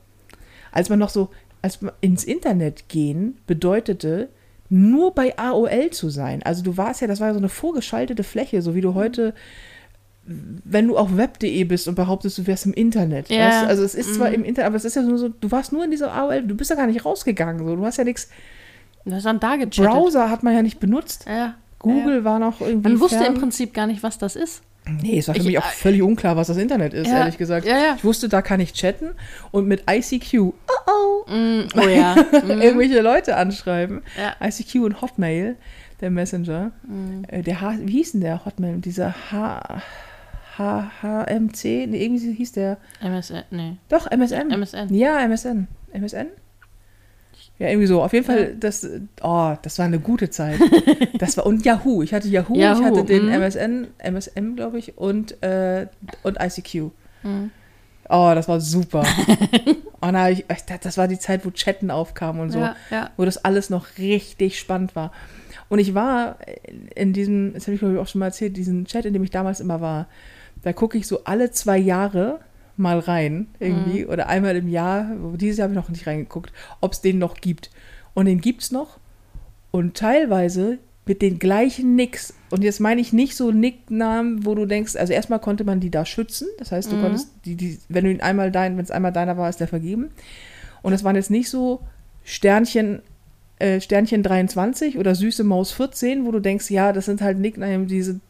als 0.73 0.91
man 0.91 0.99
noch 0.99 1.09
so, 1.09 1.31
als 1.63 1.81
man 1.81 1.93
ins 2.03 2.25
Internet 2.25 2.89
gehen, 2.89 3.39
bedeutete, 3.47 4.29
nur 4.69 5.15
bei 5.15 5.39
AOL 5.39 5.91
zu 5.91 6.11
sein. 6.11 6.43
Also 6.43 6.63
du 6.63 6.77
warst 6.77 7.01
ja, 7.01 7.07
das 7.07 7.21
war 7.21 7.29
ja 7.29 7.35
so 7.35 7.39
eine 7.39 7.49
vorgeschaltete 7.49 8.25
Fläche, 8.25 8.61
so 8.61 8.75
wie 8.75 8.81
du 8.83 8.95
heute, 8.95 9.35
wenn 10.27 10.89
du 10.89 10.97
auf 10.97 11.17
web.de 11.17 11.65
bist 11.65 11.87
und 11.89 11.95
behauptest, 11.97 12.39
du 12.39 12.47
wärst 12.47 12.67
im 12.67 12.73
Internet. 12.73 13.29
Ja. 13.29 13.47
Weißt? 13.49 13.65
Also 13.67 13.83
es 13.85 13.95
ist 13.95 14.15
zwar 14.15 14.29
Mhm. 14.29 14.35
im 14.37 14.45
Internet, 14.45 14.67
aber 14.69 14.77
es 14.77 14.85
ist 14.85 14.97
ja 14.97 15.03
nur 15.03 15.19
so, 15.19 15.29
du 15.29 15.51
warst 15.51 15.73
nur 15.73 15.85
in 15.85 15.91
dieser 15.91 16.13
AOL, 16.13 16.43
du 16.43 16.55
bist 16.55 16.71
ja 16.71 16.77
gar 16.77 16.87
nicht 16.87 17.05
rausgegangen. 17.05 17.67
So. 17.67 17.77
Du 17.77 17.85
hast 17.85 17.99
ja 17.99 18.05
nichts, 18.05 18.29
Du 19.05 19.13
hast 19.13 19.27
dann 19.27 19.39
da 19.39 19.57
gechattet. 19.57 19.85
Browser 19.93 20.31
hat 20.31 20.43
man 20.43 20.55
ja 20.55 20.63
nicht 20.63 20.81
benutzt. 20.81 21.27
Ja. 21.29 21.57
Google 21.79 22.25
war 22.25 22.39
noch 22.39 22.63
irgendwie. 22.63 22.89
Man 22.89 23.01
wusste 23.01 23.19
fern. 23.19 23.35
im 23.35 23.41
Prinzip 23.41 23.75
gar 23.75 23.87
nicht, 23.87 24.03
was 24.03 24.17
das 24.17 24.35
ist. 24.35 24.63
Nee, 25.03 25.19
es 25.19 25.29
war 25.29 25.35
für 25.35 25.41
Ich- 25.43 25.47
mich 25.47 25.59
auch 25.59 25.65
völlig 25.65 26.01
unklar, 26.03 26.37
was 26.37 26.47
das 26.47 26.57
Internet 26.57 26.95
ist, 26.95 27.09
Ja. 27.09 27.19
ehrlich 27.19 27.37
gesagt. 27.37 27.67
Ja, 27.67 27.77
ja. 27.77 27.95
Ich 27.97 28.05
wusste, 28.05 28.31
da 28.31 28.41
kann 28.41 28.61
ich 28.61 28.73
chatten 28.73 29.11
und 29.51 29.67
mit 29.67 29.85
ICQ, 29.91 30.35
oh 30.41 30.53
oh, 30.87 31.31
Mm, 31.31 31.65
oh 31.77 31.87
ja. 31.89 32.15
Mhm. 32.45 32.63
irgendwelche 32.63 33.01
Leute 33.03 33.37
anschreiben. 33.37 34.01
ja. 34.19 34.35
ICQ 34.47 34.77
und 34.85 35.01
Hotmail, 35.03 35.57
der 36.01 36.11
Messenger. 36.11 36.73
Mhm. 36.87 37.25
Äh, 37.29 37.43
Der 37.43 37.57
wie 37.83 37.93
hieß 37.93 38.13
denn 38.13 38.21
der 38.23 38.45
Hotmail? 38.47 38.79
Dieser 38.79 39.15
H, 39.31 39.83
H, 40.59 40.91
HMC? 41.03 41.87
Nee, 41.89 42.05
irgendwie 42.05 42.33
hieß 42.33 42.53
der. 42.53 42.79
MSN, 43.01 43.43
nee. 43.51 43.77
Doch, 43.89 44.11
MSN. 44.11 44.51
MSN. 44.51 44.95
Ja, 44.95 45.21
MSN. 45.27 45.67
MSN? 45.93 46.27
Ja, 47.59 47.69
irgendwie 47.69 47.87
so. 47.87 48.03
Auf 48.03 48.13
jeden 48.13 48.27
Fall, 48.27 48.51
Ja. 48.51 48.57
das, 48.59 48.89
oh, 49.23 49.55
das 49.63 49.79
war 49.79 49.87
eine 49.87 50.01
gute 50.01 50.31
Zeit. 50.31 50.59
Das 51.19 51.37
war, 51.37 51.47
und 51.47 51.65
Yahoo. 51.65 52.03
Ich 52.03 52.13
hatte 52.13 52.29
Yahoo, 52.29 52.57
Yahoo, 52.57 52.81
ich 52.81 52.85
hatte 52.85 53.05
den 53.05 53.27
mhm. 53.27 53.41
MSN, 53.41 53.87
MSM, 53.99 54.57
glaube 54.57 54.79
ich, 54.79 54.99
und, 54.99 55.43
äh, 55.43 55.87
und 56.23 56.39
ICQ. 56.41 56.91
Mhm. 57.23 57.51
Oh, 58.09 58.33
das 58.35 58.49
war 58.49 58.61
super. 58.61 59.05
oh, 60.03 60.09
na, 60.13 60.31
ich, 60.31 60.45
ich, 60.51 60.79
das 60.81 60.99
war 60.99 61.09
die 61.09 61.19
Zeit, 61.19 61.47
wo 61.47 61.51
Chatten 61.51 61.91
aufkam 61.91 62.41
und 62.41 62.51
so. 62.51 62.59
Ja, 62.59 62.77
ja. 62.91 63.11
Wo 63.17 63.25
das 63.25 63.45
alles 63.45 63.71
noch 63.71 63.97
richtig 63.97 64.59
spannend 64.59 64.97
war. 64.97 65.13
Und 65.69 65.79
ich 65.79 65.95
war 65.95 66.37
in 66.95 67.13
diesem, 67.13 67.55
das 67.55 67.65
habe 67.65 67.75
ich 67.75 67.81
glaube 67.81 67.95
ich 67.95 68.01
auch 68.01 68.09
schon 68.09 68.19
mal 68.19 68.27
erzählt, 68.27 68.57
diesen 68.57 68.85
Chat, 68.85 69.07
in 69.07 69.13
dem 69.13 69.25
ich 69.25 69.31
damals 69.31 69.61
immer 69.61 69.81
war, 69.81 70.07
da 70.65 70.73
gucke 70.73 70.99
ich 70.99 71.07
so 71.07 71.25
alle 71.25 71.51
zwei 71.51 71.79
Jahre 71.79 72.41
mal 72.77 72.99
rein, 72.99 73.49
irgendwie, 73.61 74.07
oder 74.07 74.29
einmal 74.29 74.57
im 74.57 74.69
Jahr, 74.69 75.13
dieses 75.37 75.59
Jahr 75.59 75.67
habe 75.67 75.75
ich 75.75 75.81
noch 75.81 75.91
nicht 75.91 76.07
reingeguckt, 76.07 76.53
ob 76.81 76.93
es 76.93 77.01
den 77.01 77.19
noch 77.19 77.37
gibt. 77.37 77.71
Und 78.15 78.27
den 78.27 78.41
gibt 78.41 78.63
es 78.63 78.73
noch. 78.73 78.99
Und 79.71 79.97
teilweise 79.97 80.79
mit 81.07 81.21
den 81.21 81.39
gleichen 81.39 81.97
Nicks. 81.97 82.35
Und 82.51 82.65
jetzt 82.65 82.81
meine 82.81 83.01
ich 83.01 83.13
nicht 83.13 83.37
so 83.37 83.51
Nicknamen, 83.51 84.47
wo 84.47 84.55
du 84.55 84.67
denkst, 84.67 84.97
also 84.97 85.13
erstmal 85.13 85.39
konnte 85.39 85.65
man 85.65 85.81
die 85.81 85.91
da 85.91 86.07
schützen. 86.07 86.49
Das 86.59 86.73
heißt, 86.73 86.91
du 86.91 87.01
konntest 87.01 87.29
die, 87.45 87.57
die, 87.57 87.79
wenn 87.89 88.05
du 88.05 88.11
ihn 88.11 88.23
einmal 88.23 88.51
dein, 88.51 88.77
wenn 88.77 88.85
es 88.85 88.91
einmal 88.91 89.13
deiner 89.13 89.37
war, 89.37 89.51
ist 89.51 89.61
der 89.61 89.69
vergeben. 89.69 90.11
Und 90.83 90.95
es 90.95 91.05
waren 91.05 91.17
jetzt 91.17 91.31
nicht 91.31 91.51
so 91.51 91.81
Sternchen, 92.25 93.03
äh, 93.59 93.81
Sternchen 93.81 94.23
23 94.23 94.99
oder 94.99 95.15
süße 95.15 95.45
Maus 95.45 95.73
14, 95.73 96.27
wo 96.27 96.33
du 96.33 96.41
denkst, 96.41 96.71
ja, 96.71 96.93
das 96.93 97.07
sind 97.07 97.23
halt 97.23 97.39
Nicknames, 97.39 97.89
die 97.89 98.03
sind 98.03 98.21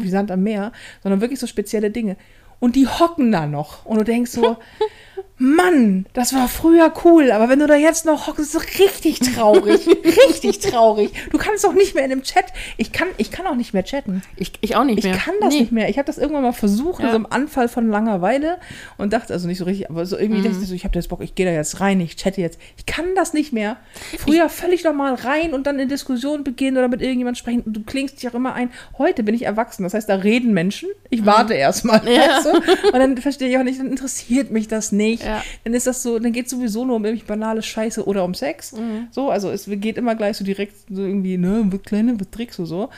wie 0.00 0.08
Sand 0.08 0.30
am 0.30 0.42
Meer, 0.42 0.72
sondern 1.02 1.20
wirklich 1.20 1.40
so 1.40 1.46
spezielle 1.46 1.90
Dinge. 1.90 2.16
Und 2.60 2.76
die 2.76 2.86
hocken 2.86 3.30
da 3.30 3.46
noch. 3.46 3.84
Und 3.84 3.98
du 3.98 4.04
denkst 4.04 4.30
so, 4.30 4.56
Mann, 5.36 6.06
das 6.12 6.32
war 6.32 6.48
früher 6.48 6.92
cool, 7.04 7.32
aber 7.32 7.48
wenn 7.48 7.58
du 7.58 7.66
da 7.66 7.74
jetzt 7.74 8.06
noch 8.06 8.28
hockst, 8.28 8.40
ist 8.40 8.54
es 8.54 8.78
richtig 8.78 9.18
traurig. 9.20 9.86
richtig 10.28 10.60
traurig. 10.60 11.10
Du 11.30 11.38
kannst 11.38 11.64
doch 11.64 11.72
nicht 11.74 11.94
mehr 11.94 12.04
in 12.04 12.10
dem 12.10 12.22
Chat. 12.22 12.46
Ich 12.76 12.92
kann, 12.92 13.08
ich 13.18 13.30
kann 13.32 13.46
auch 13.46 13.56
nicht 13.56 13.74
mehr 13.74 13.84
chatten. 13.84 14.22
Ich, 14.36 14.52
ich 14.60 14.76
auch 14.76 14.84
nicht 14.84 14.98
Ich 14.98 15.04
mehr. 15.04 15.16
kann 15.16 15.34
das 15.40 15.52
Nee. 15.52 15.60
nicht 15.60 15.72
mehr. 15.72 15.88
Ich 15.88 15.98
habe 15.98 16.06
das 16.06 16.18
irgendwann 16.18 16.42
mal 16.44 16.52
versucht, 16.52 17.00
Ja. 17.00 17.06
in 17.06 17.10
so 17.10 17.16
einem 17.16 17.26
Anfall 17.28 17.68
von 17.68 17.88
Langeweile 17.88 18.58
und 18.96 19.12
dachte, 19.12 19.32
also 19.32 19.48
nicht 19.48 19.58
so 19.58 19.64
richtig, 19.64 19.90
aber 19.90 20.06
so 20.06 20.16
irgendwie 20.16 20.40
Mhm. 20.40 20.44
dachte 20.44 20.58
ich 20.62 20.68
so, 20.68 20.74
ich 20.74 20.84
habe 20.84 20.94
jetzt 20.94 21.08
Bock, 21.08 21.20
ich 21.20 21.34
gehe 21.34 21.46
da 21.46 21.52
jetzt 21.52 21.80
rein, 21.80 22.00
ich 22.00 22.16
chatte 22.16 22.40
jetzt. 22.40 22.58
Ich 22.76 22.86
kann 22.86 23.06
das 23.16 23.32
nicht 23.34 23.52
mehr. 23.52 23.76
Früher 24.18 24.48
völlig 24.48 24.84
normal 24.84 25.14
rein 25.14 25.52
und 25.52 25.66
dann 25.66 25.78
in 25.80 25.88
Diskussion 25.88 26.44
beginnen 26.44 26.76
oder 26.78 26.88
mit 26.88 27.02
irgendjemand 27.02 27.38
sprechen. 27.38 27.62
Und 27.62 27.72
du 27.76 27.82
klingst 27.82 28.22
dich 28.22 28.28
auch 28.30 28.34
immer 28.34 28.54
ein. 28.54 28.70
Heute 28.98 29.24
bin 29.24 29.34
ich 29.34 29.42
erwachsen. 29.42 29.82
Das 29.82 29.94
heißt, 29.94 30.08
da 30.08 30.14
reden 30.14 30.52
Menschen. 30.54 30.88
Ich 31.10 31.26
warte 31.26 31.54
erstmal. 31.54 32.00
Mhm. 32.02 32.08
Ja. 32.08 32.20
Weißt 32.36 32.46
du? 32.46 32.50
Und 32.92 32.98
dann 32.98 33.18
verstehe 33.18 33.48
ich 33.48 33.58
auch 33.58 33.64
nicht, 33.64 33.80
dann 33.80 33.88
interessiert 33.90 34.50
mich 34.52 34.68
das 34.68 34.92
nicht. 34.92 35.03
Ja. 35.04 35.42
Dann 35.64 35.74
ist 35.74 35.86
das 35.86 36.02
so, 36.02 36.18
dann 36.18 36.32
geht 36.32 36.46
es 36.46 36.50
sowieso 36.52 36.84
nur 36.84 36.96
um 36.96 37.04
irgendwelche 37.04 37.26
banale 37.26 37.62
Scheiße 37.62 38.04
oder 38.06 38.24
um 38.24 38.34
Sex. 38.34 38.72
Mhm. 38.72 39.08
So, 39.10 39.30
also 39.30 39.50
es 39.50 39.66
geht 39.68 39.98
immer 39.98 40.14
gleich 40.14 40.36
so 40.36 40.44
direkt 40.44 40.74
so 40.90 41.02
irgendwie, 41.02 41.36
ne, 41.36 41.68
kleine, 41.84 42.18
wird 42.18 42.32
Tricks 42.32 42.58
und 42.58 42.66
so. 42.66 42.90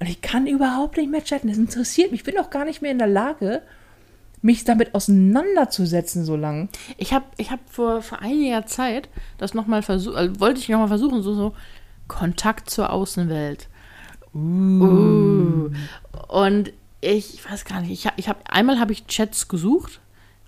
Und 0.00 0.08
ich 0.08 0.20
kann 0.20 0.46
überhaupt 0.46 0.96
nicht 0.96 1.10
mehr 1.10 1.22
chatten. 1.24 1.48
Das 1.48 1.56
interessiert 1.56 2.10
mich. 2.10 2.20
Ich 2.20 2.24
bin 2.24 2.38
auch 2.38 2.50
gar 2.50 2.64
nicht 2.64 2.82
mehr 2.82 2.90
in 2.90 2.98
der 2.98 3.06
Lage, 3.06 3.62
mich 4.42 4.64
damit 4.64 4.94
auseinanderzusetzen 4.94 6.24
so 6.24 6.36
lang. 6.36 6.68
Ich 6.98 7.14
habe 7.14 7.24
ich 7.38 7.50
hab 7.50 7.60
vor, 7.70 8.02
vor 8.02 8.20
einiger 8.20 8.66
Zeit 8.66 9.08
das 9.38 9.54
nochmal 9.54 9.82
versucht, 9.82 10.16
also 10.16 10.38
wollte 10.40 10.60
ich 10.60 10.68
nochmal 10.68 10.88
versuchen, 10.88 11.22
so, 11.22 11.32
so 11.32 11.54
Kontakt 12.08 12.68
zur 12.68 12.92
Außenwelt. 12.92 13.68
Uh. 14.34 15.70
Und 16.28 16.72
ich, 17.00 17.34
ich 17.34 17.50
weiß 17.50 17.64
gar 17.64 17.80
nicht, 17.80 17.90
ich, 17.92 18.06
hab- 18.06 18.18
ich 18.18 18.28
habe 18.28 18.40
einmal 18.48 18.80
habe 18.80 18.92
ich 18.92 19.06
Chats 19.06 19.48
gesucht 19.48 20.00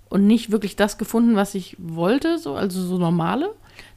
und 0.09 0.25
nicht 0.27 0.51
wirklich 0.51 0.75
das 0.75 0.97
gefunden, 0.97 1.35
was 1.35 1.55
ich 1.55 1.75
wollte, 1.79 2.37
so, 2.37 2.55
also 2.55 2.81
so 2.81 2.97
normale. 2.97 3.49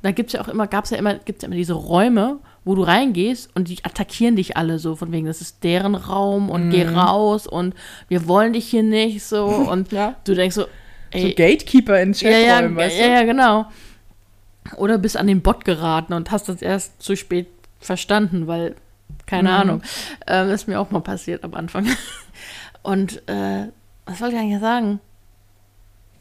Da 0.03 0.11
gibt's 0.13 0.33
ja 0.33 0.41
auch 0.41 0.49
immer, 0.49 0.67
gab's 0.67 0.91
ja 0.91 0.97
immer, 0.99 1.15
gibt's 1.15 1.43
ja 1.43 1.47
immer 1.47 1.57
diese 1.57 1.73
Räume, 1.75 2.39
wo 2.65 2.75
du 2.75 2.83
reingehst 2.83 3.51
und 3.55 3.69
die 3.69 3.83
attackieren 3.85 4.37
dich 4.37 4.57
alle 4.57 4.79
so, 4.79 4.97
von 4.97 5.13
wegen, 5.13 5.27
das 5.27 5.41
ist 5.41 5.63
deren 5.65 5.95
Raum 5.95 6.51
und 6.51 6.71
geh 6.71 6.85
raus 6.85 7.47
und 7.47 7.75
wir 8.09 8.27
wollen 8.29 8.53
dich 8.53 8.67
hier 8.67 8.83
nicht 8.83 9.23
so 9.25 9.45
und 9.71 9.93
Ja. 9.93 10.17
du 10.25 10.35
denkst 10.35 10.55
so, 10.57 10.63
So 10.63 10.69
ey, 11.19 11.35
Gatekeeper 11.35 12.01
in 12.01 12.13
ja, 12.15 12.31
ja, 12.31 12.47
Chaträumen, 12.55 12.77
weißt 12.77 12.97
du? 12.99 13.01
ja, 13.03 13.09
ja, 13.09 13.23
genau. 13.25 13.67
Oder 14.77 14.99
bist 14.99 15.17
an 15.17 15.27
den 15.27 15.41
Bot 15.43 15.65
geraten 15.65 16.13
und 16.13 16.31
hast 16.31 16.49
das 16.49 16.61
erst 16.63 17.03
zu 17.03 17.17
spät 17.17 17.47
verstanden, 17.81 18.47
weil 18.47 18.77
keine 19.27 19.53
Ahnung. 19.53 19.83
Ähm, 20.27 20.51
ist 20.51 20.69
mir 20.69 20.79
auch 20.81 20.91
mal 20.91 21.01
passiert 21.01 21.45
am 21.45 21.55
Anfang. 21.55 21.87
Und 22.83 23.29
äh, 23.29 23.69
was 24.07 24.21
wollte 24.21 24.35
ich 24.37 24.41
eigentlich 24.41 24.61
sagen? 24.61 25.01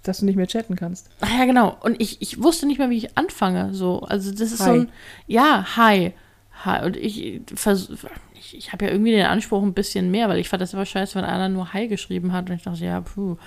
Dass 0.10 0.20
du 0.20 0.26
nicht 0.26 0.36
mehr 0.36 0.48
chatten 0.48 0.76
kannst. 0.76 1.08
Ach 1.22 1.32
ja, 1.38 1.46
genau. 1.46 1.78
Und 1.82 2.02
ich, 2.02 2.20
ich 2.20 2.42
wusste 2.42 2.66
nicht 2.66 2.80
mehr, 2.80 2.90
wie 2.90 2.98
ich 2.98 3.16
anfange. 3.16 3.76
So, 3.76 4.02
also 4.02 4.32
das 4.32 4.52
ist 4.52 4.58
so 4.58 4.66
Hi. 4.66 4.80
ein, 4.80 4.92
ja, 5.28 5.78
hi. 5.78 6.14
Hi. 6.66 6.84
Und 6.84 6.98
ich 6.98 7.42
ich, 8.34 8.58
ich 8.58 8.74
habe 8.74 8.86
ja 8.86 8.92
irgendwie 8.92 9.12
den 9.12 9.28
Anspruch 9.28 9.62
ein 9.62 9.74
bisschen 9.74 10.10
mehr, 10.10 10.28
weil 10.30 10.40
ich 10.40 10.50
fand 10.50 10.62
das 10.64 10.74
immer 10.74 10.86
scheiße, 10.86 11.14
wenn 11.14 11.26
einer 11.26 11.48
nur 11.48 11.74
Hi 11.74 11.88
geschrieben 11.88 12.34
hat. 12.34 12.50
Und 12.50 12.56
ich 12.56 12.64
dachte, 12.64 12.84
ja, 12.84 13.02
puh. 13.02 13.38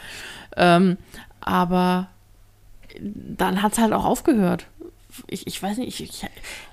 Ähm, 0.56 0.98
aber 1.40 2.08
dann 3.00 3.62
hat 3.62 3.72
es 3.72 3.78
halt 3.78 3.92
auch 3.92 4.04
aufgehört. 4.04 4.66
Ich, 5.26 5.46
ich 5.46 5.60
weiß 5.60 5.78
nicht, 5.78 6.00
ich, 6.00 6.08
ich 6.08 6.30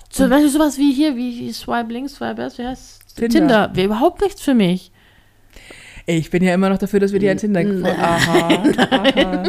zum 0.10 0.30
Beispiel 0.30 0.50
sowas 0.50 0.78
wie 0.78 0.94
hier, 0.94 1.16
wie 1.16 1.52
Swipe 1.52 1.92
links, 1.92 2.16
Swipe 2.16 2.42
rechts, 2.42 2.58
wie 2.60 2.66
heißt 2.66 3.16
Tinder. 3.16 3.30
Tinder. 3.30 3.72
Wäre 3.74 3.88
überhaupt 3.88 4.22
nichts 4.22 4.42
für 4.42 4.54
mich. 4.54 4.92
Ich 6.18 6.30
bin 6.32 6.44
ja 6.44 6.54
immer 6.54 6.70
noch 6.70 6.78
dafür, 6.80 7.00
dass 7.00 7.12
wir 7.14 7.20
dir 7.20 7.32
ein 7.32 7.38
Tinder 7.38 7.64
Nein. 7.64 7.86
Aha, 7.86 8.64
aha. 8.90 9.44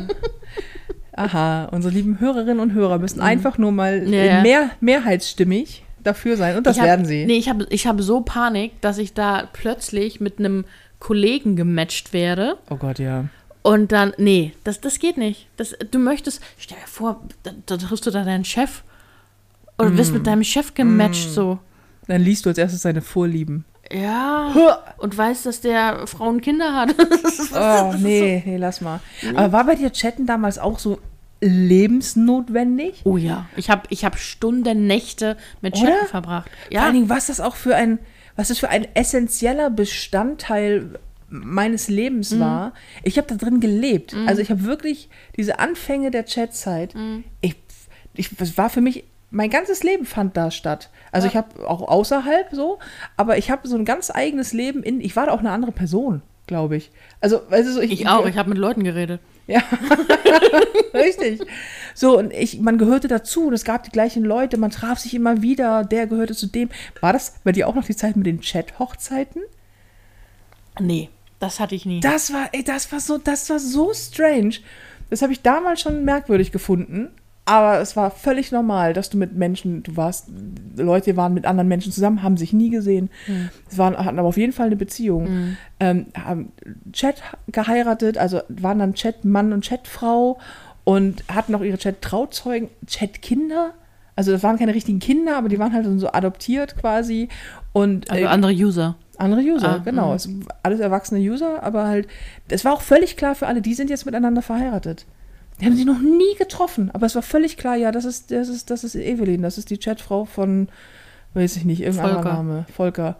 Aha, 1.12 1.64
unsere 1.72 1.92
lieben 1.92 2.20
Hörerinnen 2.20 2.60
und 2.60 2.72
Hörer 2.72 2.98
müssen 2.98 3.20
einfach 3.20 3.58
nur 3.58 3.72
mal 3.72 4.00
Mhm. 4.02 4.12
Ja, 4.12 4.40
mehr, 4.42 4.70
mehrheitsstimmig 4.80 5.82
dafür 6.02 6.36
sein. 6.36 6.56
Und 6.56 6.66
das 6.66 6.78
hab, 6.78 6.86
werden 6.86 7.04
sie. 7.04 7.26
Nee, 7.26 7.36
ich 7.36 7.48
habe 7.48 7.66
ich 7.70 7.86
hab 7.86 8.00
so 8.00 8.20
Panik, 8.22 8.80
dass 8.80 8.98
ich 8.98 9.12
da 9.12 9.48
plötzlich 9.52 10.20
mit 10.20 10.38
einem 10.38 10.64
Kollegen 10.98 11.56
gematcht 11.56 12.12
werde. 12.12 12.56
Oh 12.70 12.76
Gott, 12.76 12.98
ja. 12.98 13.24
Und 13.62 13.92
dann, 13.92 14.12
nee, 14.16 14.52
das, 14.64 14.80
das 14.80 14.98
geht 14.98 15.18
nicht. 15.18 15.46
Das, 15.58 15.74
du 15.90 15.98
möchtest, 15.98 16.40
stell 16.58 16.78
dir 16.78 16.86
vor, 16.88 17.20
da, 17.42 17.50
da 17.66 17.76
triffst 17.76 18.06
du 18.06 18.10
da 18.10 18.24
deinen 18.24 18.44
Chef. 18.44 18.82
Oder 19.78 19.90
Mm. 19.90 19.96
wirst 19.98 20.12
mit 20.14 20.26
deinem 20.26 20.44
Chef 20.44 20.72
gematcht, 20.74 21.30
so. 21.30 21.58
Dann 22.06 22.22
liest 22.22 22.44
du 22.44 22.50
als 22.50 22.58
erstes 22.58 22.82
seine 22.82 23.02
Vorlieben. 23.02 23.64
Ja. 23.92 24.52
Und 24.98 25.16
weißt, 25.16 25.46
dass 25.46 25.60
der 25.60 26.06
Frauen 26.06 26.40
Kinder 26.40 26.74
hat. 26.74 26.94
Oh, 27.52 27.94
nee, 27.98 28.42
nee, 28.46 28.56
lass 28.56 28.80
mal. 28.80 29.00
Aber 29.34 29.52
war 29.52 29.64
bei 29.66 29.74
dir 29.74 29.90
Chatten 29.92 30.26
damals 30.26 30.58
auch 30.58 30.78
so 30.78 30.98
lebensnotwendig? 31.40 33.00
Oh 33.04 33.16
ja, 33.16 33.46
ich 33.56 33.70
habe 33.70 33.82
ich 33.90 34.04
hab 34.04 34.18
Stunden, 34.18 34.86
Nächte 34.86 35.36
mit 35.60 35.76
Oder? 35.76 35.86
Chatten 35.92 36.06
verbracht. 36.08 36.50
Vor 36.64 36.72
Ja, 36.72 36.82
allen 36.84 36.94
Dingen, 36.94 37.08
was 37.08 37.26
das 37.26 37.40
auch 37.40 37.56
für 37.56 37.74
ein, 37.76 37.98
was 38.36 38.48
das 38.48 38.58
für 38.58 38.68
ein 38.68 38.86
essentieller 38.94 39.70
Bestandteil 39.70 40.98
meines 41.28 41.88
Lebens 41.88 42.32
Mhm. 42.32 42.40
war. 42.40 42.72
Ich 43.04 43.16
habe 43.18 43.28
da 43.28 43.34
drin 43.36 43.60
gelebt. 43.60 44.14
Also 44.26 44.42
ich 44.42 44.50
habe 44.50 44.64
wirklich 44.64 45.08
diese 45.36 45.58
Anfänge 45.58 46.10
der 46.10 46.24
Chatzeit. 46.26 46.94
Mhm. 46.94 47.24
Ich, 47.40 47.56
ich, 48.14 48.30
das 48.36 48.56
war 48.58 48.68
für 48.70 48.80
mich, 48.80 49.04
mein 49.30 49.50
ganzes 49.50 49.82
Leben 49.82 50.04
fand 50.04 50.36
da 50.36 50.50
statt. 50.50 50.90
Also 51.12 51.28
ich 51.28 51.36
habe 51.36 51.68
auch 51.68 51.82
außerhalb 51.82 52.48
so, 52.52 52.78
aber 53.16 53.38
ich 53.38 53.50
habe 53.50 53.66
so 53.68 53.76
ein 53.76 53.84
ganz 53.84 54.10
eigenes 54.10 54.52
Leben 54.52 54.82
in, 54.82 55.00
ich 55.00 55.16
war 55.16 55.26
da 55.26 55.32
auch 55.32 55.38
eine 55.38 55.52
andere 55.52 55.72
Person, 55.72 56.22
glaube 56.46 56.76
ich. 56.76 56.90
Also, 57.20 57.40
weißt 57.48 57.68
du, 57.68 57.72
so, 57.72 57.80
ich 57.80 58.08
auch. 58.08 58.26
Ich 58.26 58.36
habe 58.36 58.48
mit 58.48 58.58
Leuten 58.58 58.82
geredet. 58.82 59.20
ja, 59.46 59.62
richtig. 60.94 61.40
So, 61.94 62.18
und 62.18 62.32
ich, 62.32 62.60
man 62.60 62.78
gehörte 62.78 63.08
dazu, 63.08 63.48
und 63.48 63.54
es 63.54 63.64
gab 63.64 63.84
die 63.84 63.90
gleichen 63.90 64.24
Leute, 64.24 64.56
man 64.58 64.70
traf 64.70 64.98
sich 64.98 65.14
immer 65.14 65.42
wieder, 65.42 65.84
der 65.84 66.06
gehörte 66.06 66.34
zu 66.34 66.46
dem. 66.46 66.68
War 67.00 67.12
das 67.12 67.34
bei 67.44 67.52
dir 67.52 67.68
auch 67.68 67.74
noch 67.74 67.84
die 67.84 67.96
Zeit 67.96 68.16
mit 68.16 68.26
den 68.26 68.40
Chat-Hochzeiten? 68.40 69.42
Nee, 70.78 71.08
das 71.38 71.60
hatte 71.60 71.74
ich 71.74 71.86
nie. 71.86 72.00
Das 72.00 72.32
war, 72.32 72.48
ey, 72.52 72.62
das 72.64 72.90
war 72.92 73.00
so, 73.00 73.18
das 73.18 73.48
war 73.50 73.58
so 73.58 73.92
strange. 73.92 74.56
Das 75.08 75.22
habe 75.22 75.32
ich 75.32 75.42
damals 75.42 75.80
schon 75.80 76.04
merkwürdig 76.04 76.52
gefunden. 76.52 77.10
Aber 77.50 77.80
es 77.80 77.96
war 77.96 78.12
völlig 78.12 78.52
normal, 78.52 78.92
dass 78.92 79.10
du 79.10 79.18
mit 79.18 79.34
Menschen, 79.34 79.82
du 79.82 79.96
warst, 79.96 80.28
Leute 80.76 81.16
waren 81.16 81.34
mit 81.34 81.46
anderen 81.46 81.66
Menschen 81.68 81.90
zusammen, 81.90 82.22
haben 82.22 82.36
sich 82.36 82.52
nie 82.52 82.70
gesehen. 82.70 83.10
Es 83.68 83.76
waren, 83.76 83.96
hatten 83.96 84.18
aber 84.20 84.28
auf 84.28 84.36
jeden 84.36 84.52
Fall 84.52 84.66
eine 84.66 84.76
Beziehung. 84.76 85.56
Ähm, 85.80 86.06
haben 86.16 86.52
Chat 86.92 87.22
geheiratet, 87.48 88.18
also 88.18 88.40
waren 88.48 88.78
dann 88.78 88.94
Chat-Mann 88.94 89.52
und 89.52 89.62
Chat-Frau 89.62 90.38
und 90.84 91.24
hatten 91.26 91.54
auch 91.56 91.62
ihre 91.62 91.76
Chat-Trauzeugen, 91.78 92.68
Chat-Kinder. 92.86 93.72
Also 94.14 94.30
das 94.30 94.42
waren 94.44 94.56
keine 94.56 94.74
richtigen 94.74 95.00
Kinder, 95.00 95.36
aber 95.36 95.48
die 95.48 95.58
waren 95.58 95.72
halt 95.72 95.86
so 95.98 96.12
adoptiert 96.12 96.76
quasi. 96.76 97.28
Und 97.72 98.10
Also 98.10 98.22
äh, 98.22 98.26
andere 98.28 98.52
User. 98.52 98.94
andere 99.18 99.40
User, 99.40 99.68
Ah, 99.70 99.78
genau. 99.78 100.14
Es, 100.14 100.28
alles 100.62 100.78
erwachsene 100.78 101.20
User, 101.20 101.62
aber 101.64 101.88
halt, 101.88 102.06
es 102.48 102.64
war 102.64 102.74
auch 102.74 102.82
völlig 102.82 103.16
klar 103.16 103.34
für 103.34 103.48
alle, 103.48 103.60
die 103.60 103.74
sind 103.74 103.90
jetzt 103.90 104.06
miteinander 104.06 104.42
verheiratet. 104.42 105.04
Die 105.60 105.66
haben 105.66 105.76
sich 105.76 105.84
noch 105.84 106.00
nie 106.00 106.34
getroffen, 106.38 106.90
aber 106.92 107.06
es 107.06 107.14
war 107.14 107.22
völlig 107.22 107.56
klar, 107.56 107.76
ja, 107.76 107.92
das 107.92 108.04
ist, 108.04 108.30
das 108.30 108.48
ist, 108.48 108.70
das 108.70 108.84
ist 108.84 108.94
Evelyn, 108.94 109.42
das 109.42 109.58
ist 109.58 109.70
die 109.70 109.78
Chatfrau 109.78 110.24
von, 110.24 110.68
weiß 111.34 111.56
ich 111.56 111.64
nicht, 111.64 111.80
irgendein 111.80 112.06
anderer 112.06 112.22
Volker. 112.22 112.36
Name, 112.36 112.66
Volker. 112.74 113.16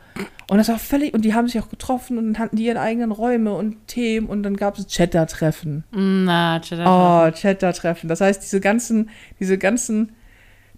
Und 0.48 0.58
das 0.58 0.68
war 0.68 0.78
völlig, 0.78 1.14
und 1.14 1.24
die 1.24 1.34
haben 1.34 1.48
sich 1.48 1.60
auch 1.60 1.68
getroffen 1.68 2.18
und 2.18 2.38
hatten 2.38 2.56
die 2.56 2.64
ihre 2.64 2.80
eigenen 2.80 3.12
Räume 3.12 3.52
und 3.54 3.86
Themen 3.86 4.26
und 4.26 4.42
dann 4.42 4.56
gab 4.56 4.78
es 4.78 4.86
Chatter-Treffen. 4.86 5.84
Na, 5.92 6.60
Chatter. 6.60 6.84
Oh, 6.86 7.30
Chatter-Treffen. 7.30 8.08
Das 8.08 8.20
heißt, 8.20 8.42
diese 8.42 8.60
ganzen, 8.60 9.10
diese 9.38 9.58
ganzen, 9.58 10.12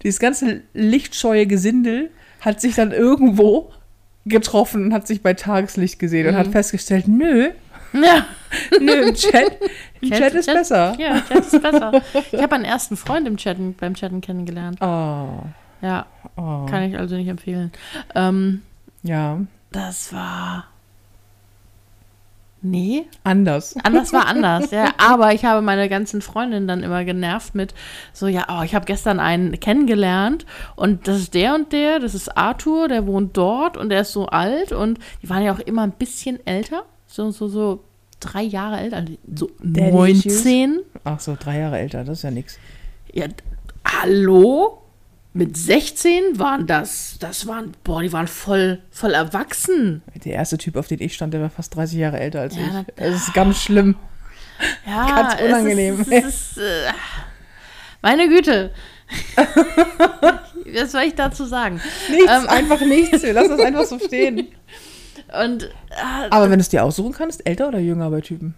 dieses 0.03 0.19
ganze 0.19 0.61
lichtscheue 0.73 1.47
Gesindel 1.47 2.11
hat 2.41 2.59
sich 2.59 2.75
dann 2.75 2.91
irgendwo 2.91 3.71
getroffen 4.25 4.85
und 4.85 4.93
hat 4.93 5.07
sich 5.07 5.21
bei 5.21 5.33
Tageslicht 5.33 5.99
gesehen 5.99 6.27
und 6.27 6.35
hat 6.35 6.47
festgestellt, 6.47 7.07
nö, 7.07 7.49
Ja. 8.01 8.25
nö, 8.79 8.91
im 8.91 9.13
Chat, 9.13 9.57
im 10.01 10.11
Chat, 10.11 10.33
ist 10.33 10.45
besser. 10.47 10.95
Ja, 10.99 11.21
Chat 11.21 11.39
ist 11.45 11.61
besser. 11.61 12.01
Ich 12.31 12.39
habe 12.41 12.49
meinen 12.55 12.65
ersten 12.65 12.97
Freund 12.97 13.27
im 13.27 13.37
Chatten, 13.37 13.75
beim 13.75 13.93
Chatten 13.93 14.21
kennengelernt. 14.21 14.79
Oh, 14.81 15.43
Ja, 15.81 16.05
oh. 16.35 16.65
kann 16.65 16.83
ich 16.83 16.97
also 16.97 17.15
nicht 17.15 17.27
empfehlen. 17.27 17.71
Ähm, 18.15 18.61
Ja, 19.03 19.39
das 19.71 20.13
war. 20.13 20.65
Nee, 22.65 23.05
anders. 23.25 23.75
anders 23.83 24.13
war 24.13 24.25
anders, 24.25 24.71
ja. 24.71 24.93
Aber 24.97 25.33
ich 25.33 25.43
habe 25.43 25.61
meine 25.61 25.89
ganzen 25.89 26.21
Freundinnen 26.21 26.65
dann 26.65 26.81
immer 26.81 27.03
genervt 27.03 27.55
mit 27.55 27.73
so, 28.13 28.27
ja, 28.27 28.45
oh, 28.47 28.63
ich 28.63 28.73
habe 28.73 28.85
gestern 28.85 29.19
einen 29.19 29.59
kennengelernt 29.59 30.45
und 30.77 31.09
das 31.09 31.17
ist 31.17 31.33
der 31.33 31.55
und 31.55 31.73
der, 31.73 31.99
das 31.99 32.15
ist 32.15 32.37
Arthur, 32.37 32.87
der 32.87 33.05
wohnt 33.05 33.35
dort 33.35 33.75
und 33.75 33.89
der 33.89 34.01
ist 34.01 34.13
so 34.13 34.27
alt 34.27 34.71
und 34.71 34.97
die 35.21 35.29
waren 35.29 35.43
ja 35.43 35.53
auch 35.53 35.59
immer 35.59 35.81
ein 35.81 35.91
bisschen 35.91 36.39
älter, 36.47 36.85
so, 37.13 37.29
so, 37.29 37.47
so 37.47 37.83
drei 38.19 38.41
Jahre 38.41 38.79
älter, 38.79 38.97
also 38.97 39.13
so 39.35 39.51
Daddy 39.61 39.91
19. 39.91 40.79
Ach 41.03 41.19
so, 41.19 41.37
drei 41.39 41.59
Jahre 41.59 41.77
älter, 41.77 42.03
das 42.03 42.17
ist 42.19 42.23
ja 42.23 42.31
nix. 42.31 42.57
Ja, 43.13 43.27
hallo? 43.85 44.79
Mit 45.35 45.55
16 45.55 46.39
waren 46.39 46.65
das, 46.65 47.17
das 47.19 47.45
waren, 47.45 47.73
boah, 47.83 48.01
die 48.01 48.11
waren 48.13 48.27
voll, 48.27 48.81
voll 48.89 49.13
erwachsen. 49.13 50.01
Der 50.25 50.33
erste 50.33 50.57
Typ, 50.57 50.75
auf 50.75 50.87
den 50.87 51.01
ich 51.01 51.13
stand, 51.13 51.35
der 51.35 51.41
war 51.41 51.49
fast 51.51 51.75
30 51.75 51.99
Jahre 51.99 52.19
älter 52.19 52.41
als 52.41 52.55
Ja, 52.55 52.81
ich. 52.87 52.95
Das 52.95 53.15
ist 53.15 53.33
ganz 53.35 53.61
schlimm. 53.61 53.95
Ja, 54.87 55.05
Ganz 55.21 55.35
es 55.39 55.47
unangenehm. 55.47 56.01
Ist, 56.01 56.11
es 56.11 56.25
ist, 56.51 56.57
äh, 56.57 56.91
meine 58.01 58.27
Güte. 58.27 58.71
Was 60.73 60.91
soll 60.91 61.03
ich 61.03 61.13
dazu 61.15 61.45
sagen? 61.45 61.79
Nichts, 62.09 62.31
Ähm. 62.31 62.47
einfach 62.49 62.81
nichts. 62.81 63.21
Wir 63.21 63.33
lassen 63.33 63.49
das 63.49 63.59
einfach 63.59 63.85
so 63.85 63.99
stehen. 63.99 64.47
Und, 65.41 65.63
äh, 65.63 66.29
Aber 66.29 66.45
wenn 66.49 66.59
du 66.59 66.61
es 66.61 66.69
dir 66.69 66.83
aussuchen 66.83 67.13
kannst, 67.13 67.45
älter 67.47 67.67
oder 67.67 67.79
jünger 67.79 68.09
bei 68.09 68.21
Typen? 68.21 68.55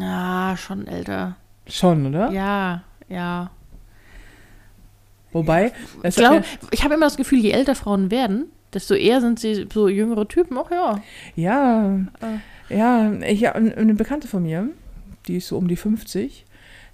ja, 0.00 0.54
schon 0.56 0.86
älter. 0.86 1.36
Schon, 1.66 2.06
oder? 2.06 2.30
Ja, 2.30 2.82
ja. 3.08 3.50
Wobei, 5.32 5.72
Ich 5.98 6.04
es 6.04 6.16
glaube, 6.16 6.44
ich 6.70 6.84
habe 6.84 6.94
immer 6.94 7.06
das 7.06 7.16
Gefühl, 7.16 7.38
je 7.40 7.50
älter 7.52 7.74
Frauen 7.74 8.10
werden, 8.10 8.46
desto 8.74 8.94
eher 8.94 9.20
sind 9.20 9.40
sie 9.40 9.66
so 9.72 9.88
jüngere 9.88 10.28
Typen. 10.28 10.58
Ach 10.58 10.70
ja. 10.70 11.00
Ja, 11.36 11.96
Äh. 12.68 12.76
ja, 12.76 13.12
ich 13.22 13.48
eine 13.54 13.94
Bekannte 13.94 14.28
von 14.28 14.42
mir, 14.42 14.68
die 15.26 15.36
ist 15.38 15.48
so 15.48 15.56
um 15.56 15.68
die 15.68 15.76
50, 15.76 16.44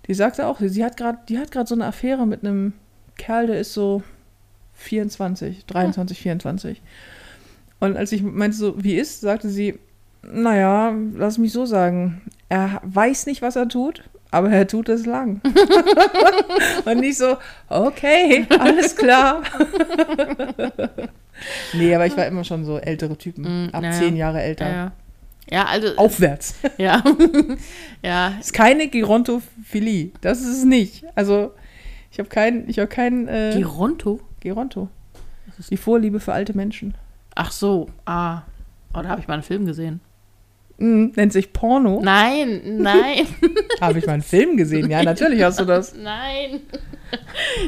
die 0.06 0.14
sagte 0.14 0.46
auch, 0.46 0.60
sie 0.60 0.84
hat 0.84 0.96
gerade, 0.96 1.18
die 1.28 1.38
hat 1.38 1.50
gerade 1.50 1.66
so 1.66 1.74
eine 1.74 1.86
Affäre 1.86 2.26
mit 2.26 2.44
einem 2.44 2.72
Kerl, 3.16 3.48
der 3.48 3.58
ist 3.58 3.74
so 3.74 4.02
24, 4.74 5.66
23, 5.66 6.18
24. 6.20 6.80
Und 7.80 7.96
als 7.96 8.12
ich 8.12 8.22
meinte 8.22 8.56
so, 8.56 8.74
wie 8.82 8.96
ist, 8.96 9.20
sagte 9.20 9.48
sie, 9.48 9.78
naja, 10.22 10.94
lass 11.14 11.38
mich 11.38 11.52
so 11.52 11.64
sagen, 11.64 12.22
er 12.48 12.80
weiß 12.84 13.26
nicht, 13.26 13.42
was 13.42 13.56
er 13.56 13.68
tut, 13.68 14.02
aber 14.30 14.50
er 14.50 14.66
tut 14.66 14.88
es 14.88 15.06
lang. 15.06 15.40
Und 16.84 17.00
nicht 17.00 17.18
so, 17.18 17.36
okay, 17.68 18.46
alles 18.58 18.96
klar. 18.96 19.42
nee, 21.72 21.94
aber 21.94 22.06
ich 22.06 22.16
war 22.16 22.26
immer 22.26 22.44
schon 22.44 22.64
so 22.64 22.78
ältere 22.78 23.16
Typen, 23.16 23.66
Mm, 23.66 23.68
ab 23.72 23.84
ja, 23.84 23.92
zehn 23.92 24.16
ja. 24.16 24.26
Jahre 24.26 24.42
älter. 24.42 24.68
Ja, 24.68 24.92
ja. 25.50 25.64
also. 25.66 25.96
Aufwärts. 25.96 26.56
Ja. 26.78 27.02
ja. 28.02 28.34
ist 28.40 28.52
keine 28.52 28.88
Gerontophilie. 28.88 30.10
Das 30.20 30.40
ist 30.40 30.58
es 30.58 30.64
nicht. 30.64 31.04
Also, 31.14 31.52
ich 32.10 32.18
habe 32.18 32.28
keinen, 32.28 32.68
ich 32.68 32.78
habe 32.78 32.88
keinen 32.88 33.28
äh, 33.28 33.52
Gironto? 33.54 34.20
Geronto. 34.40 34.88
Die 35.70 35.76
Vorliebe 35.76 36.20
für 36.20 36.32
alte 36.32 36.54
Menschen. 36.54 36.94
Ach 37.40 37.52
so, 37.52 37.88
ah. 38.04 38.42
Oh, 38.92 39.00
da 39.00 39.10
habe 39.10 39.20
ich 39.20 39.28
mal 39.28 39.34
einen 39.34 39.44
Film 39.44 39.64
gesehen. 39.64 40.00
Mhm, 40.78 41.12
nennt 41.14 41.32
sich 41.32 41.52
Porno. 41.52 42.00
Nein, 42.02 42.78
nein, 42.82 43.26
Habe 43.80 44.00
ich 44.00 44.06
mal 44.06 44.14
einen 44.14 44.22
Film 44.22 44.56
gesehen? 44.56 44.90
Ja, 44.90 45.04
natürlich 45.04 45.40
hast 45.42 45.60
du 45.60 45.64
das. 45.64 45.94
nein. 46.02 46.60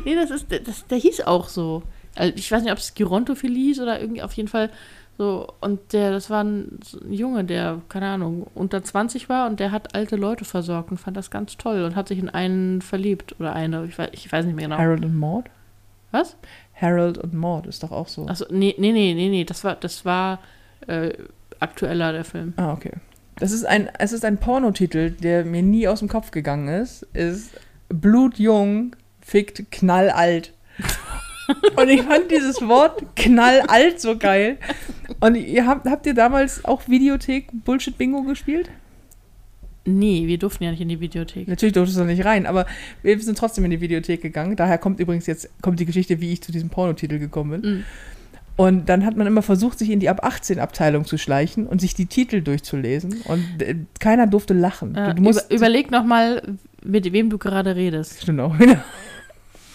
nee, 0.05 0.17
das 0.17 0.33
ist, 0.33 0.47
das, 0.51 0.89
der 0.89 0.99
hieß 0.99 1.21
auch 1.21 1.49
so. 1.49 1.85
Also 2.17 2.35
ich 2.35 2.51
weiß 2.51 2.65
nicht, 2.65 2.73
ob 2.73 2.79
es 2.79 2.95
Gerontophilie 2.95 3.67
hieß 3.67 3.81
oder 3.81 4.01
irgendwie 4.01 4.23
auf 4.23 4.33
jeden 4.33 4.49
Fall 4.49 4.71
So, 5.17 5.53
und 5.61 5.93
der, 5.93 6.11
das 6.11 6.31
war 6.31 6.43
ein, 6.43 6.81
Junge, 7.09 7.45
der, 7.45 7.81
keine 7.89 8.09
Ahnung, 8.09 8.49
unter 8.57 8.83
20 8.83 9.29
war 9.29 9.49
und 9.49 9.61
der 9.61 9.71
hat 9.71 9.95
alte 9.95 10.17
Leute 10.17 10.45
versorgt 10.45 10.91
und 10.91 10.99
fand 10.99 11.17
das 11.17 11.31
ganz 11.31 11.57
toll 11.59 11.85
und 11.85 11.95
hat 11.95 12.09
sich 12.09 12.19
in 12.19 12.29
einen 12.29 12.83
verliebt 12.83 13.37
oder 13.39 13.53
eine, 13.53 13.85
ich 13.85 13.97
weiß, 13.97 14.11
ich 14.13 14.33
weiß 14.33 14.47
nicht 14.47 14.57
mehr 14.57 14.65
genau. 14.65 14.79
Harold 14.79 15.05
und 15.05 15.17
Maud? 15.17 15.45
Was? 16.11 16.37
Harold 16.81 17.19
und 17.19 17.35
Maud 17.35 17.67
ist 17.67 17.83
doch 17.83 17.93
auch 17.93 18.09
so. 18.09 18.27
Achso, 18.27 18.47
nee, 18.51 18.75
nee, 18.79 18.93
nee, 18.93 19.15
nee, 19.15 19.29
nee, 19.29 19.45
das 19.45 19.65
war, 19.65 19.77
das 19.77 20.05
war 20.05 20.41
äh, 20.87 21.13
aktueller, 21.59 22.13
der 22.13 22.25
Film. 22.25 22.55
Ah, 22.57 22.73
okay. 22.73 22.93
Das 23.37 23.53
ist 23.53 23.65
ein, 23.65 23.89
es 23.99 24.13
ist 24.13 24.25
ein 24.25 24.39
Pornotitel, 24.39 25.11
der 25.11 25.45
mir 25.45 25.63
nie 25.63 25.89
aus 25.89 26.01
dem 26.01 26.09
Kopf 26.09 26.31
gegangen 26.31 26.69
ist. 26.69 27.03
Ist 27.15 27.53
Blutjung 27.89 28.97
fickt 29.21 29.71
knallalt. 29.71 30.53
Und 31.77 31.89
ich 31.89 32.03
fand 32.03 32.31
dieses 32.31 32.61
Wort 32.63 33.05
knallalt 33.17 34.01
so 34.01 34.17
geil. 34.17 34.59
Und 35.21 35.35
ihr 35.35 35.67
habt, 35.67 35.87
habt 35.87 36.07
ihr 36.07 36.15
damals 36.15 36.65
auch 36.65 36.87
Videothek 36.87 37.49
Bullshit 37.65 37.97
Bingo 37.97 38.23
gespielt? 38.23 38.71
Nee, 39.99 40.27
wir 40.27 40.39
durften 40.39 40.65
ja 40.65 40.71
nicht 40.71 40.81
in 40.81 40.89
die 40.89 41.01
Videothek. 41.01 41.49
Natürlich 41.49 41.73
durftest 41.73 41.99
du 41.99 42.05
nicht 42.05 42.25
rein, 42.25 42.47
aber 42.47 42.67
wir 43.03 43.19
sind 43.21 43.39
trotzdem 43.39 43.65
in 43.65 43.71
die 43.71 43.81
Videothek 43.81 44.23
gegangen. 44.23 44.57
Daher 44.57 44.79
kommt 44.79 45.01
übrigens 45.01 45.27
jetzt 45.27 45.49
kommt 45.63 45.81
die 45.81 45.87
Geschichte, 45.87 46.21
wie 46.21 46.33
ich 46.33 46.43
zu 46.43 46.53
diesem 46.53 46.71
Pornotitel 46.71 47.19
gekommen 47.19 47.61
bin. 47.61 47.71
Mhm. 47.71 47.85
Und 48.57 48.91
dann 48.91 49.07
hat 49.07 49.17
man 49.17 49.27
immer 49.27 49.41
versucht, 49.41 49.79
sich 49.79 49.89
in 49.89 50.01
die 50.01 50.11
ab 50.11 50.23
18 50.23 50.59
Abteilung 50.59 51.07
zu 51.07 51.17
schleichen 51.17 51.67
und 51.67 51.81
sich 51.81 51.95
die 51.95 52.05
Titel 52.05 52.43
durchzulesen. 52.43 53.23
Und 53.25 53.63
äh, 53.63 53.77
keiner 54.01 54.27
durfte 54.27 54.53
lachen. 54.53 54.95
Äh, 54.95 55.15
du 55.15 55.23
musst 55.23 55.47
über, 55.47 55.57
überleg 55.57 55.91
noch 55.91 56.05
mal, 56.05 56.43
mit 56.85 57.11
wem 57.11 57.31
du 57.31 57.39
gerade 57.39 57.75
redest. 57.75 58.23
Stimmt 58.23 58.41
auch 58.41 58.59
wieder. 58.59 58.85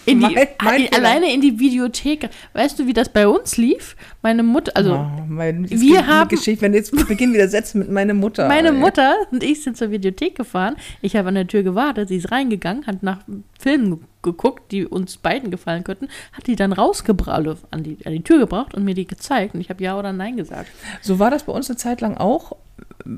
In 0.06 0.20
die, 0.20 0.38
Mein- 0.62 0.92
alleine 0.94 1.32
in 1.34 1.40
die 1.40 1.58
Videothek. 1.58 2.30
Weißt 2.52 2.78
du, 2.78 2.86
wie 2.86 2.92
das 2.92 3.08
bei 3.08 3.26
uns 3.28 3.56
lief? 3.56 3.96
Meine 4.22 4.42
Mutter, 4.42 4.72
also 4.76 4.94
Oh, 4.94 5.22
mein, 5.28 5.68
wir 5.68 6.06
haben- 6.06 6.28
Geschichte, 6.28 6.62
wenn 6.62 6.74
jetzt 6.74 6.92
beginnen 7.08 7.34
wieder 7.34 7.48
Sätze 7.48 7.76
mit 7.78 7.90
meiner 7.90 8.14
Mutter. 8.14 8.48
meine 8.48 8.68
ey. 8.68 8.74
Mutter 8.74 9.14
und 9.32 9.42
ich 9.42 9.62
sind 9.62 9.76
zur 9.76 9.90
Videothek 9.90 10.34
gefahren. 10.36 10.76
Ich 11.02 11.16
habe 11.16 11.28
an 11.28 11.34
der 11.34 11.46
Tür 11.46 11.62
gewartet, 11.62 12.08
sie 12.08 12.16
ist 12.16 12.30
reingegangen, 12.32 12.86
hat 12.86 13.02
nach 13.02 13.18
Filmen 13.58 13.90
ge- 13.90 13.98
geguckt, 14.22 14.72
die 14.72 14.86
uns 14.86 15.16
beiden 15.18 15.50
gefallen 15.50 15.84
könnten, 15.84 16.08
hat 16.32 16.46
die 16.46 16.56
dann 16.56 16.72
rausgebracht, 16.72 17.46
an 17.70 17.82
die, 17.82 17.98
an 18.04 18.12
die 18.12 18.22
Tür 18.22 18.38
gebracht 18.38 18.74
und 18.74 18.84
mir 18.84 18.94
die 18.94 19.06
gezeigt. 19.06 19.54
Und 19.54 19.60
ich 19.60 19.70
habe 19.70 19.82
Ja 19.84 19.98
oder 19.98 20.12
Nein 20.12 20.36
gesagt. 20.36 20.68
So 21.02 21.18
war 21.18 21.30
das 21.30 21.44
bei 21.44 21.52
uns 21.52 21.68
eine 21.70 21.76
Zeit 21.76 22.00
lang 22.00 22.16
auch, 22.16 22.56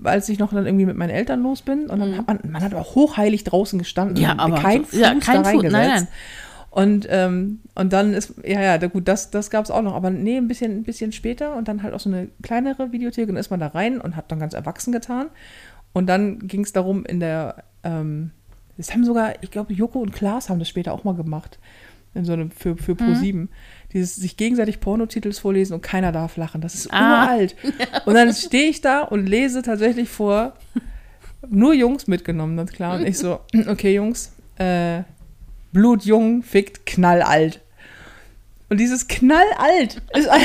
als 0.05 0.29
ich 0.29 0.39
noch 0.39 0.53
dann 0.53 0.67
irgendwie 0.67 0.85
mit 0.87 0.97
meinen 0.97 1.11
Eltern 1.11 1.43
los 1.43 1.63
bin. 1.63 1.87
Und 1.89 2.01
dann 2.01 2.17
hat 2.19 2.27
man, 2.27 2.41
man 2.51 2.63
hat 2.63 2.75
aber 2.75 2.85
hochheilig 2.85 3.45
draußen 3.45 3.79
gestanden. 3.79 4.17
Mhm. 4.19 4.23
Ja, 4.23 4.35
aber 4.39 4.57
kein 4.59 4.85
Fuß 4.85 4.99
ja, 4.99 5.15
da 5.15 5.21
kein 5.21 5.45
Fuß, 5.45 5.47
reingesetzt. 5.47 5.73
nein, 5.73 5.89
nein. 5.89 6.09
Und, 6.71 7.07
ähm, 7.11 7.61
und 7.75 7.93
dann 7.93 8.13
ist, 8.13 8.35
ja, 8.45 8.61
ja, 8.61 8.77
gut, 8.89 9.09
das, 9.09 9.31
das 9.31 9.51
gab 9.51 9.65
es 9.65 9.71
auch 9.71 9.83
noch. 9.83 9.95
Aber 9.95 10.11
nee, 10.11 10.37
ein 10.37 10.49
bisschen, 10.49 10.73
ein 10.79 10.83
bisschen 10.83 11.13
später 11.13 11.57
und 11.57 11.67
dann 11.69 11.83
halt 11.83 11.95
auch 11.95 12.01
so 12.01 12.11
eine 12.11 12.29
kleinere 12.43 12.93
Videothek 12.93 13.29
und 13.29 13.35
dann 13.35 13.41
ist 13.41 13.51
man 13.51 13.61
da 13.61 13.69
rein 13.69 14.01
und 14.01 14.17
hat 14.17 14.31
dann 14.31 14.39
ganz 14.39 14.53
erwachsen 14.55 14.93
getan. 14.93 15.29
Und 15.95 16.07
dann 16.07 16.41
ging 16.47 16.63
es 16.65 16.73
darum, 16.73 17.05
in 17.07 17.21
der, 17.21 17.65
ähm, 17.85 18.31
das 18.77 18.93
haben 18.93 19.05
sogar, 19.05 19.43
ich 19.43 19.51
glaube, 19.51 19.73
Joko 19.73 19.99
und 20.01 20.13
Klaas 20.13 20.51
haben 20.51 20.59
das 20.59 20.69
später 20.69 20.93
auch 20.93 21.05
mal 21.05 21.15
gemacht. 21.15 21.59
In 22.15 22.25
so 22.25 22.33
einem, 22.33 22.51
für, 22.51 22.77
für 22.77 22.93
Mhm. 22.95 22.99
Pro7. 22.99 23.49
Dieses 23.93 24.17
sich 24.17 24.37
gegenseitig 24.37 24.81
Pornotitels 24.81 25.39
vorlesen 25.39 25.75
und 25.75 25.83
keiner 25.83 26.13
darf 26.13 26.37
lachen. 26.37 26.61
Das 26.61 26.75
ist 26.75 26.93
Ah. 26.93 27.25
uralt. 27.25 27.55
Und 28.07 28.15
dann 28.15 28.33
stehe 28.35 28.69
ich 28.69 28.81
da 28.81 29.03
und 29.03 29.27
lese 29.27 29.63
tatsächlich 29.63 30.09
vor, 30.09 30.55
nur 31.49 31.73
Jungs 31.75 32.07
mitgenommen, 32.07 32.57
das 32.57 32.71
klar. 32.73 32.99
Und 32.99 33.07
ich 33.07 33.19
so, 33.19 33.41
okay, 33.69 33.95
Jungs, 33.95 34.33
äh, 34.59 35.03
Blutjung 35.73 36.43
fickt 36.43 36.87
knallalt. 36.87 37.61
Und 38.69 38.79
dieses 38.79 39.09
knallalt 39.09 40.03
ist 40.15 40.29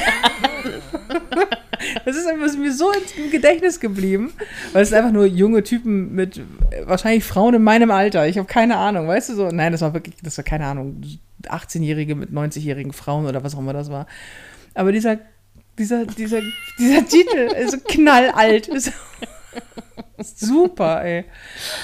Das 2.05 2.15
ist 2.15 2.27
einfach 2.27 2.55
mir 2.57 2.73
so 2.73 2.91
ins 2.91 3.31
Gedächtnis 3.31 3.79
geblieben, 3.79 4.33
weil 4.71 4.83
es 4.83 4.89
sind 4.89 4.97
einfach 4.97 5.11
nur 5.11 5.25
junge 5.25 5.63
Typen 5.63 6.13
mit 6.13 6.37
äh, 6.37 6.41
wahrscheinlich 6.85 7.23
Frauen 7.23 7.55
in 7.55 7.63
meinem 7.63 7.91
Alter. 7.91 8.27
Ich 8.27 8.37
habe 8.37 8.47
keine 8.47 8.77
Ahnung, 8.77 9.07
weißt 9.07 9.29
du 9.29 9.35
so? 9.35 9.49
Nein, 9.49 9.71
das 9.71 9.81
war 9.81 9.93
wirklich, 9.93 10.15
das 10.21 10.37
war 10.37 10.43
keine 10.43 10.65
Ahnung, 10.65 11.01
18-Jährige 11.43 12.15
mit 12.15 12.31
90-jährigen 12.31 12.93
Frauen 12.93 13.25
oder 13.25 13.43
was 13.43 13.55
auch 13.55 13.59
immer 13.59 13.73
das 13.73 13.89
war. 13.89 14.07
Aber 14.73 14.91
dieser, 14.91 15.19
dieser, 15.77 16.05
dieser, 16.05 16.41
dieser 16.79 17.05
Titel 17.05 17.37
ist 17.37 17.85
knallalt. 17.87 18.67
Ist 18.67 18.93
super, 20.39 21.03
ey. 21.03 21.25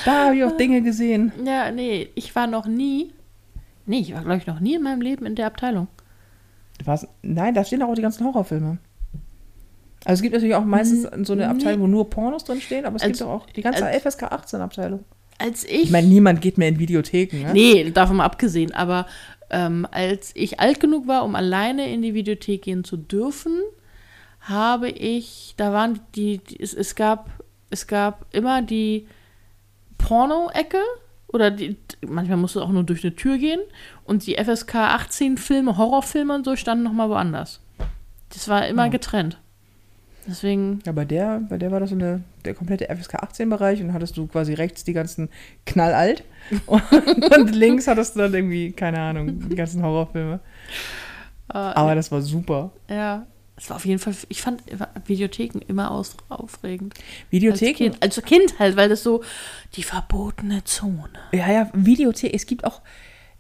Da 0.05 0.25
habe 0.25 0.37
ich 0.37 0.43
auch 0.43 0.55
Dinge 0.55 0.81
gesehen. 0.81 1.31
Ja, 1.45 1.71
nee, 1.71 2.09
ich 2.15 2.35
war 2.35 2.47
noch 2.47 2.67
nie, 2.67 3.11
nee, 3.89 3.99
ich 3.99 4.13
war, 4.13 4.21
glaube 4.21 4.37
ich, 4.37 4.47
noch 4.47 4.59
nie 4.61 4.75
in 4.75 4.83
meinem 4.83 5.01
Leben 5.01 5.25
in 5.25 5.35
der 5.35 5.47
Abteilung. 5.47 5.87
Was? 6.85 7.07
Nein, 7.21 7.53
da 7.53 7.63
stehen 7.65 7.83
auch 7.83 7.93
die 7.95 8.01
ganzen 8.01 8.25
Horrorfilme. 8.25 8.77
Also 10.05 10.19
es 10.19 10.21
gibt 10.21 10.33
natürlich 10.33 10.55
auch 10.55 10.63
meistens 10.63 11.03
so 11.27 11.33
eine 11.33 11.41
Nee. 11.43 11.49
Abteilung, 11.51 11.81
wo 11.81 11.87
nur 11.87 12.09
Pornos 12.09 12.45
drin 12.45 12.61
stehen, 12.61 12.85
aber 12.85 12.95
es 12.95 13.01
Als- 13.01 13.17
gibt 13.19 13.29
auch 13.29 13.41
auch 13.41 13.45
die 13.47 13.61
ganze 13.61 13.85
als- 13.85 13.97
FSK 14.03 14.23
18 14.31 14.61
Abteilung. 14.61 15.03
Als 15.39 15.63
ich, 15.65 15.83
Ich 15.83 15.91
meine, 15.91 16.07
niemand 16.07 16.41
geht 16.41 16.57
mehr 16.57 16.67
in 16.69 16.79
Videotheken, 16.79 17.43
ne? 17.43 17.53
nee, 17.53 17.91
davon 17.91 18.17
mal 18.17 18.25
abgesehen, 18.25 18.73
aber 18.73 19.05
ähm, 19.49 19.87
als 19.91 20.31
ich 20.35 20.59
alt 20.59 20.79
genug 20.79 21.07
war, 21.07 21.23
um 21.25 21.35
alleine 21.35 21.91
in 21.91 22.01
die 22.01 22.13
Videothek 22.13 22.61
gehen 22.61 22.83
zu 22.83 22.95
dürfen, 22.97 23.53
habe 24.41 24.89
ich, 24.89 25.53
da 25.57 25.73
waren 25.73 25.99
die, 26.15 26.37
die 26.39 26.61
es, 26.61 26.73
es 26.73 26.95
gab, 26.95 27.29
es 27.69 27.87
gab 27.87 28.25
immer 28.33 28.61
die 28.61 29.07
Porno-Ecke 29.97 30.81
oder 31.31 31.51
die, 31.51 31.77
manchmal 32.07 32.37
musst 32.37 32.55
du 32.55 32.61
auch 32.61 32.69
nur 32.69 32.83
durch 32.83 33.03
eine 33.03 33.15
Tür 33.15 33.37
gehen 33.37 33.59
und 34.03 34.25
die 34.27 34.35
FSK 34.35 34.75
18 34.75 35.37
Filme, 35.37 35.77
Horrorfilme 35.77 36.33
und 36.35 36.43
so 36.45 36.55
standen 36.55 36.83
nochmal 36.83 37.09
woanders. 37.09 37.61
Das 38.33 38.47
war 38.47 38.67
immer 38.67 38.87
Oh. 38.87 38.89
getrennt. 38.89 39.39
Deswegen, 40.27 40.79
Ja, 40.85 40.91
bei 40.91 41.05
der, 41.05 41.41
bei 41.49 41.57
der 41.57 41.71
war 41.71 41.79
das 41.79 41.89
so 41.89 41.95
eine, 41.95 42.23
der 42.45 42.53
komplette 42.53 42.85
FSK 42.95 43.15
18-Bereich 43.23 43.79
und 43.81 43.87
dann 43.87 43.93
hattest 43.95 44.15
du 44.17 44.27
quasi 44.27 44.53
rechts 44.53 44.83
die 44.83 44.93
ganzen 44.93 45.29
knallalt 45.65 46.23
und, 46.67 46.83
und 47.37 47.55
links 47.55 47.87
hattest 47.87 48.15
du 48.15 48.19
dann 48.19 48.33
irgendwie, 48.33 48.71
keine 48.71 48.99
Ahnung, 48.99 49.39
die 49.49 49.55
ganzen 49.55 49.81
Horrorfilme. 49.81 50.39
äh, 51.51 51.57
Aber 51.57 51.95
das 51.95 52.11
war 52.11 52.21
super. 52.21 52.71
Ja, 52.89 53.25
es 53.59 53.69
war 53.69 53.75
auf 53.75 53.85
jeden 53.85 53.99
Fall, 53.99 54.15
ich 54.29 54.41
fand 54.41 54.63
Videotheken 55.05 55.59
immer 55.67 55.91
aus, 55.91 56.15
aufregend. 56.29 56.93
Als 56.95 57.31
Videotheken, 57.31 57.91
kind, 57.91 58.01
als 58.01 58.21
Kind 58.21 58.57
halt, 58.57 58.77
weil 58.77 58.87
das 58.87 59.03
so 59.03 59.21
die 59.75 59.83
verbotene 59.83 60.63
Zone. 60.63 61.09
ja, 61.33 61.51
ja, 61.51 61.69
Videothek, 61.73 62.33
es 62.33 62.45
gibt 62.45 62.63
auch, 62.63 62.81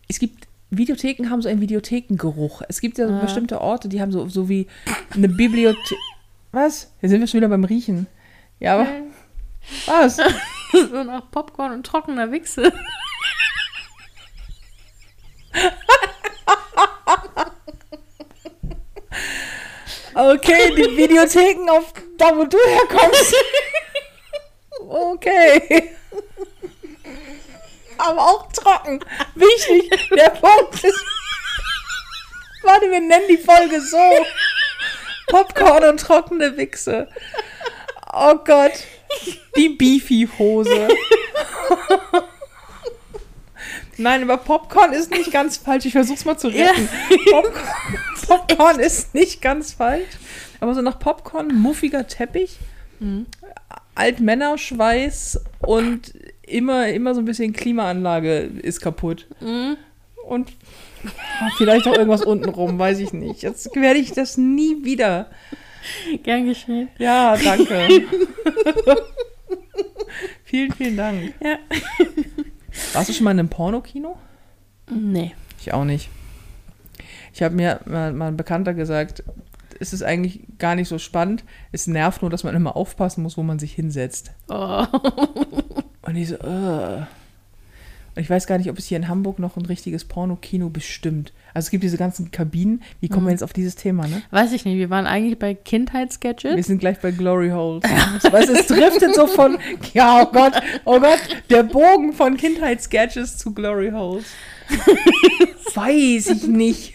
es 0.09 0.19
gibt, 0.19 0.47
Videotheken 0.71 1.29
haben 1.29 1.41
so 1.41 1.47
einen 1.49 1.61
Videothekengeruch. 1.61 2.61
Es 2.67 2.81
gibt 2.81 2.97
ja 2.97 3.07
so 3.07 3.17
bestimmte 3.19 3.61
Orte, 3.61 3.89
die 3.89 4.01
haben 4.01 4.11
so, 4.11 4.27
so 4.27 4.49
wie 4.49 4.67
eine 5.15 5.29
Bibliothek. 5.29 5.97
Was? 6.51 6.91
Hier 6.99 7.09
sind 7.09 7.21
wir 7.21 7.27
schon 7.27 7.39
wieder 7.39 7.47
beim 7.49 7.63
Riechen. 7.63 8.07
Ja, 8.59 8.73
aber 8.73 8.87
was? 9.85 10.17
so 10.71 11.03
nach 11.03 11.29
Popcorn 11.29 11.71
und 11.73 11.85
trockener 11.85 12.31
Wichse. 12.31 12.73
Okay, 20.19 20.75
die 20.75 20.97
Videotheken 20.97 21.69
auf 21.69 21.93
da, 22.17 22.35
wo 22.35 22.43
du 22.43 22.57
herkommst. 22.57 23.35
Okay. 24.81 25.95
Aber 27.97 28.21
auch 28.21 28.51
trocken. 28.51 28.99
Wichtig. 29.35 30.09
Der 30.09 30.31
Punkt 30.31 30.83
ist. 30.83 31.05
Warte, 32.63 32.91
wir 32.91 32.99
nennen 32.99 33.27
die 33.29 33.37
Folge 33.37 33.79
so. 33.79 33.97
Popcorn 35.27 35.85
und 35.85 36.01
trockene 36.01 36.57
Wichse. 36.57 37.07
Oh 38.11 38.35
Gott. 38.43 38.73
Die 39.55 39.69
Beefy-Hose. 39.69 40.89
Nein, 43.95 44.23
aber 44.23 44.37
Popcorn 44.37 44.91
ist 44.91 45.11
nicht 45.11 45.31
ganz 45.31 45.55
falsch. 45.57 45.85
Ich 45.85 45.93
versuch's 45.93 46.25
mal 46.25 46.37
zu 46.37 46.49
retten. 46.49 46.89
Popcorn, 47.29 47.73
Popcorn 48.29 48.79
ist 48.79 49.13
nicht 49.15 49.41
ganz 49.41 49.73
falsch. 49.73 50.07
Aber 50.59 50.75
so 50.75 50.81
nach 50.81 50.99
Popcorn, 50.99 51.47
muffiger 51.55 52.07
Teppich, 52.07 52.59
Altmännerschweiß 53.95 55.41
und 55.59 56.13
immer, 56.43 56.89
immer 56.89 57.15
so 57.15 57.21
ein 57.21 57.25
bisschen 57.25 57.53
Klimaanlage 57.53 58.39
ist 58.39 58.81
kaputt. 58.81 59.27
Und 60.27 60.51
ah, 61.41 61.49
vielleicht 61.57 61.87
auch 61.87 61.95
irgendwas 61.95 62.23
unten 62.23 62.49
rum, 62.49 62.77
weiß 62.77 62.99
ich 62.99 63.13
nicht. 63.13 63.41
Jetzt 63.41 63.73
werde 63.75 63.99
ich 63.99 64.11
das 64.11 64.37
nie 64.37 64.83
wieder. 64.83 65.29
Gern 66.23 66.45
geschehen. 66.45 66.89
Ja, 66.97 67.35
danke. 67.37 67.87
vielen, 70.43 70.71
vielen 70.73 70.97
Dank. 70.97 71.33
Ja. 71.41 71.57
Warst 72.93 73.09
du 73.09 73.13
schon 73.13 73.23
mal 73.23 73.31
in 73.31 73.39
einem 73.39 73.49
Pornokino? 73.49 74.17
Nee. 74.89 75.33
Ich 75.59 75.73
auch 75.73 75.85
nicht. 75.85 76.09
Ich 77.33 77.41
habe 77.43 77.55
mir 77.55 77.79
mal, 77.85 78.13
mal 78.13 78.27
ein 78.27 78.37
Bekannter 78.37 78.73
gesagt, 78.73 79.23
es 79.79 79.93
ist 79.93 80.03
eigentlich 80.03 80.41
gar 80.57 80.75
nicht 80.75 80.87
so 80.87 80.97
spannend. 80.97 81.43
Es 81.71 81.87
nervt 81.87 82.21
nur, 82.21 82.31
dass 82.31 82.43
man 82.43 82.55
immer 82.55 82.75
aufpassen 82.75 83.23
muss, 83.23 83.37
wo 83.37 83.43
man 83.43 83.59
sich 83.59 83.73
hinsetzt. 83.73 84.31
Oh. 84.49 84.85
Und 86.01 86.15
ich 86.15 86.29
so, 86.29 86.35
äh. 86.35 87.03
Und 88.15 88.23
ich 88.23 88.29
weiß 88.29 88.47
gar 88.47 88.57
nicht, 88.57 88.69
ob 88.69 88.77
es 88.77 88.87
hier 88.87 88.97
in 88.97 89.07
Hamburg 89.07 89.39
noch 89.39 89.55
ein 89.55 89.65
richtiges 89.65 90.03
Pornokino 90.03 90.69
bestimmt. 90.69 91.31
Also 91.53 91.67
es 91.67 91.71
gibt 91.71 91.83
diese 91.83 91.97
ganzen 91.97 92.31
Kabinen. 92.31 92.83
Wie 92.99 93.07
kommen 93.07 93.27
wir 93.27 93.31
jetzt 93.31 93.43
auf 93.43 93.53
dieses 93.53 93.75
Thema, 93.75 94.07
ne? 94.07 94.21
Weiß 94.31 94.51
ich 94.51 94.65
nicht, 94.65 94.77
wir 94.77 94.89
waren 94.89 95.07
eigentlich 95.07 95.39
bei 95.39 95.49
Wir 95.49 95.55
Kindheitssketches. 95.55 96.67
sind 96.67 96.79
gleich 96.79 96.99
bei 96.99 97.11
Glory 97.11 97.49
Holes. 97.49 97.83
Weißt, 97.83 98.49
du, 98.49 98.53
es 98.53 98.67
driftet 98.67 99.15
so 99.15 99.27
von, 99.27 99.57
ja, 99.93 100.23
oh 100.23 100.31
Gott, 100.31 100.53
oh 100.85 100.99
Gott, 100.99 101.19
der 101.49 101.63
Bogen 101.63 102.11
von 102.11 102.35
Kindheitssketches 102.35 103.37
zu 103.37 103.53
Glory 103.53 103.91
Holes. 103.91 104.25
Weiß 105.75 106.27
ich 106.27 106.47
nicht. 106.47 106.93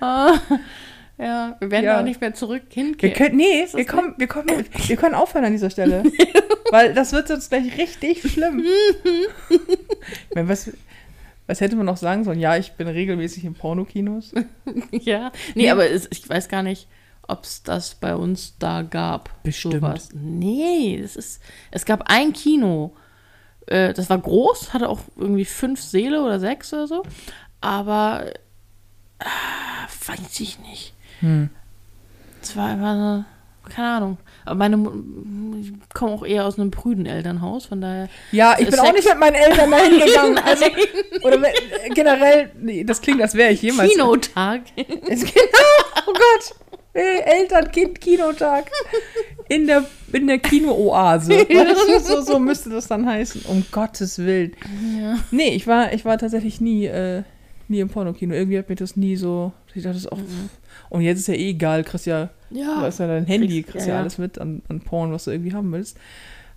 Ah, 0.00 0.38
ja, 1.18 1.56
wir 1.60 1.70
werden 1.70 1.84
Ja. 1.84 2.00
auch 2.00 2.04
nicht 2.04 2.20
mehr 2.20 2.34
zurück 2.34 2.62
Wir 2.72 2.84
hinkehren. 2.84 3.14
können, 3.14 3.36
nee, 3.36 3.66
wir, 3.72 3.86
kommen, 3.86 4.14
wir, 4.18 4.26
kommen, 4.26 4.48
wir 4.86 4.96
können 4.96 5.14
aufhören 5.14 5.44
an 5.44 5.52
dieser 5.52 5.70
Stelle. 5.70 6.02
weil 6.70 6.94
das 6.94 7.12
wird 7.12 7.28
sonst 7.28 7.50
gleich 7.50 7.76
richtig 7.78 8.22
schlimm. 8.32 8.64
ich 9.50 10.34
meine, 10.34 10.48
was, 10.48 10.70
was 11.46 11.60
hätte 11.60 11.76
man 11.76 11.86
noch 11.86 11.96
sagen 11.98 12.24
sollen? 12.24 12.40
Ja, 12.40 12.56
ich 12.56 12.72
bin 12.72 12.88
regelmäßig 12.88 13.44
in 13.44 13.54
Pornokinos. 13.54 14.32
ja, 14.90 15.30
nee, 15.54 15.66
Ja. 15.66 15.72
aber 15.72 15.88
es, 15.88 16.08
ich 16.10 16.28
weiß 16.28 16.48
gar 16.48 16.62
nicht, 16.62 16.88
ob 17.28 17.44
es 17.44 17.62
das 17.62 17.94
bei 17.94 18.16
uns 18.16 18.56
da 18.58 18.82
gab. 18.82 19.30
Bestimmt. 19.44 19.74
Sowas. 19.74 20.08
Nee, 20.14 20.98
es 21.02 21.14
ist, 21.14 21.40
es 21.70 21.84
gab 21.84 22.10
ein 22.10 22.32
Kino. 22.32 22.92
Äh, 23.66 23.92
das 23.92 24.10
war 24.10 24.18
groß, 24.18 24.72
hatte 24.74 24.88
auch 24.88 25.00
irgendwie 25.16 25.44
fünf 25.44 25.80
Säle 25.80 26.22
oder 26.22 26.40
sechs 26.40 26.72
oder 26.72 26.86
so. 26.86 27.02
Aber 27.60 28.26
ah, 29.18 29.86
weiß 30.06 30.40
ich 30.40 30.58
nicht. 30.60 30.94
Hm. 31.20 31.50
Es 32.42 32.56
war 32.56 32.68
einfach 32.70 32.90
eine, 32.90 33.24
keine 33.72 33.88
Ahnung. 33.96 34.18
Aber 34.44 34.56
meine 34.56 34.76
ich 35.60 35.72
komme 35.94 36.12
auch 36.12 36.24
eher 36.24 36.44
aus 36.46 36.58
einem 36.58 36.72
prüden 36.72 37.06
Elternhaus, 37.06 37.66
von 37.66 37.80
daher. 37.80 38.08
Ja, 38.32 38.54
ich 38.58 38.64
bin 38.66 38.74
Sex- 38.74 38.80
auch 38.82 38.92
nicht 38.92 39.08
mit 39.08 39.18
meinen 39.18 39.36
Eltern 39.36 39.70
dahin 39.70 40.00
gegangen. 40.00 40.38
Also, 40.44 40.64
oder 41.22 41.36
äh, 41.48 41.88
generell, 41.90 42.50
nee, 42.58 42.82
das 42.82 43.00
klingt, 43.00 43.22
als 43.22 43.34
wäre 43.34 43.52
ich 43.52 43.62
jemals. 43.62 43.92
Kinotag. 43.92 44.62
Genau, 44.76 46.08
oh 46.08 46.12
Gott. 46.12 46.56
Äh, 46.94 47.20
Eltern, 47.20 47.70
Kind, 47.70 48.00
Kinotag. 48.00 48.70
In 49.54 49.66
der, 49.66 49.84
in 50.12 50.26
der 50.26 50.38
Kino-Oase. 50.38 51.30
Weißt 51.48 52.08
du, 52.08 52.14
so, 52.16 52.20
so 52.22 52.38
müsste 52.38 52.70
das 52.70 52.86
dann 52.88 53.06
heißen. 53.06 53.42
Um 53.48 53.64
Gottes 53.70 54.18
Willen. 54.18 54.52
ja. 54.98 55.18
Nee, 55.30 55.50
ich 55.54 55.66
war, 55.66 55.92
ich 55.92 56.04
war 56.04 56.16
tatsächlich 56.18 56.60
nie, 56.60 56.86
äh, 56.86 57.22
nie 57.68 57.80
im 57.80 57.88
Pornokino. 57.88 58.34
Irgendwie 58.34 58.58
hat 58.58 58.68
mir 58.68 58.76
das 58.76 58.96
nie 58.96 59.16
so. 59.16 59.52
Ich 59.74 59.82
dachte, 59.82 59.94
das 59.94 60.04
ist 60.04 60.12
auch. 60.12 60.18
Und 60.90 61.00
jetzt 61.02 61.18
ist 61.18 61.28
ja 61.28 61.34
eh 61.34 61.50
egal, 61.50 61.84
kriegst 61.84 62.06
ja, 62.06 62.30
du 62.50 62.58
Ja. 62.60 62.80
hast 62.82 62.98
ja 63.00 63.06
dein 63.06 63.26
Handy, 63.26 63.62
Kriegst- 63.62 63.86
ja, 63.86 63.94
ja. 63.94 64.00
alles 64.00 64.18
mit 64.18 64.38
an, 64.38 64.62
an 64.68 64.80
Porn, 64.80 65.12
was 65.12 65.24
du 65.24 65.30
irgendwie 65.30 65.52
haben 65.54 65.72
willst. 65.72 65.96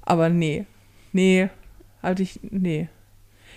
Aber 0.01 0.29
nee. 0.29 0.65
Nee, 1.13 1.49
halt 2.03 2.19
ich. 2.19 2.39
Nee. 2.43 2.89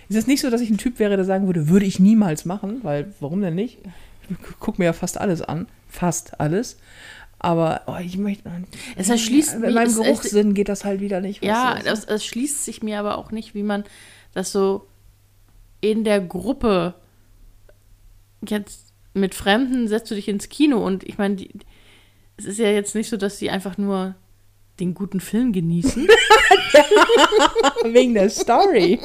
Es 0.09 0.15
ist 0.15 0.27
nicht 0.27 0.41
so, 0.41 0.49
dass 0.49 0.61
ich 0.61 0.69
ein 0.69 0.77
Typ 0.77 0.97
wäre, 0.99 1.15
der 1.17 1.25
sagen 1.25 1.45
würde, 1.47 1.67
würde 1.69 1.85
ich 1.85 1.99
niemals 1.99 2.45
machen, 2.45 2.79
weil 2.83 3.13
warum 3.19 3.41
denn 3.41 3.55
nicht? 3.55 3.77
Ich 4.29 4.59
gucke 4.59 4.81
mir 4.81 4.85
ja 4.85 4.93
fast 4.93 5.19
alles 5.19 5.41
an. 5.41 5.67
Fast 5.87 6.39
alles. 6.39 6.77
Aber 7.39 7.81
oh, 7.87 7.95
ich 8.03 8.17
möchte. 8.17 8.49
Es 8.97 9.09
erschließt 9.09 9.55
In 9.55 9.61
mich- 9.61 9.73
meinem 9.73 9.95
Geruchssinn 9.95 10.53
geht 10.53 10.67
das 10.69 10.83
halt 10.83 10.99
wieder 10.99 11.21
nicht. 11.21 11.43
Ja, 11.43 11.77
es 11.85 12.25
schließt 12.25 12.65
sich 12.65 12.83
mir 12.83 12.99
aber 12.99 13.17
auch 13.17 13.31
nicht, 13.31 13.55
wie 13.55 13.63
man 13.63 13.85
das 14.33 14.51
so 14.51 14.85
in 15.81 16.03
der 16.03 16.19
Gruppe 16.19 16.95
jetzt 18.45 18.91
mit 19.13 19.33
Fremden 19.35 19.87
setzt 19.87 20.11
du 20.11 20.15
dich 20.15 20.27
ins 20.27 20.49
Kino 20.49 20.85
und 20.85 21.03
ich 21.03 21.17
meine, 21.17 21.35
die- 21.35 21.49
es 22.37 22.45
ist 22.45 22.59
ja 22.59 22.69
jetzt 22.69 22.93
nicht 22.95 23.09
so, 23.09 23.17
dass 23.17 23.37
sie 23.39 23.49
einfach 23.49 23.77
nur 23.77 24.15
den 24.79 24.93
guten 24.93 25.19
Film 25.19 25.51
genießen. 25.53 26.07
Wegen 27.85 28.13
der 28.13 28.29
Story. 28.29 28.99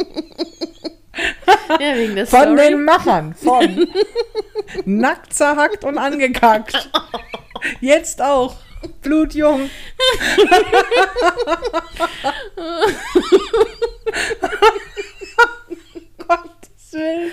ja, 1.81 1.97
wegen 1.97 2.15
der 2.17 2.27
Von 2.27 2.41
Story. 2.43 2.57
den 2.69 2.85
Machern. 2.85 3.35
Von. 3.35 3.89
Nackt 4.85 5.33
zerhackt 5.33 5.85
und 5.85 5.99
angekackt. 5.99 6.91
Jetzt 7.81 8.21
auch. 8.23 8.57
Blutjung. 9.03 9.71
Gottes 16.19 16.93
Willen. 16.93 17.31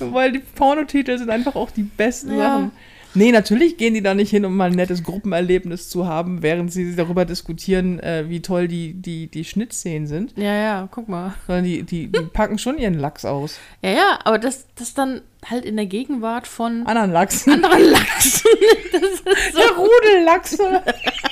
Weil 0.00 0.32
die 0.32 0.38
Pornotitel 0.40 1.18
sind 1.18 1.30
einfach 1.30 1.54
auch 1.56 1.70
die 1.70 1.82
besten 1.82 2.32
Ja. 2.38 2.44
Sachen. 2.54 2.72
Nee, 3.18 3.32
natürlich 3.32 3.76
gehen 3.76 3.94
die 3.94 4.02
da 4.02 4.14
nicht 4.14 4.30
hin, 4.30 4.44
um 4.44 4.56
mal 4.56 4.70
ein 4.70 4.76
nettes 4.76 5.02
Gruppenerlebnis 5.02 5.88
zu 5.88 6.06
haben, 6.06 6.40
während 6.40 6.72
sie 6.72 6.94
darüber 6.94 7.24
diskutieren, 7.24 7.98
äh, 7.98 8.26
wie 8.28 8.42
toll 8.42 8.68
die, 8.68 8.94
die, 8.94 9.26
die 9.26 9.42
Schnittszenen 9.44 10.06
sind. 10.06 10.34
Ja, 10.36 10.54
ja, 10.54 10.88
guck 10.88 11.08
mal. 11.08 11.34
Sondern 11.48 11.64
die, 11.64 11.82
die, 11.82 12.12
die 12.12 12.20
packen 12.32 12.58
schon 12.58 12.78
ihren 12.78 12.94
Lachs 12.94 13.24
aus. 13.24 13.58
Ja, 13.82 13.90
ja, 13.90 14.18
aber 14.22 14.38
das, 14.38 14.66
das 14.76 14.94
dann 14.94 15.22
halt 15.44 15.64
in 15.64 15.74
der 15.74 15.86
Gegenwart 15.86 16.46
von 16.46 16.86
Anderen 16.86 17.10
Lachsen. 17.10 17.54
anderen 17.54 17.90
Lachsen. 17.90 18.50
Das 18.92 19.02
ist 19.02 19.52
so. 19.52 19.58
Der 19.58 19.70
Rudellachse. 19.76 20.82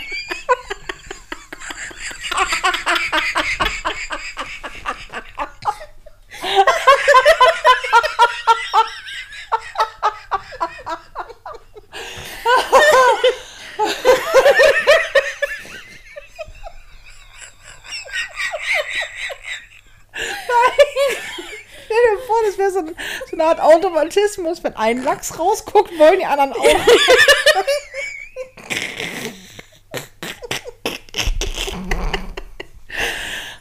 Stell 21.97 22.17
dir 22.17 22.27
vor, 22.27 22.37
das 22.57 22.59
wäre 22.59 22.71
so, 22.71 22.79
ein- 22.81 22.97
so 23.31 23.37
eine 23.37 23.45
Art 23.45 23.61
Automatismus. 23.61 24.63
Wenn 24.65 24.77
ein 24.77 25.03
Lachs 25.03 25.39
rausguckt, 25.39 25.99
wollen 25.99 26.19
die 26.19 26.27
anderen 26.27 26.53
auch. 26.53 26.65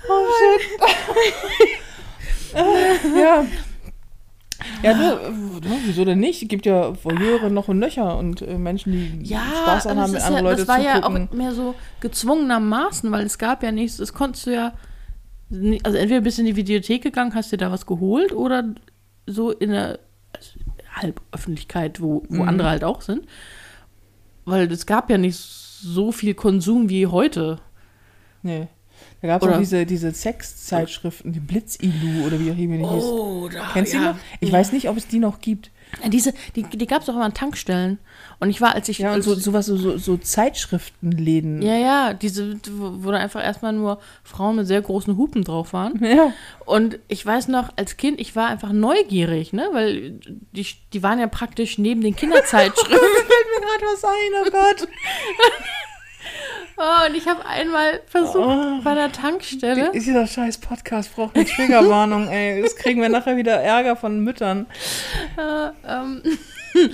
oh 0.09 0.25
shit. 0.37 0.79
ja. 3.17 3.45
Ja, 4.81 4.93
du, 4.93 5.59
du, 5.61 5.69
wieso 5.85 6.05
denn 6.05 6.19
nicht? 6.19 6.41
Es 6.43 6.47
gibt 6.47 6.65
ja 6.65 6.93
Voyeure 7.03 7.51
noch 7.51 7.67
und 7.67 7.79
nöcher 7.79 8.17
und 8.17 8.41
äh, 8.41 8.57
Menschen, 8.57 8.93
die 8.93 9.19
Ja, 9.27 9.41
Spaß 9.63 9.83
daran 9.83 9.99
haben, 9.99 10.13
das, 10.13 10.13
wenn 10.13 10.17
ist 10.17 10.25
andere 10.25 10.43
ja, 10.43 10.49
Leute 10.51 10.65
das 10.65 10.67
war 10.67 10.79
ja 10.79 11.03
auch 11.03 11.33
mehr 11.33 11.51
so 11.53 11.75
gezwungenermaßen, 11.99 13.11
weil 13.11 13.25
es 13.25 13.37
gab 13.37 13.61
ja 13.63 13.71
nichts, 13.71 13.97
das 13.97 14.13
konntest 14.13 14.45
du 14.47 14.51
ja, 14.53 14.73
also 15.51 15.97
entweder 15.97 16.21
bist 16.21 16.37
du 16.37 16.41
in 16.41 16.47
die 16.47 16.55
Videothek 16.55 17.03
gegangen, 17.03 17.33
hast 17.35 17.51
dir 17.51 17.57
da 17.57 17.71
was 17.71 17.85
geholt 17.85 18.31
oder 18.31 18.63
so 19.27 19.51
in 19.51 19.71
der 19.71 19.99
also 20.33 20.51
Halböffentlichkeit, 20.93 22.01
wo, 22.01 22.23
wo 22.29 22.43
Mhm. 22.43 22.49
andere 22.49 22.69
halt 22.69 22.83
auch 22.83 23.01
sind. 23.01 23.25
Weil 24.45 24.71
es 24.71 24.85
gab 24.85 25.09
ja 25.09 25.17
nicht 25.17 25.37
so 25.37 26.11
viel 26.11 26.33
Konsum 26.33 26.89
wie 26.89 27.07
heute. 27.07 27.59
Nee. 28.43 28.67
Da 29.21 29.27
gab 29.27 29.43
es 29.43 29.49
auch 29.49 29.57
diese, 29.57 29.85
diese 29.85 30.11
Sexzeitschriften, 30.11 31.33
die 31.33 31.39
Blitzilu 31.39 32.25
oder 32.25 32.39
wie 32.39 32.51
auch 32.51 32.57
immer 32.57 32.77
die 32.77 32.87
hieß. 32.87 33.03
Oh, 33.03 33.49
da, 33.51 33.69
Kennst 33.73 33.93
du 33.93 33.97
die 33.97 34.03
noch? 34.05 34.15
Ich 34.39 34.51
weiß 34.51 34.71
nicht, 34.71 34.87
ob 34.89 34.97
es 34.97 35.07
die 35.07 35.19
noch 35.19 35.41
gibt. 35.41 35.71
Diese, 36.07 36.33
die, 36.55 36.63
die 36.63 36.87
gab 36.87 37.01
es 37.01 37.09
auch 37.09 37.15
immer 37.15 37.25
an 37.25 37.33
Tankstellen. 37.33 37.99
Und 38.39 38.49
ich 38.49 38.61
war, 38.61 38.75
als 38.75 38.89
ich. 38.89 38.99
Ja, 38.99 39.13
und 39.13 39.21
so, 39.21 39.35
sowas, 39.35 39.65
so, 39.65 39.77
so, 39.77 39.97
so 39.97 40.17
Zeitschriftenläden. 40.17 41.61
ja, 41.61 41.75
ja, 41.75 42.13
diese, 42.13 42.57
wo, 42.71 43.11
da 43.11 43.17
einfach 43.17 43.43
erstmal 43.43 43.73
nur 43.73 43.99
Frauen 44.23 44.57
mit 44.57 44.67
sehr 44.67 44.81
großen 44.81 45.17
Hupen 45.17 45.43
drauf 45.43 45.73
waren. 45.73 46.03
ja. 46.03 46.33
Und 46.65 46.99
ich 47.07 47.25
weiß 47.25 47.47
noch, 47.47 47.69
als 47.75 47.97
Kind, 47.97 48.19
ich 48.19 48.35
war 48.35 48.47
einfach 48.47 48.71
neugierig, 48.71 49.53
ne? 49.53 49.69
Weil 49.71 50.19
die, 50.51 50.67
die 50.93 51.03
waren 51.03 51.19
ja 51.19 51.27
praktisch 51.27 51.77
neben 51.77 52.01
den 52.01 52.15
Kinderzeitschriften. 52.17 52.97
Fällt 52.97 52.99
mir 52.99 53.65
gerade 53.65 53.85
was 53.93 54.03
ein, 54.03 54.31
oh 54.41 54.51
Gott. 54.51 54.87
oh, 56.77 57.07
und 57.07 57.15
ich 57.15 57.27
habe 57.27 57.45
einmal 57.45 58.01
versucht, 58.07 58.37
Oh. 58.37 58.81
bei 58.83 58.93
der 58.95 59.11
Tankstelle. 59.11 59.91
Dieser 59.93 60.27
scheiß 60.27 60.57
Podcast 60.59 61.13
braucht 61.15 61.35
eine 61.35 61.45
Triggerwarnung, 61.45 62.27
ey. 62.29 62.61
Das 62.61 62.75
kriegen 62.75 63.01
wir 63.01 63.09
nachher 63.09 63.37
wieder 63.37 63.53
Ärger 63.61 63.95
von 63.95 64.19
Müttern. 64.19 64.65
Äh, 65.37 65.69
ähm, 65.87 66.21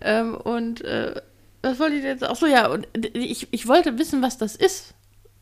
ähm, 0.00 0.34
und 0.36 0.82
äh, 0.84 1.20
was 1.62 1.78
wollte 1.78 1.96
ich 1.96 2.04
jetzt? 2.04 2.24
Ach 2.24 2.36
so, 2.36 2.46
ja, 2.46 2.68
und 2.68 2.86
ich, 3.14 3.48
ich 3.50 3.66
wollte 3.66 3.98
wissen, 3.98 4.22
was 4.22 4.38
das 4.38 4.56
ist. 4.56 4.94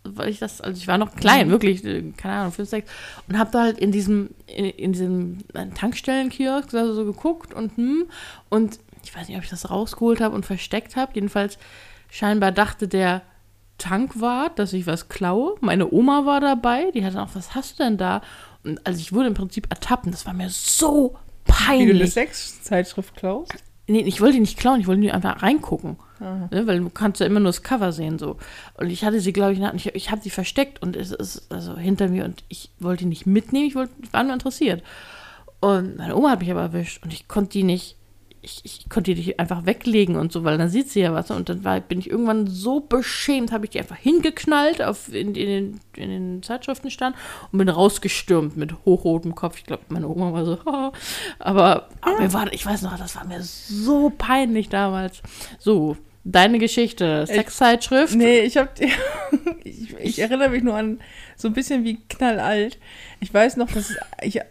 Weil 0.04 0.30
ich 0.30 0.40
das, 0.40 0.60
also 0.60 0.76
ich 0.76 0.88
war 0.88 0.98
noch 0.98 1.14
klein, 1.14 1.48
wirklich, 1.50 1.84
äh, 1.84 2.02
keine 2.16 2.34
Ahnung, 2.34 2.52
fünf, 2.52 2.68
sechs, 2.68 2.90
und 3.28 3.38
habe 3.38 3.52
da 3.52 3.60
halt 3.60 3.78
in 3.78 3.92
diesem, 3.92 4.30
in, 4.48 4.64
in 4.64 4.92
diesem 4.92 5.38
äh, 5.54 5.66
Tankstellenkiosk 5.68 6.74
also 6.74 6.92
so 6.92 7.04
geguckt 7.04 7.54
und 7.54 7.76
hm, 7.76 8.06
und 8.48 8.80
ich 9.04 9.14
weiß 9.14 9.28
nicht, 9.28 9.36
ob 9.36 9.44
ich 9.44 9.50
das 9.50 9.70
rausgeholt 9.70 10.20
habe 10.20 10.34
und 10.34 10.44
versteckt 10.44 10.96
habe. 10.96 11.12
Jedenfalls 11.14 11.56
scheinbar 12.12 12.52
dachte 12.52 12.86
der 12.86 13.22
Tankwart, 13.78 14.58
dass 14.58 14.72
ich 14.74 14.86
was 14.86 15.08
klaue. 15.08 15.56
Meine 15.60 15.90
Oma 15.90 16.26
war 16.26 16.40
dabei, 16.40 16.90
die 16.92 17.04
hatte 17.04 17.20
auch, 17.20 17.30
was 17.32 17.54
hast 17.54 17.78
du 17.78 17.84
denn 17.84 17.96
da? 17.96 18.20
Und 18.62 18.86
also 18.86 19.00
ich 19.00 19.12
wurde 19.12 19.28
im 19.28 19.34
Prinzip 19.34 19.66
ertappt 19.70 20.04
und 20.06 20.12
das 20.12 20.26
war 20.26 20.34
mir 20.34 20.50
so 20.50 21.16
Wie 21.44 21.52
du 21.52 21.52
eine 21.52 21.88
peinlich. 21.88 22.12
Sexzeitschrift 22.12 23.16
klaust? 23.16 23.54
Nee, 23.88 24.02
ich 24.02 24.20
wollte 24.20 24.34
die 24.34 24.40
nicht 24.40 24.58
klauen, 24.58 24.80
ich 24.80 24.86
wollte 24.86 25.00
nur 25.00 25.12
einfach 25.12 25.42
reingucken. 25.42 25.96
Ne, 26.20 26.66
weil 26.68 26.78
du 26.78 26.88
kannst 26.88 27.18
ja 27.18 27.26
immer 27.26 27.40
nur 27.40 27.48
das 27.48 27.64
Cover 27.64 27.90
sehen 27.90 28.16
so. 28.16 28.36
Und 28.74 28.90
ich 28.90 29.04
hatte 29.04 29.18
sie, 29.18 29.32
glaube 29.32 29.54
ich, 29.54 29.60
ich, 29.74 29.94
ich 29.94 30.10
habe 30.12 30.22
sie 30.22 30.30
versteckt 30.30 30.80
und 30.80 30.94
es 30.94 31.10
ist 31.10 31.50
also 31.50 31.76
hinter 31.76 32.06
mir 32.08 32.24
und 32.24 32.44
ich 32.48 32.70
wollte 32.78 33.02
die 33.02 33.08
nicht 33.08 33.26
mitnehmen, 33.26 33.66
ich, 33.66 33.74
wollte, 33.74 33.92
ich 34.00 34.12
war 34.12 34.22
nur 34.22 34.34
interessiert. 34.34 34.84
Und 35.58 35.96
meine 35.96 36.14
Oma 36.14 36.30
hat 36.30 36.40
mich 36.40 36.50
aber 36.52 36.60
erwischt 36.60 37.02
und 37.02 37.12
ich 37.12 37.26
konnte 37.26 37.52
die 37.52 37.64
nicht, 37.64 37.96
ich, 38.42 38.60
ich 38.64 38.88
konnte 38.88 39.14
die 39.14 39.38
einfach 39.38 39.66
weglegen 39.66 40.16
und 40.16 40.32
so, 40.32 40.42
weil 40.42 40.58
dann 40.58 40.68
sieht 40.68 40.90
sie 40.90 41.00
ja 41.00 41.14
was. 41.14 41.30
Und 41.30 41.48
dann 41.48 41.62
war, 41.62 41.80
bin 41.80 42.00
ich 42.00 42.10
irgendwann 42.10 42.48
so 42.48 42.80
beschämt, 42.80 43.52
habe 43.52 43.64
ich 43.64 43.70
die 43.70 43.78
einfach 43.78 43.96
hingeknallt 43.96 44.82
auf, 44.82 45.08
in, 45.08 45.34
in, 45.34 45.34
den, 45.34 45.80
in 45.94 46.10
den 46.10 46.42
Zeitschriftenstand 46.42 47.14
und 47.52 47.58
bin 47.58 47.68
rausgestürmt 47.68 48.56
mit 48.56 48.74
hochrotem 48.84 49.36
Kopf. 49.36 49.58
Ich 49.58 49.64
glaube, 49.64 49.84
meine 49.88 50.08
Oma 50.08 50.32
war 50.32 50.44
so, 50.44 50.58
aber, 51.38 51.88
aber 52.00 52.20
mir 52.20 52.32
war, 52.32 52.52
ich 52.52 52.66
weiß 52.66 52.82
noch, 52.82 52.98
das 52.98 53.14
war 53.14 53.24
mir 53.24 53.42
so 53.42 54.10
peinlich 54.10 54.68
damals. 54.68 55.22
So, 55.60 55.96
deine 56.24 56.58
Geschichte, 56.58 57.24
Sexzeitschrift. 57.26 58.16
Nee, 58.16 58.40
ich 58.40 58.56
hab. 58.56 58.74
ich, 59.64 59.94
ich 60.00 60.18
erinnere 60.18 60.50
mich 60.50 60.64
nur 60.64 60.74
an 60.74 61.00
so 61.36 61.46
ein 61.46 61.54
bisschen 61.54 61.84
wie 61.84 62.00
knallalt. 62.08 62.78
Ich 63.20 63.32
weiß 63.32 63.56
noch, 63.56 63.70
dass 63.70 63.94
ich, 64.20 64.40
äh, 64.40 64.42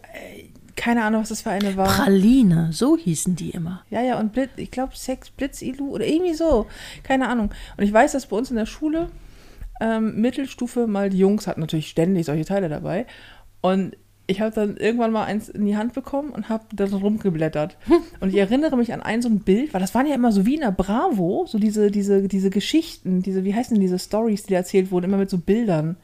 keine 0.75 1.03
Ahnung, 1.03 1.21
was 1.21 1.29
das 1.29 1.41
für 1.41 1.51
eine 1.51 1.75
war. 1.77 1.87
Praline, 1.87 2.69
so 2.71 2.97
hießen 2.97 3.35
die 3.35 3.51
immer. 3.51 3.83
Ja, 3.89 4.01
ja, 4.01 4.19
und 4.19 4.33
Blitz, 4.33 4.51
ich 4.57 4.71
glaube 4.71 4.95
Sex, 4.95 5.29
Blitzilu 5.29 5.89
oder 5.89 6.05
irgendwie 6.05 6.33
so. 6.33 6.67
Keine 7.03 7.27
Ahnung. 7.27 7.51
Und 7.77 7.83
ich 7.83 7.93
weiß, 7.93 8.13
dass 8.13 8.27
bei 8.27 8.37
uns 8.37 8.49
in 8.49 8.57
der 8.57 8.65
Schule 8.65 9.09
ähm, 9.81 10.21
Mittelstufe 10.21 10.87
mal 10.87 11.09
die 11.09 11.17
Jungs 11.17 11.47
hatten 11.47 11.61
natürlich 11.61 11.89
ständig 11.89 12.25
solche 12.25 12.45
Teile 12.45 12.69
dabei. 12.69 13.05
Und 13.61 13.95
ich 14.27 14.39
habe 14.39 14.55
dann 14.55 14.77
irgendwann 14.77 15.11
mal 15.11 15.25
eins 15.25 15.49
in 15.49 15.65
die 15.65 15.75
Hand 15.75 15.93
bekommen 15.93 16.29
und 16.29 16.47
habe 16.47 16.63
da 16.73 16.87
so 16.87 16.97
rumgeblättert. 16.97 17.77
Und 18.21 18.29
ich 18.29 18.37
erinnere 18.37 18.77
mich 18.77 18.93
an 18.93 19.01
ein 19.01 19.21
so 19.21 19.27
ein 19.27 19.39
Bild, 19.39 19.73
weil 19.73 19.81
das 19.81 19.93
waren 19.93 20.07
ja 20.07 20.15
immer 20.15 20.31
so 20.31 20.45
wie 20.45 20.55
in 20.55 20.61
der 20.61 20.71
Bravo, 20.71 21.45
so 21.47 21.59
diese, 21.59 21.91
diese, 21.91 22.27
diese 22.27 22.49
Geschichten, 22.49 23.21
diese, 23.21 23.43
wie 23.43 23.53
heißen 23.53 23.73
denn 23.73 23.81
diese 23.81 23.99
Stories, 23.99 24.43
die 24.43 24.51
da 24.51 24.57
erzählt 24.59 24.91
wurden, 24.91 25.05
immer 25.05 25.17
mit 25.17 25.29
so 25.29 25.37
Bildern. 25.37 25.97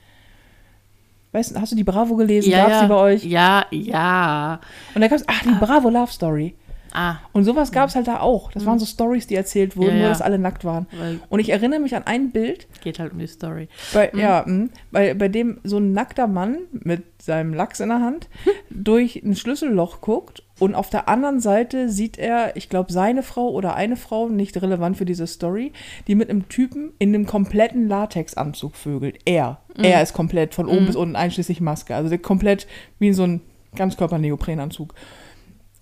Weißt 1.31 1.55
du, 1.55 1.59
hast 1.61 1.71
du 1.71 1.75
die 1.75 1.83
Bravo 1.83 2.15
gelesen? 2.15 2.49
Ja, 2.51 2.59
Gab's 2.59 2.71
ja. 2.71 2.81
die 2.83 2.87
bei 2.87 2.95
euch? 2.95 3.23
Ja, 3.25 3.65
ja. 3.71 4.59
Und 4.95 5.01
da 5.01 5.07
gab 5.07 5.17
es, 5.17 5.25
ach, 5.27 5.41
die 5.43 5.53
Bravo 5.59 5.89
Love 5.89 6.11
Story. 6.11 6.55
Ah, 6.93 7.17
Und 7.33 7.43
sowas 7.43 7.71
gab 7.71 7.89
es 7.89 7.95
halt 7.95 8.07
da 8.07 8.21
auch. 8.21 8.51
Das 8.53 8.65
waren 8.65 8.79
so 8.79 8.85
Stories, 8.85 9.27
die 9.27 9.35
erzählt 9.35 9.75
wurden, 9.75 9.95
Ja, 9.97 9.99
nur 9.99 10.09
dass 10.09 10.21
alle 10.21 10.39
nackt 10.39 10.63
waren. 10.63 10.87
weil 10.97 11.19
Und 11.29 11.39
ich 11.41 11.49
erinnere 11.49 11.79
mich 11.81 11.95
an 11.95 12.03
ein 12.05 12.31
Bild, 12.31 12.67
geht 12.81 12.97
halt 12.97 13.11
um 13.11 13.19
die 13.19 13.27
Story. 13.27 13.67
bei, 13.93 14.09
ja, 14.15 14.43
mh, 14.47 14.69
bei, 14.91 15.13
bei 15.13 15.27
dem 15.27 15.59
so 15.63 15.77
ein 15.77 15.91
nackter 15.91 16.27
Mann 16.27 16.59
mit 16.71 17.03
seinem 17.21 17.53
Lachs 17.53 17.81
in 17.81 17.89
der 17.89 17.99
Hand 18.01 18.29
durch 18.69 19.17
ein 19.17 19.35
Schlüsselloch 19.35 19.99
guckt 20.01 20.43
und 20.59 20.75
auf 20.75 20.89
der 20.89 21.07
anderen 21.07 21.39
Seite 21.39 21.89
sieht 21.89 22.17
er, 22.17 22.55
ich 22.55 22.69
glaube, 22.69 22.91
seine 22.91 23.21
Frau 23.21 23.49
oder 23.49 23.75
eine 23.75 23.95
Frau, 23.95 24.27
nicht 24.27 24.59
relevant 24.61 24.97
für 24.97 25.05
diese 25.05 25.27
Story, 25.27 25.71
die 26.07 26.15
mit 26.15 26.29
einem 26.29 26.49
Typen 26.49 26.93
in 26.97 27.13
einem 27.13 27.27
kompletten 27.27 27.87
Latexanzug 27.87 28.75
vögelt. 28.75 29.19
Er. 29.25 29.61
Er 29.75 30.01
ist 30.01 30.13
komplett 30.13 30.55
von 30.55 30.67
oben 30.67 30.87
bis 30.87 30.95
unten 30.95 31.15
einschließlich 31.15 31.61
Maske. 31.61 31.95
Also 31.95 32.17
komplett 32.17 32.65
wie 32.97 33.09
in 33.09 33.13
so 33.13 33.23
ein 33.23 33.41
Ganzkörper-Neoprenanzug. 33.75 34.95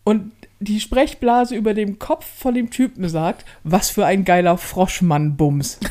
Und 0.03 0.33
die 0.59 0.81
Sprechblase 0.81 1.55
über 1.55 1.73
dem 1.73 1.97
Kopf 1.97 2.25
von 2.25 2.53
dem 2.53 2.69
Typen 2.69 3.07
sagt, 3.07 3.45
was 3.63 3.89
für 3.89 4.05
ein 4.05 4.25
geiler 4.25 4.57
Froschmann-Bums. 4.57 5.79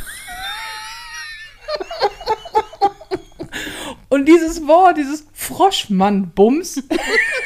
Und 4.11 4.27
dieses 4.27 4.67
Wort, 4.69 4.99
dieses 4.99 5.27
Froschmann-Bums, 5.33 6.83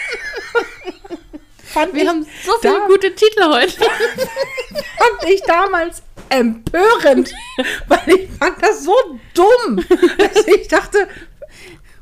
fand, 1.79 1.95
Wir 1.95 2.03
ich, 2.03 2.09
haben 2.09 2.27
so 2.45 2.53
viele 2.61 2.87
gute 2.87 3.15
Titel 3.15 3.45
heute. 3.45 3.73
fand 3.79 5.31
ich 5.31 5.43
damals 5.43 6.03
empörend, 6.29 7.33
weil 7.89 8.17
ich 8.17 8.29
fand 8.39 8.63
das 8.63 8.85
so 8.85 8.95
dumm, 9.35 9.85
dass 10.19 10.47
ich 10.47 10.69
dachte, 10.69 11.09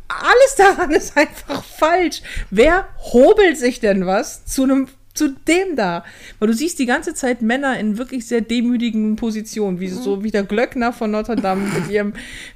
alles 0.09 0.55
daran 0.57 0.91
ist 0.93 1.17
einfach 1.17 1.63
falsch. 1.65 2.23
Wer 2.51 2.89
hobelt 3.13 3.59
sich 3.59 3.81
denn 3.81 4.07
was 4.07 4.45
zu 4.47 4.65
einem 4.65 4.89
zu 5.17 5.29
dem 5.31 5.77
da? 5.77 6.05
Weil 6.39 6.49
du 6.49 6.55
siehst 6.55 6.79
die 6.79 6.87
ganze 6.87 7.15
Zeit 7.15 7.43
Männer 7.43 7.79
in 7.79 7.99
wirklich 7.99 8.27
sehr 8.27 8.41
demütigen 8.41 9.17
Positionen, 9.17 9.81
wie 9.81 9.89
so 9.89 10.23
wie 10.23 10.31
der 10.31 10.45
Glöckner 10.45 10.93
von 10.93 11.11
Notre 11.11 11.37
Dame 11.37 11.67
mit 11.75 11.91
ihrem 11.91 12.13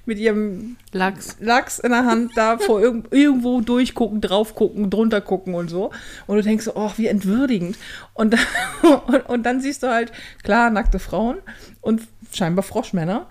mit 0.07 0.19
ihrem 0.19 0.77
Lachs. 0.93 1.37
Lachs 1.41 1.79
in 1.79 1.91
der 1.91 2.05
Hand 2.05 2.33
da 2.37 2.59
vor 2.59 2.81
irg 2.81 3.05
irgendwo 3.11 3.61
durchgucken, 3.61 4.21
drauf 4.21 4.55
gucken, 4.55 4.91
drunter 4.91 5.21
gucken 5.21 5.55
und 5.55 5.69
so. 5.71 5.91
Und 6.27 6.37
du 6.37 6.43
denkst 6.43 6.65
so, 6.65 6.73
oh, 6.75 6.91
wie 6.97 7.07
entwürdigend. 7.07 7.77
Und, 8.15 8.35
dann- 8.35 9.01
und, 9.07 9.29
und 9.29 9.43
dann 9.45 9.61
siehst 9.61 9.83
du 9.83 9.89
halt, 9.89 10.13
klar, 10.43 10.71
nackte 10.71 10.99
Frauen 10.99 11.39
und 11.81 12.03
scheinbar 12.33 12.63
Froschmänner. 12.63 13.29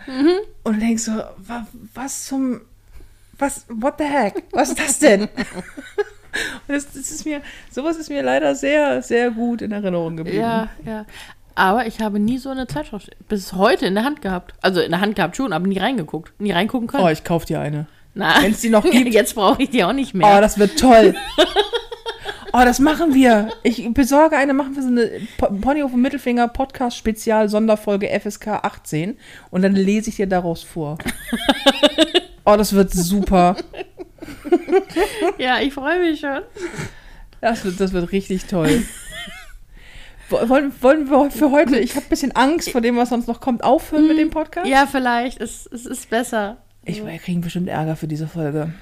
Und 0.64 0.76
du 0.76 0.80
denkst 0.80 1.04
so, 1.04 1.12
wa, 1.12 1.68
was 1.94 2.26
zum, 2.26 2.62
was, 3.38 3.66
what 3.70 3.96
the 4.00 4.06
heck? 4.06 4.44
Was 4.52 4.70
ist 4.70 4.80
das 4.80 5.00
denn? 5.00 5.28
Und 6.68 6.76
das, 6.76 6.86
das 6.88 7.12
ist 7.12 7.26
mir, 7.26 7.42
sowas 7.72 7.98
ist 7.98 8.10
mir 8.10 8.22
leider 8.24 8.56
sehr, 8.56 9.02
sehr 9.02 9.32
gut 9.32 9.62
in 9.62 9.72
Erinnerung 9.72 10.18
geblieben. 10.18 10.40
Ja, 10.42 10.70
ja. 10.86 11.06
Aber 11.56 11.86
ich 11.88 12.00
habe 12.00 12.20
nie 12.20 12.38
so 12.38 12.50
eine 12.50 12.68
Zeitschrift 12.68 13.10
bis 13.28 13.54
heute 13.54 13.86
in 13.86 13.96
der 13.96 14.04
Hand 14.06 14.22
gehabt. 14.22 14.54
Also 14.62 14.80
in 14.80 14.92
der 14.92 15.02
Hand 15.02 15.16
gehabt 15.16 15.36
schon, 15.36 15.52
aber 15.52 15.68
nie 15.68 15.78
reingeguckt. 15.80 16.32
Nie 16.40 16.52
reingucken 16.52 16.88
können. 16.88 17.04
Oh, 17.04 17.10
ich 17.10 17.24
kauf 17.24 17.44
dir 17.46 17.60
eine. 17.60 17.88
Na, 18.14 18.42
wenn's 18.42 18.62
die 18.62 18.70
noch 18.70 18.84
gibt. 18.90 19.14
Jetzt 19.14 19.36
brauche 19.36 19.62
ich 19.64 19.70
die 19.70 19.84
auch 19.84 19.92
nicht 19.94 20.14
Oh, 20.16 20.20
mehr. 20.20 20.40
das 20.42 20.58
wird 20.58 20.80
toll. 20.80 21.16
Oh, 22.52 22.62
das 22.64 22.80
machen 22.80 23.14
wir. 23.14 23.50
Ich 23.62 23.88
besorge 23.94 24.36
eine, 24.38 24.54
machen 24.54 24.76
wir 24.76 24.82
so 24.82 24.88
eine 24.88 25.12
Po- 25.38 25.54
Ponyhof 25.62 25.94
und 25.94 26.02
Mittelfinger 26.02 26.48
Podcast 26.48 26.98
Spezial 26.98 27.48
Sonderfolge 27.50 28.08
FSK 28.20 28.48
18 28.64 29.18
und 29.52 29.62
dann 29.62 29.74
lese 29.76 30.10
ich 30.10 30.16
dir 30.16 30.28
daraus 30.28 30.64
vor. 30.64 30.98
Oh, 32.46 32.56
das 32.58 32.74
wird 32.74 32.92
super. 32.92 33.58
ja, 35.38 35.60
ich 35.60 35.74
freue 35.74 36.00
mich 36.00 36.20
schon. 36.20 36.42
Das 37.42 37.64
wird, 37.64 37.80
das 37.80 37.94
wird 37.94 38.12
richtig 38.12 38.46
toll. 38.46 38.84
Wo- 40.30 40.48
Wollen, 40.50 40.72
wollen 40.82 41.10
wir 41.10 41.32
für 41.32 41.52
heute, 41.52 41.80
ich 41.80 41.96
habe 41.96 42.06
ein 42.06 42.10
bisschen 42.10 42.32
Angst 42.36 42.70
vor 42.72 42.82
dem, 42.82 42.98
was 42.98 43.10
sonst 43.10 43.28
noch 43.28 43.40
kommt, 43.42 43.64
aufhören 43.64 44.08
mit 44.08 44.18
dem 44.18 44.30
Podcast? 44.30 44.68
Ja, 44.68 44.86
vielleicht. 44.86 45.42
Es, 45.42 45.66
es 45.72 45.86
ist 45.86 46.10
besser. 46.10 46.58
Ich, 46.86 47.04
wir 47.06 47.18
kriegen 47.18 47.42
bestimmt 47.42 47.68
Ärger 47.68 47.96
für 47.96 48.08
diese 48.08 48.28
Folge. 48.28 48.74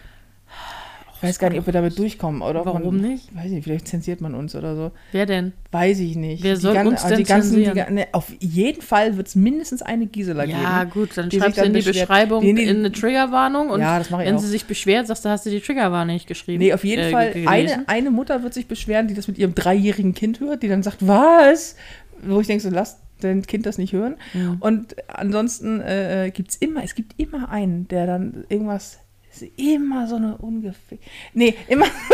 Ich 1.18 1.24
weiß 1.24 1.40
gar 1.40 1.50
nicht, 1.50 1.60
ob 1.60 1.66
wir 1.66 1.74
damit 1.74 1.98
durchkommen, 1.98 2.42
oder? 2.42 2.64
Warum 2.66 2.98
man, 2.98 3.10
nicht? 3.10 3.36
Weiß 3.36 3.50
nicht, 3.52 3.64
vielleicht 3.64 3.88
zensiert 3.88 4.22
man 4.22 4.36
uns 4.36 4.56
oder 4.56 4.76
so. 4.76 4.92
Wer 5.12 5.26
denn? 5.26 5.54
Weiß 5.72 6.00
ich 6.00 6.16
nicht. 6.16 6.44
Wer 6.44 6.58
soll 6.58 6.78
uns 6.86 7.04
die 7.04 7.16
denn 7.16 7.24
ganzen, 7.24 7.56
die, 7.58 7.64
zensieren? 7.64 7.76
ga- 7.76 7.90
ne, 7.92 8.08
Auf 8.12 8.32
jeden 8.40 8.82
Fall 8.82 9.18
wird 9.18 9.28
es 9.28 9.36
mindestens 9.36 9.82
eine 9.82 10.06
Gisela 10.06 10.44
Ja, 10.46 10.84
geben. 10.84 10.92
gut, 10.94 11.18
dann 11.18 11.30
die 11.30 11.40
schreibst 11.40 11.58
du 11.58 11.64
in 11.64 11.74
die 11.74 11.80
beschwert. 11.80 12.08
Beschreibung 12.08 12.44
nee. 12.44 12.62
in 12.64 12.78
eine 12.78 12.92
Triggerwarnung 12.92 13.70
und 13.70 13.80
Ja, 13.82 13.98
das 13.98 14.10
mache 14.12 14.24
ich 14.24 14.30
wenn 14.30 14.36
auch. 14.36 14.40
sie 14.40 14.48
sich 14.48 14.66
beschwert, 14.66 15.08
sagst 15.08 15.26
du, 15.26 15.30
hast 15.30 15.46
du 15.46 15.50
die 15.50 15.60
Triggerwarnung 15.60 16.14
nicht 16.14 16.28
geschrieben. 16.28 16.60
Nee, 16.64 16.74
auf 16.74 16.84
jeden 16.84 17.04
äh, 17.06 17.12
Fall. 17.12 17.32
gelesen. 17.32 17.48
Eine, 17.48 17.90
eine 17.90 18.12
Mutter 18.12 18.44
wird 18.44 18.54
sich 18.54 18.68
beschweren, 18.68 19.08
die 19.08 19.14
das 19.16 19.28
mit 19.28 19.38
ihrem 19.40 19.56
dreijährigen 19.56 20.14
Kind 20.14 20.40
hört, 20.40 20.62
die 20.62 20.68
dann 20.68 20.84
sagt, 20.84 21.08
was? 21.08 21.76
Wo 22.22 22.40
ich 22.40 22.48
denke, 22.48 22.62
so, 22.64 22.70
lass 22.70 23.00
dein 23.22 23.42
Kind 23.42 23.66
das 23.66 23.80
nicht 23.80 23.94
hören. 23.94 24.16
Und 24.60 24.96
ansonsten 25.08 25.82
äh, 25.82 26.32
gibt 26.34 26.52
es 26.52 26.58
immer, 26.58 26.84
es 26.84 26.94
gibt 26.94 27.20
immer 27.20 27.50
einen, 27.50 27.88
der 27.88 28.06
dann 28.06 28.46
irgendwas, 28.50 29.00
immer 29.42 30.08
so 30.08 30.16
eine 30.16 30.38
ungefähr. 30.38 30.98
Nee, 31.34 31.56
immer. 31.68 31.86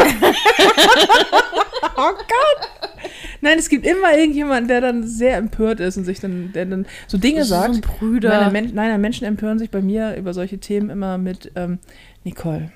oh 1.95 2.11
Gott! 2.13 2.69
Nein, 3.41 3.59
es 3.59 3.69
gibt 3.69 3.85
immer 3.85 4.17
irgendjemanden, 4.17 4.67
der 4.67 4.81
dann 4.81 5.03
sehr 5.07 5.37
empört 5.37 5.79
ist 5.79 5.97
und 5.97 6.05
sich 6.05 6.19
dann, 6.19 6.51
der 6.53 6.65
dann 6.65 6.85
so 7.07 7.17
Dinge 7.17 7.39
Das 7.39 7.49
so 7.49 7.55
sagt. 7.55 7.73
ein 7.75 7.81
Brüder. 7.81 8.29
Meine 8.29 8.51
Men 8.51 8.71
nein, 8.73 9.01
Menschen 9.01 9.25
empören 9.25 9.59
sich 9.59 9.69
bei 9.69 9.81
mir 9.81 10.15
über 10.15 10.33
solche 10.33 10.59
Themen 10.59 10.89
immer 10.89 11.17
mit 11.17 11.51
ähm, 11.55 11.79
Nicole. 12.23 12.71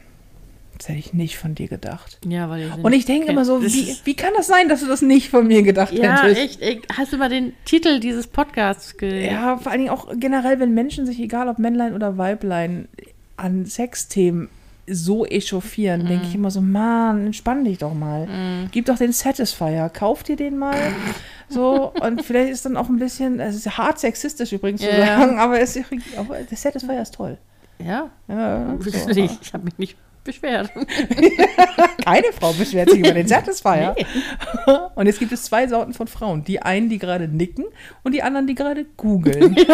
Das 0.77 0.89
hätte 0.89 0.99
ich 0.99 1.13
nicht 1.13 1.37
von 1.39 1.55
dir 1.55 1.67
gedacht. 1.67 2.19
Ja, 2.27 2.49
weil 2.51 2.65
sie 2.71 2.81
Und 2.83 2.93
ich 2.93 3.05
denke 3.05 3.31
immer 3.31 3.45
so, 3.45 3.63
wie, 3.63 3.95
wie 4.03 4.13
kann 4.15 4.33
das 4.37 4.45
sein, 4.45 4.69
dass 4.69 4.81
du 4.81 4.85
das 4.87 5.01
nicht 5.01 5.29
von 5.29 5.47
mir 5.47 5.63
gedacht 5.63 5.91
Ja, 5.91 6.21
hättest? 6.21 6.39
echt, 6.39 6.61
echt. 6.61 6.85
Hast 6.95 7.11
du 7.13 7.17
mal 7.17 7.29
den 7.29 7.53
Titel 7.65 7.99
dieses 7.99 8.27
Podcasts 8.27 8.95
gelesen? 8.95 9.25
Ja, 9.33 9.57
vor 9.57 9.71
allen 9.71 9.81
Dingen 9.81 9.91
auch 9.91 10.07
generell, 10.17 10.59
wenn 10.59 10.75
Menschen 10.75 11.07
sich, 11.07 11.19
egal 11.19 11.47
ob 11.47 11.57
Männlein 11.57 11.95
oder 11.95 12.19
Weiblein, 12.19 12.89
an 13.37 13.65
Sexthemen 13.65 14.49
so 14.89 15.25
echauffieren, 15.25 16.05
denke 16.05 16.23
Mhm. 16.23 16.29
ich 16.29 16.35
immer 16.35 16.49
so, 16.51 16.61
Mann, 16.61 17.25
entspann 17.27 17.65
dich 17.65 17.77
doch 17.79 17.93
mal. 17.93 18.69
Gib 18.71 18.85
doch 18.85 18.97
den 18.97 19.11
Satisfier, 19.11 19.89
kauf 19.89 20.23
dir 20.23 20.37
den 20.37 20.57
mal. 20.57 20.77
So, 21.49 21.91
und 22.01 22.23
vielleicht 22.23 22.51
ist 22.51 22.65
dann 22.65 22.77
auch 22.77 22.87
ein 22.87 22.97
bisschen, 22.97 23.39
es 23.41 23.55
ist 23.55 23.77
hart 23.77 23.99
sexistisch 23.99 24.53
übrigens 24.53 24.81
zu 24.81 24.87
Ja, 24.89 24.97
ja. 24.97 25.19
sagen, 25.19 25.39
aber, 25.39 25.59
es 25.59 25.75
ist, 25.75 25.87
aber 26.17 26.37
der 26.39 26.57
Satisfier 26.57 27.01
ist 27.01 27.13
toll. 27.15 27.37
Ja. 27.85 28.09
Ja, 28.29 28.75
so. 28.79 29.09
Ich, 29.09 29.31
ich 29.41 29.53
habe 29.53 29.65
mich 29.65 29.77
nicht 29.77 29.97
beschwert. 30.23 30.71
Keine 32.05 32.31
Frau 32.37 32.51
beschwert 32.53 32.89
sich 32.89 32.99
über 32.99 33.11
den 33.13 33.27
Satisfier. 33.27 33.93
Und 34.95 35.05
jetzt 35.05 35.19
gibt 35.19 35.31
es 35.33 35.43
zwei 35.43 35.67
Sorten 35.67 35.93
von 35.93 36.07
Frauen. 36.07 36.43
Die 36.45 36.61
einen, 36.61 36.87
die 36.89 36.97
gerade 36.97 37.27
nicken 37.27 37.65
und 38.03 38.13
die 38.13 38.23
anderen, 38.23 38.47
die 38.47 38.55
gerade 38.55 38.85
googeln. 38.97 39.55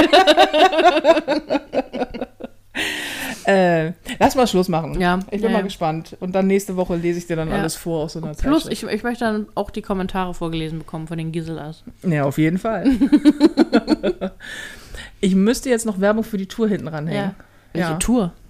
Äh, 3.46 3.94
lass 4.20 4.36
mal 4.36 4.48
Schluss 4.48 4.70
machen. 4.70 5.00
Ja, 5.00 5.20
Ich 5.32 5.42
bin 5.42 5.44
ja, 5.44 5.50
mal 5.50 5.58
ja. 5.58 5.64
gespannt. 5.64 6.16
Und 6.20 6.34
dann 6.34 6.48
nächste 6.48 6.76
Woche 6.76 6.96
lese 6.96 7.20
ich 7.20 7.28
dir 7.28 7.36
dann 7.36 7.50
Ja. 7.50 7.56
alles 7.56 7.76
vor 7.76 8.04
aus 8.06 8.14
so 8.14 8.20
einer 8.20 8.34
Plus, 8.34 8.64
Zeitschrift. 8.64 8.84
ich, 8.84 8.96
ich 8.96 9.04
möchte 9.04 9.26
dann 9.26 9.48
auch 9.56 9.70
die 9.70 9.82
Kommentare 9.82 10.34
vorgelesen 10.34 10.80
bekommen 10.80 11.08
von 11.08 11.18
den 11.18 11.32
Giselas. 11.32 11.84
Ja, 12.04 12.24
auf 12.26 12.38
jeden 12.38 12.58
Fall. 12.58 12.86
ich 15.22 15.36
müsste 15.36 15.70
jetzt 15.70 15.86
noch 15.86 16.00
Werbung 16.00 16.24
für 16.24 16.38
die 16.38 16.48
Tour 16.48 16.68
hinten 16.68 16.88
ranhängen. 16.88 17.36
Welche. 17.74 18.00
Tour? 18.00 18.34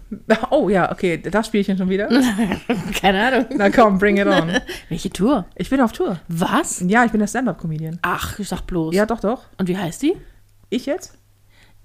Oh 0.52 0.70
ja, 0.70 0.92
okay, 0.92 1.18
das 1.18 1.48
Spielchen 1.48 1.76
schon 1.76 1.90
wieder. 1.90 2.08
Keine 3.02 3.26
Ahnung. 3.28 3.46
Na 3.58 3.72
komm, 3.72 3.98
bring 3.98 4.18
it 4.18 4.28
on. 4.28 4.52
Welche 4.90 5.10
Tour? 5.10 5.48
Ich 5.56 5.72
bin 5.72 5.82
auf 5.82 5.92
Tour. 5.92 6.20
Was? 6.28 6.84
Ja, 6.88 7.04
ich 7.04 7.10
bin 7.12 7.20
der 7.20 7.26
Stand-Up-Comedian. 7.26 7.98
Ach, 8.04 8.38
ich 8.38 8.48
sag 8.48 8.62
bloß. 8.68 8.94
Ja, 8.94 9.08
doch, 9.08 9.22
doch. 9.22 9.46
Und 9.58 9.68
wie 9.70 9.76
heißt 9.76 10.04
die? 10.04 10.14
Ich 10.70 10.86
jetzt? 10.86 11.18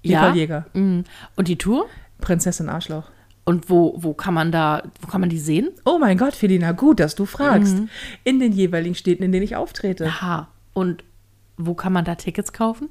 Ja. 0.03 0.21
Nicole 0.21 0.37
Jäger. 0.39 0.65
Mm. 0.73 0.99
Und 1.35 1.47
die 1.47 1.57
Tour? 1.57 1.87
Prinzessin 2.21 2.69
Arschloch. 2.69 3.11
Und 3.45 3.69
wo, 3.69 3.95
wo 3.97 4.13
kann 4.13 4.33
man 4.33 4.51
da, 4.51 4.83
wo 5.01 5.07
kann 5.07 5.21
man 5.21 5.29
die 5.29 5.39
sehen? 5.39 5.69
Oh 5.83 5.97
mein 5.99 6.17
Gott, 6.17 6.35
Felina, 6.35 6.71
gut, 6.71 6.99
dass 6.99 7.15
du 7.15 7.25
fragst. 7.25 7.77
In 8.23 8.39
den 8.39 8.51
jeweiligen 8.51 8.93
Städten, 8.93 9.23
in 9.23 9.31
denen 9.31 9.43
ich 9.43 9.55
auftrete. 9.55 10.05
Aha. 10.05 10.49
Und 10.73 11.03
wo 11.57 11.73
kann 11.73 11.91
man 11.91 12.05
da 12.05 12.15
Tickets 12.15 12.53
kaufen? 12.53 12.89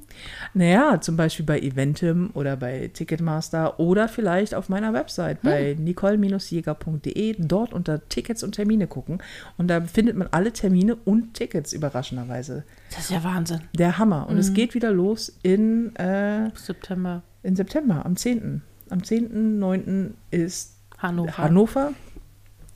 Naja, 0.53 1.01
zum 1.01 1.17
Beispiel 1.17 1.45
bei 1.45 1.59
Eventim 1.59 2.29
oder 2.35 2.55
bei 2.55 2.91
Ticketmaster 2.93 3.79
oder 3.79 4.07
vielleicht 4.07 4.53
auf 4.53 4.69
meiner 4.69 4.93
Website 4.93 5.41
bei 5.41 5.75
nicole-jäger.de. 5.79 7.35
Dort 7.39 7.73
unter 7.73 8.07
Tickets 8.09 8.43
und 8.43 8.53
Termine 8.53 8.85
gucken. 8.85 9.23
Und 9.57 9.69
da 9.69 9.81
findet 9.81 10.15
man 10.15 10.27
alle 10.31 10.53
Termine 10.53 10.95
und 10.97 11.33
Tickets, 11.33 11.73
überraschenderweise. 11.73 12.63
Das 12.91 13.05
ist 13.05 13.11
ja 13.11 13.23
Wahnsinn. 13.23 13.61
Der 13.75 13.97
Hammer. 13.97 14.27
Und 14.29 14.37
es 14.37 14.53
geht 14.53 14.75
wieder 14.75 14.91
los 14.91 15.35
in, 15.41 15.95
äh, 15.95 16.51
September. 16.53 17.23
in 17.41 17.55
September, 17.55 18.05
am 18.05 18.15
10. 18.15 18.61
Am 18.89 18.99
10.9. 18.99 20.11
ist 20.31 20.77
Hannover. 20.97 21.37
Hannover. 21.37 21.93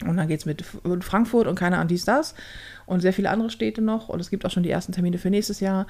Und 0.06 0.18
dann 0.18 0.28
geht 0.28 0.40
es 0.40 0.46
mit 0.46 0.64
Frankfurt 1.02 1.48
und 1.48 1.56
keine 1.56 1.78
Ahnung, 1.78 1.88
dies, 1.88 2.06
das. 2.06 2.36
Und 2.86 3.02
sehr 3.02 3.14
viele 3.14 3.30
andere 3.30 3.50
Städte 3.50 3.82
noch. 3.82 4.10
Und 4.10 4.20
es 4.20 4.30
gibt 4.30 4.46
auch 4.46 4.52
schon 4.52 4.64
die 4.64 4.70
ersten 4.70 4.92
Termine 4.92 5.18
für 5.18 5.30
nächstes 5.30 5.60
Jahr. 5.60 5.88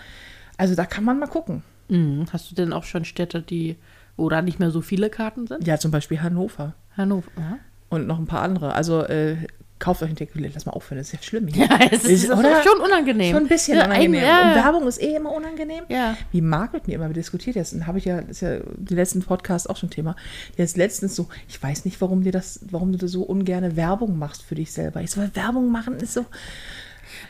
Also 0.58 0.76
da 0.76 0.86
kann 0.86 1.04
man 1.04 1.20
mal 1.20 1.28
gucken. 1.28 1.64
Mhm. 1.90 2.26
Hast 2.32 2.52
du 2.52 2.56
denn 2.56 2.74
auch 2.74 2.84
schon 2.84 3.06
Städte, 3.06 3.42
die, 3.42 3.78
wo 4.18 4.30
da 4.30 4.42
nicht 4.42 4.60
mehr 4.60 4.72
so 4.72 4.82
viele 4.82 5.10
Karten 5.10 5.48
sind? 5.48 5.66
Ja, 5.66 5.78
zum 5.78 5.92
Beispiel 5.92 6.22
Hannover. 6.22 6.76
Hannover. 6.96 7.32
Ja. 7.38 7.58
Und 7.90 8.08
noch 8.08 8.20
ein 8.20 8.28
paar 8.28 8.42
andere. 8.42 8.74
Also 8.74 9.02
äh, 9.04 9.38
kauft 9.84 10.02
euch 10.02 10.10
ein 10.10 10.16
Ticket. 10.16 10.54
Lass 10.54 10.66
mal 10.66 10.72
aufhören, 10.72 11.00
das 11.00 11.08
ist 11.08 11.14
ja 11.14 11.22
schlimm. 11.22 11.48
Hier. 11.48 11.68
Ja, 11.74 11.80
es 11.92 12.06
ist, 12.06 12.30
oder? 12.30 12.60
ist 12.60 12.68
schon 12.68 12.80
unangenehm. 12.80 13.34
Schon 13.34 13.44
ein 13.44 13.50
bisschen 13.50 13.78
ja, 13.78 13.86
unangenehm. 13.86 14.22
Ein, 14.22 14.26
ja, 14.26 14.50
Und. 14.50 14.64
Werbung 14.64 14.88
ist 14.88 15.02
eh 15.02 15.16
immer 15.16 15.32
unangenehm. 15.32 15.84
Ja. 15.88 16.18
Wie 16.32 16.42
Marc 16.42 16.74
mit 16.74 16.88
mir 16.88 16.96
immer 16.96 17.10
diskutiert 17.10 17.56
jetzt, 17.56 17.76
habe 17.86 17.98
ich 17.98 18.06
ja, 18.06 18.22
das 18.22 18.30
ist 18.30 18.42
ja 18.42 18.60
die 18.78 18.96
letzten 18.96 19.22
Podcasts 19.24 19.68
auch 19.68 19.78
schon 19.78 19.90
Thema. 19.90 20.16
Der 20.58 20.66
ist 20.66 20.78
letztens 20.78 21.16
so, 21.16 21.28
ich 21.48 21.62
weiß 21.62 21.86
nicht, 21.86 22.00
warum 22.02 22.24
dir 22.24 22.32
das, 22.32 22.60
warum 22.70 22.98
du 22.98 23.08
so 23.08 23.24
ungerne 23.24 23.76
Werbung 23.76 24.18
machst 24.18 24.44
für 24.44 24.56
dich 24.56 24.72
selber. 24.72 25.02
Ich 25.02 25.12
so, 25.12 25.22
weil 25.22 25.36
Werbung 25.36 25.72
machen 25.72 25.96
ist 25.96 26.14
so, 26.14 26.26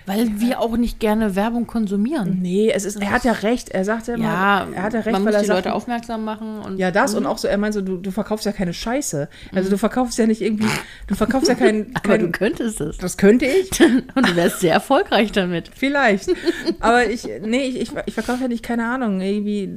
Weil 0.06 0.39
wir 0.39 0.60
auch 0.60 0.76
nicht 0.78 1.00
gerne 1.00 1.36
Werbung 1.36 1.68
konsumieren. 1.68 2.39
nee, 2.41 2.70
es 2.74 2.86
ist, 2.86 3.02
er 3.02 3.12
hat 3.12 3.24
ja 3.24 3.32
recht. 3.32 3.70
Er 3.70 3.86
sagt 3.86 4.08
ja 4.08 4.16
immer, 4.16 4.24
Ja, 4.24 4.68
er 4.74 4.84
hat 4.84 4.94
ja 4.94 5.00
recht, 5.02 5.12
man 5.14 5.24
weil 5.26 5.32
muss 5.32 5.36
er 5.36 5.41
die 5.41 5.48
sagt, 5.48 5.66
Leute 5.66 5.74
aufmerksam 5.76 6.24
machen. 6.24 6.60
Und 6.60 6.78
Ja, 6.78 6.91
das 6.91 7.14
und 7.16 7.26
auch 7.26 7.38
so, 7.38 7.48
er 7.48 7.58
meint 7.58 7.74
so, 7.74 7.82
du, 7.82 7.98
du 7.98 8.12
verkaufst 8.12 8.46
ja 8.46 8.52
keine 8.52 8.74
Scheiße. 8.74 9.30
Also 9.54 9.70
du 9.70 9.78
verkaufst 9.78 10.18
ja 10.18 10.28
nicht 10.28 10.41
irgendwie, 10.41 10.68
du 11.08 11.16
verkaufst 11.16 11.48
ja 11.50 11.56
kein, 11.56 11.91
Aber 12.04 12.18
du 12.18 12.26
kein 12.26 12.32
könntest 12.32 12.82
es. 12.82 12.98
das 12.98 13.18
könnte 13.18 13.46
ich, 13.46 13.70
Und 14.16 14.28
du 14.28 14.36
wärst 14.36 14.60
sehr 14.60 14.74
erfolgreich 14.74 15.32
damit. 15.32 15.72
vielleicht. 15.74 16.30
Aber 16.80 17.10
ich, 17.10 17.28
nee, 17.46 17.64
ich, 17.66 17.80
ich, 17.82 17.91
ich 18.06 18.14
verkaufe 18.14 18.41
ja 18.44 18.48
nicht, 18.48 18.64
keine 18.64 18.86
Ahnung, 18.86 19.22
irgendwie 19.22 19.70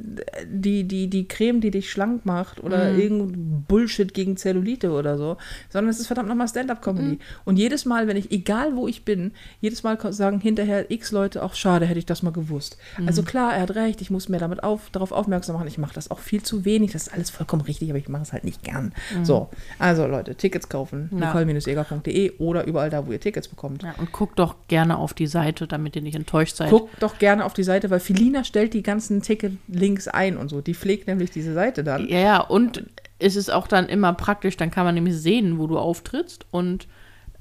die, 0.49 0.83
die, 0.83 1.09
die 1.09 1.27
Creme, 1.27 1.61
die 1.61 1.71
dich 1.71 1.89
schlank 1.91 2.25
macht 2.25 2.63
oder 2.63 2.91
irgendein 2.91 3.65
Bullshit 3.67 4.13
gegen 4.13 4.37
Zellulite 4.37 4.91
oder 4.91 5.17
so, 5.17 5.37
sondern 5.69 5.89
es 5.89 5.99
ist 5.99 6.07
verdammt 6.07 6.29
nochmal 6.29 6.47
Stand-Up-Comedy. 6.47 7.19
Und 7.45 7.57
jedes 7.57 7.85
Mal, 7.85 8.07
wenn 8.07 8.17
ich, 8.17 8.31
egal 8.31 8.75
wo 8.75 8.87
ich 8.87 9.05
bin, 9.05 9.31
jedes 9.61 9.83
Mal 9.83 9.97
sagen 10.13 10.39
hinterher 10.39 10.89
x 10.91 11.11
Leute, 11.11 11.43
auch 11.43 11.53
schade, 11.53 11.85
hätte 11.85 11.99
ich 11.99 12.05
das 12.05 12.23
mal 12.23 12.31
gewusst. 12.31 12.77
Also 13.05 13.23
klar, 13.23 13.53
er 13.55 13.61
hat 13.61 13.75
recht, 13.75 14.01
ich 14.01 14.09
muss 14.09 14.29
mir 14.29 14.37
damit 14.39 14.63
auf, 14.63 14.89
darauf 14.91 15.11
aufmerksam 15.11 15.55
machen. 15.55 15.67
Ich 15.67 15.77
mache 15.77 15.93
das 15.93 16.11
auch 16.11 16.19
viel 16.19 16.41
zu 16.43 16.65
wenig, 16.65 16.91
das 16.91 17.07
ist 17.07 17.13
alles 17.13 17.29
vollkommen 17.29 17.61
richtig, 17.63 17.89
aber 17.89 17.99
ich 17.99 18.09
mache 18.09 18.23
es 18.23 18.33
halt 18.33 18.43
nicht 18.43 18.63
gern. 18.63 18.93
So, 19.23 19.49
also 19.79 20.05
Leute, 20.07 20.35
Tickets 20.35 20.69
kaufen, 20.69 21.09
Ja. 21.11 21.33
nicole-eger.de 21.33 22.37
oder 22.37 22.65
überall 22.65 22.89
da, 22.89 23.05
wo 23.07 23.11
ihr 23.11 23.19
Tickets 23.19 23.47
bekommt. 23.47 23.83
Ja, 23.83 23.93
und 23.97 24.11
guck 24.11 24.35
doch 24.35 24.55
gerne 24.67 24.97
auf 24.97 25.13
die 25.13 25.27
Seite, 25.27 25.67
damit 25.67 25.95
ihr 25.95 26.01
nicht 26.01 26.15
enttäuscht 26.15 26.55
seid. 26.55 26.69
Guckt 26.69 27.01
doch 27.01 27.17
gerne 27.19 27.45
auf 27.45 27.53
die 27.53 27.63
Seite, 27.63 27.89
weil 27.89 27.99
Filina 27.99 28.43
stellt 28.43 28.73
die 28.73 28.83
ganzen 28.83 29.21
Ticket-Links 29.21 30.07
ein 30.07 30.37
und 30.37 30.49
so. 30.49 30.61
Die 30.61 30.73
pflegt 30.73 31.07
nämlich 31.07 31.31
diese 31.31 31.53
Seite 31.53 31.83
dann. 31.83 32.07
Ja, 32.07 32.19
ja, 32.19 32.39
und 32.41 32.83
es 33.19 33.35
ist 33.35 33.51
auch 33.51 33.67
dann 33.67 33.87
immer 33.89 34.13
praktisch, 34.13 34.57
dann 34.57 34.71
kann 34.71 34.85
man 34.85 34.95
nämlich 34.95 35.15
sehen, 35.15 35.57
wo 35.57 35.67
du 35.67 35.77
auftrittst 35.77 36.45
und 36.51 36.87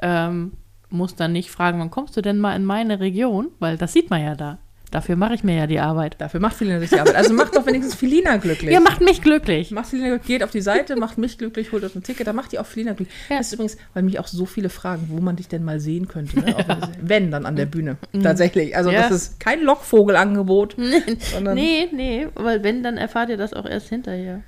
ähm, 0.00 0.52
muss 0.90 1.14
dann 1.16 1.32
nicht 1.32 1.50
fragen, 1.50 1.80
wann 1.80 1.90
kommst 1.90 2.16
du 2.16 2.20
denn 2.22 2.38
mal 2.38 2.54
in 2.56 2.64
meine 2.64 3.00
Region? 3.00 3.48
Weil 3.58 3.76
das 3.76 3.92
sieht 3.92 4.10
man 4.10 4.22
ja 4.22 4.34
da. 4.34 4.58
Dafür 4.92 5.16
mache 5.16 5.34
ich 5.34 5.42
mir 5.42 5.56
ja 5.56 5.66
die 5.66 5.80
Arbeit. 5.80 6.14
Dafür 6.18 6.38
macht 6.38 6.54
Filina 6.54 6.78
sich 6.78 6.90
die 6.90 7.00
Arbeit. 7.00 7.16
Also 7.16 7.34
macht 7.34 7.56
doch 7.56 7.66
wenigstens 7.66 7.96
Filina 7.96 8.36
glücklich. 8.36 8.72
Ja, 8.72 8.78
macht 8.78 9.00
mich 9.00 9.20
glücklich. 9.20 9.72
Macht 9.72 9.86
Filina 9.88 10.10
glücklich, 10.10 10.28
geht 10.28 10.44
auf 10.44 10.52
die 10.52 10.60
Seite, 10.60 10.94
macht 10.94 11.18
mich 11.18 11.38
glücklich, 11.38 11.72
holt 11.72 11.82
euch 11.82 11.96
ein 11.96 12.04
Ticket, 12.04 12.24
dann 12.28 12.36
macht 12.36 12.52
die 12.52 12.60
auch 12.60 12.66
Filina 12.66 12.92
glücklich. 12.92 13.14
Ja. 13.28 13.38
Das 13.38 13.48
ist 13.48 13.54
übrigens, 13.54 13.76
weil 13.94 14.04
mich 14.04 14.20
auch 14.20 14.28
so 14.28 14.46
viele 14.46 14.68
fragen, 14.68 15.08
wo 15.10 15.20
man 15.20 15.34
dich 15.34 15.48
denn 15.48 15.64
mal 15.64 15.80
sehen 15.80 16.06
könnte. 16.06 16.38
Ne? 16.38 16.54
Auch 16.56 16.88
wenn, 17.02 17.32
dann 17.32 17.46
an 17.46 17.56
der 17.56 17.66
Bühne. 17.66 17.96
Tatsächlich. 18.22 18.76
Also 18.76 18.90
Mhm. 18.90 18.94
Ja. 18.96 19.02
das 19.02 19.10
ist 19.10 19.40
kein 19.40 19.60
Lockvogelangebot. 19.62 20.76
Nee, 21.54 21.88
nee, 21.92 22.28
weil 22.34 22.62
wenn, 22.62 22.82
dann 22.84 22.96
erfahrt 22.96 23.28
ihr 23.30 23.36
das 23.36 23.52
auch 23.54 23.66
erst 23.66 23.88
hinterher. 23.88 24.42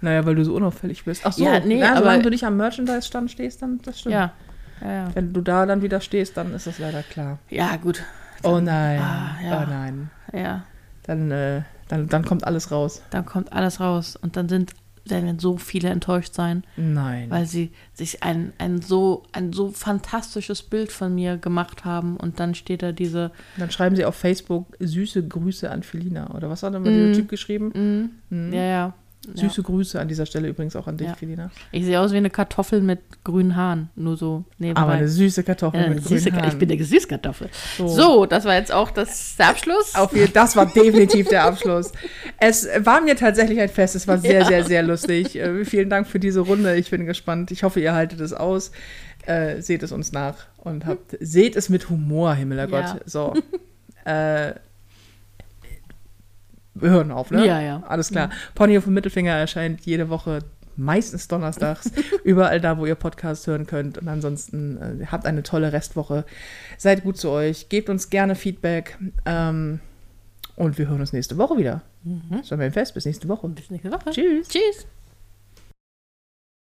Naja, 0.00 0.24
weil 0.26 0.34
du 0.34 0.44
so 0.44 0.54
unauffällig 0.54 1.04
bist. 1.04 1.22
Ach 1.24 1.32
so, 1.32 1.44
Ja, 1.44 1.60
nee, 1.60 1.78
ja, 1.80 1.90
aber- 1.92 1.98
solange 2.00 2.22
du 2.22 2.30
nicht 2.30 2.44
am 2.44 2.56
Merchandise-Stand 2.56 3.30
stehst, 3.30 3.60
dann 3.62 3.80
das 3.84 4.00
stimmt. 4.00 4.14
Ja. 4.14 4.32
Ja. 4.82 5.08
Wenn 5.14 5.32
du 5.32 5.40
da 5.40 5.66
dann 5.66 5.82
wieder 5.82 6.00
stehst, 6.00 6.36
dann 6.36 6.52
ist 6.54 6.66
das 6.66 6.78
leider 6.78 7.02
klar. 7.02 7.38
ja 7.50 7.76
gut. 7.76 8.02
Oh 8.42 8.60
nein, 8.60 9.00
Ah, 9.00 9.36
ja. 9.42 9.62
oh 9.62 9.70
nein. 9.70 10.10
Ja. 10.32 10.64
Dann, 11.04 11.30
äh, 11.30 11.62
dann, 11.88 12.08
dann 12.08 12.24
kommt 12.24 12.46
alles 12.46 12.70
raus. 12.70 13.02
Dann 13.10 13.24
kommt 13.24 13.52
alles 13.52 13.80
raus. 13.80 14.16
Und 14.16 14.36
dann 14.36 14.48
sind, 14.50 14.72
werden 15.06 15.38
so 15.38 15.56
viele 15.58 15.88
enttäuscht 15.90 16.34
sein, 16.34 16.64
Nein. 16.76 17.30
weil 17.30 17.46
sie 17.46 17.72
sich 17.94 18.22
ein, 18.22 18.52
ein, 18.58 18.80
so, 18.82 19.22
ein 19.32 19.52
so 19.52 19.70
fantastisches 19.70 20.62
Bild 20.62 20.92
von 20.92 21.14
mir 21.14 21.36
gemacht 21.38 21.84
haben. 21.84 22.16
Und 22.16 22.40
dann 22.40 22.54
steht 22.54 22.82
da 22.82 22.92
diese. 22.92 23.30
dann 23.56 23.70
schreiben 23.70 23.96
sie 23.96 24.04
auf 24.04 24.14
Facebook 24.16 24.76
süße 24.80 25.26
Grüße 25.26 25.70
an 25.70 25.82
Felina. 25.82 26.34
Oder 26.34 26.50
was 26.50 26.62
hat 26.62 26.74
denn 26.74 26.82
Mm. 26.82 26.84
der 26.84 27.12
Typ 27.14 27.28
geschrieben? 27.28 28.10
Ja, 28.30 28.62
ja. 28.62 28.94
Süße 29.34 29.62
Grüße 29.62 29.98
an 30.00 30.08
dieser 30.08 30.26
Stelle 30.26 30.48
übrigens 30.48 30.76
auch 30.76 30.86
an 30.86 30.96
dich, 30.96 31.08
Ja. 31.08 31.14
Felina. 31.14 31.50
Ich 31.72 31.84
sehe 31.84 31.98
aus 32.00 32.12
wie 32.12 32.16
eine 32.18 32.30
Kartoffel 32.30 32.80
mit 32.80 33.00
grünen 33.24 33.56
Haaren. 33.56 33.90
Nur 33.96 34.16
so 34.16 34.44
nebenbei. 34.58 34.80
Aber 34.82 34.92
eine 34.92 35.08
süße 35.08 35.42
Kartoffel 35.44 35.80
ja, 35.80 35.88
mit 35.88 36.02
süße, 36.04 36.24
grünen 36.30 36.36
Haaren. 36.42 36.52
ich 36.52 36.58
bin 36.58 36.70
eine 36.70 36.84
Süßkartoffel. 36.84 37.48
So. 37.78 37.88
So. 37.88 38.26
das 38.26 38.44
war 38.44 38.54
jetzt 38.54 38.72
auch 38.72 38.90
das, 38.90 39.36
der 39.36 39.48
Abschluss. 39.48 39.94
Auf 39.94 40.14
jeden, 40.14 40.32
das 40.32 40.56
war 40.56 40.66
definitiv 40.66 41.28
der 41.28 41.44
Abschluss. 41.44 41.92
Es 42.38 42.68
war 42.80 43.00
mir 43.00 43.16
tatsächlich 43.16 43.60
ein 43.60 43.68
Fest. 43.68 43.94
Es 43.96 44.06
war 44.06 44.18
sehr, 44.18 44.40
Ja. 44.40 44.46
sehr, 44.46 44.64
sehr 44.64 44.82
lustig. 44.82 45.36
Äh, 45.36 45.64
vielen 45.64 45.88
Dank 45.90 46.06
für 46.06 46.18
diese 46.20 46.40
Runde. 46.40 46.76
Ich 46.76 46.90
bin 46.90 47.06
gespannt. 47.06 47.50
Ich 47.50 47.62
hoffe, 47.62 47.80
ihr 47.80 47.94
haltet 47.94 48.20
es 48.20 48.32
aus. 48.32 48.72
Äh, 49.26 49.62
seht 49.62 49.82
es 49.82 49.90
uns 49.90 50.12
nach 50.12 50.36
und 50.58 50.84
habt, 50.84 51.16
seht 51.18 51.56
es 51.56 51.70
mit 51.70 51.88
Humor, 51.88 52.34
Himmler 52.34 52.68
Ja. 52.68 52.92
Gott. 52.92 53.00
So. 53.06 53.32
äh, 54.04 54.52
wir 56.74 56.90
hören 56.90 57.10
auf, 57.10 57.30
ne? 57.30 57.46
Ja, 57.46 57.60
ja. 57.60 57.82
Alles 57.86 58.10
klar. 58.10 58.30
Pony 58.54 58.76
auf 58.78 58.84
dem 58.84 58.94
Mittelfinger 58.94 59.32
erscheint 59.32 59.82
jede 59.82 60.08
Woche, 60.08 60.40
meistens 60.76 61.28
donnerstags, 61.28 61.90
überall 62.24 62.60
da, 62.60 62.78
wo 62.78 62.86
ihr 62.86 62.94
Podcast 62.94 63.46
hören 63.46 63.66
könnt. 63.66 63.98
Und 63.98 64.08
ansonsten 64.08 65.00
äh, 65.02 65.06
habt 65.06 65.26
eine 65.26 65.42
tolle 65.42 65.72
Restwoche. 65.72 66.24
Seid 66.78 67.04
gut 67.04 67.16
zu 67.16 67.30
euch. 67.30 67.68
Gebt 67.68 67.88
uns 67.88 68.10
gerne 68.10 68.34
Feedback. 68.34 68.98
Ähm, 69.24 69.80
und 70.56 70.78
wir 70.78 70.88
hören 70.88 71.00
uns 71.00 71.12
nächste 71.12 71.36
Woche 71.38 71.56
wieder. 71.56 71.82
Mhm. 72.04 72.42
Schon 72.46 72.58
beim 72.58 72.72
Fest. 72.72 72.94
Bis 72.94 73.06
nächste 73.06 73.28
Woche. 73.28 73.48
Bis 73.48 73.70
nächste 73.70 73.92
Woche. 73.92 74.10
Tschüss. 74.10 74.48
Tschüss. 74.48 74.86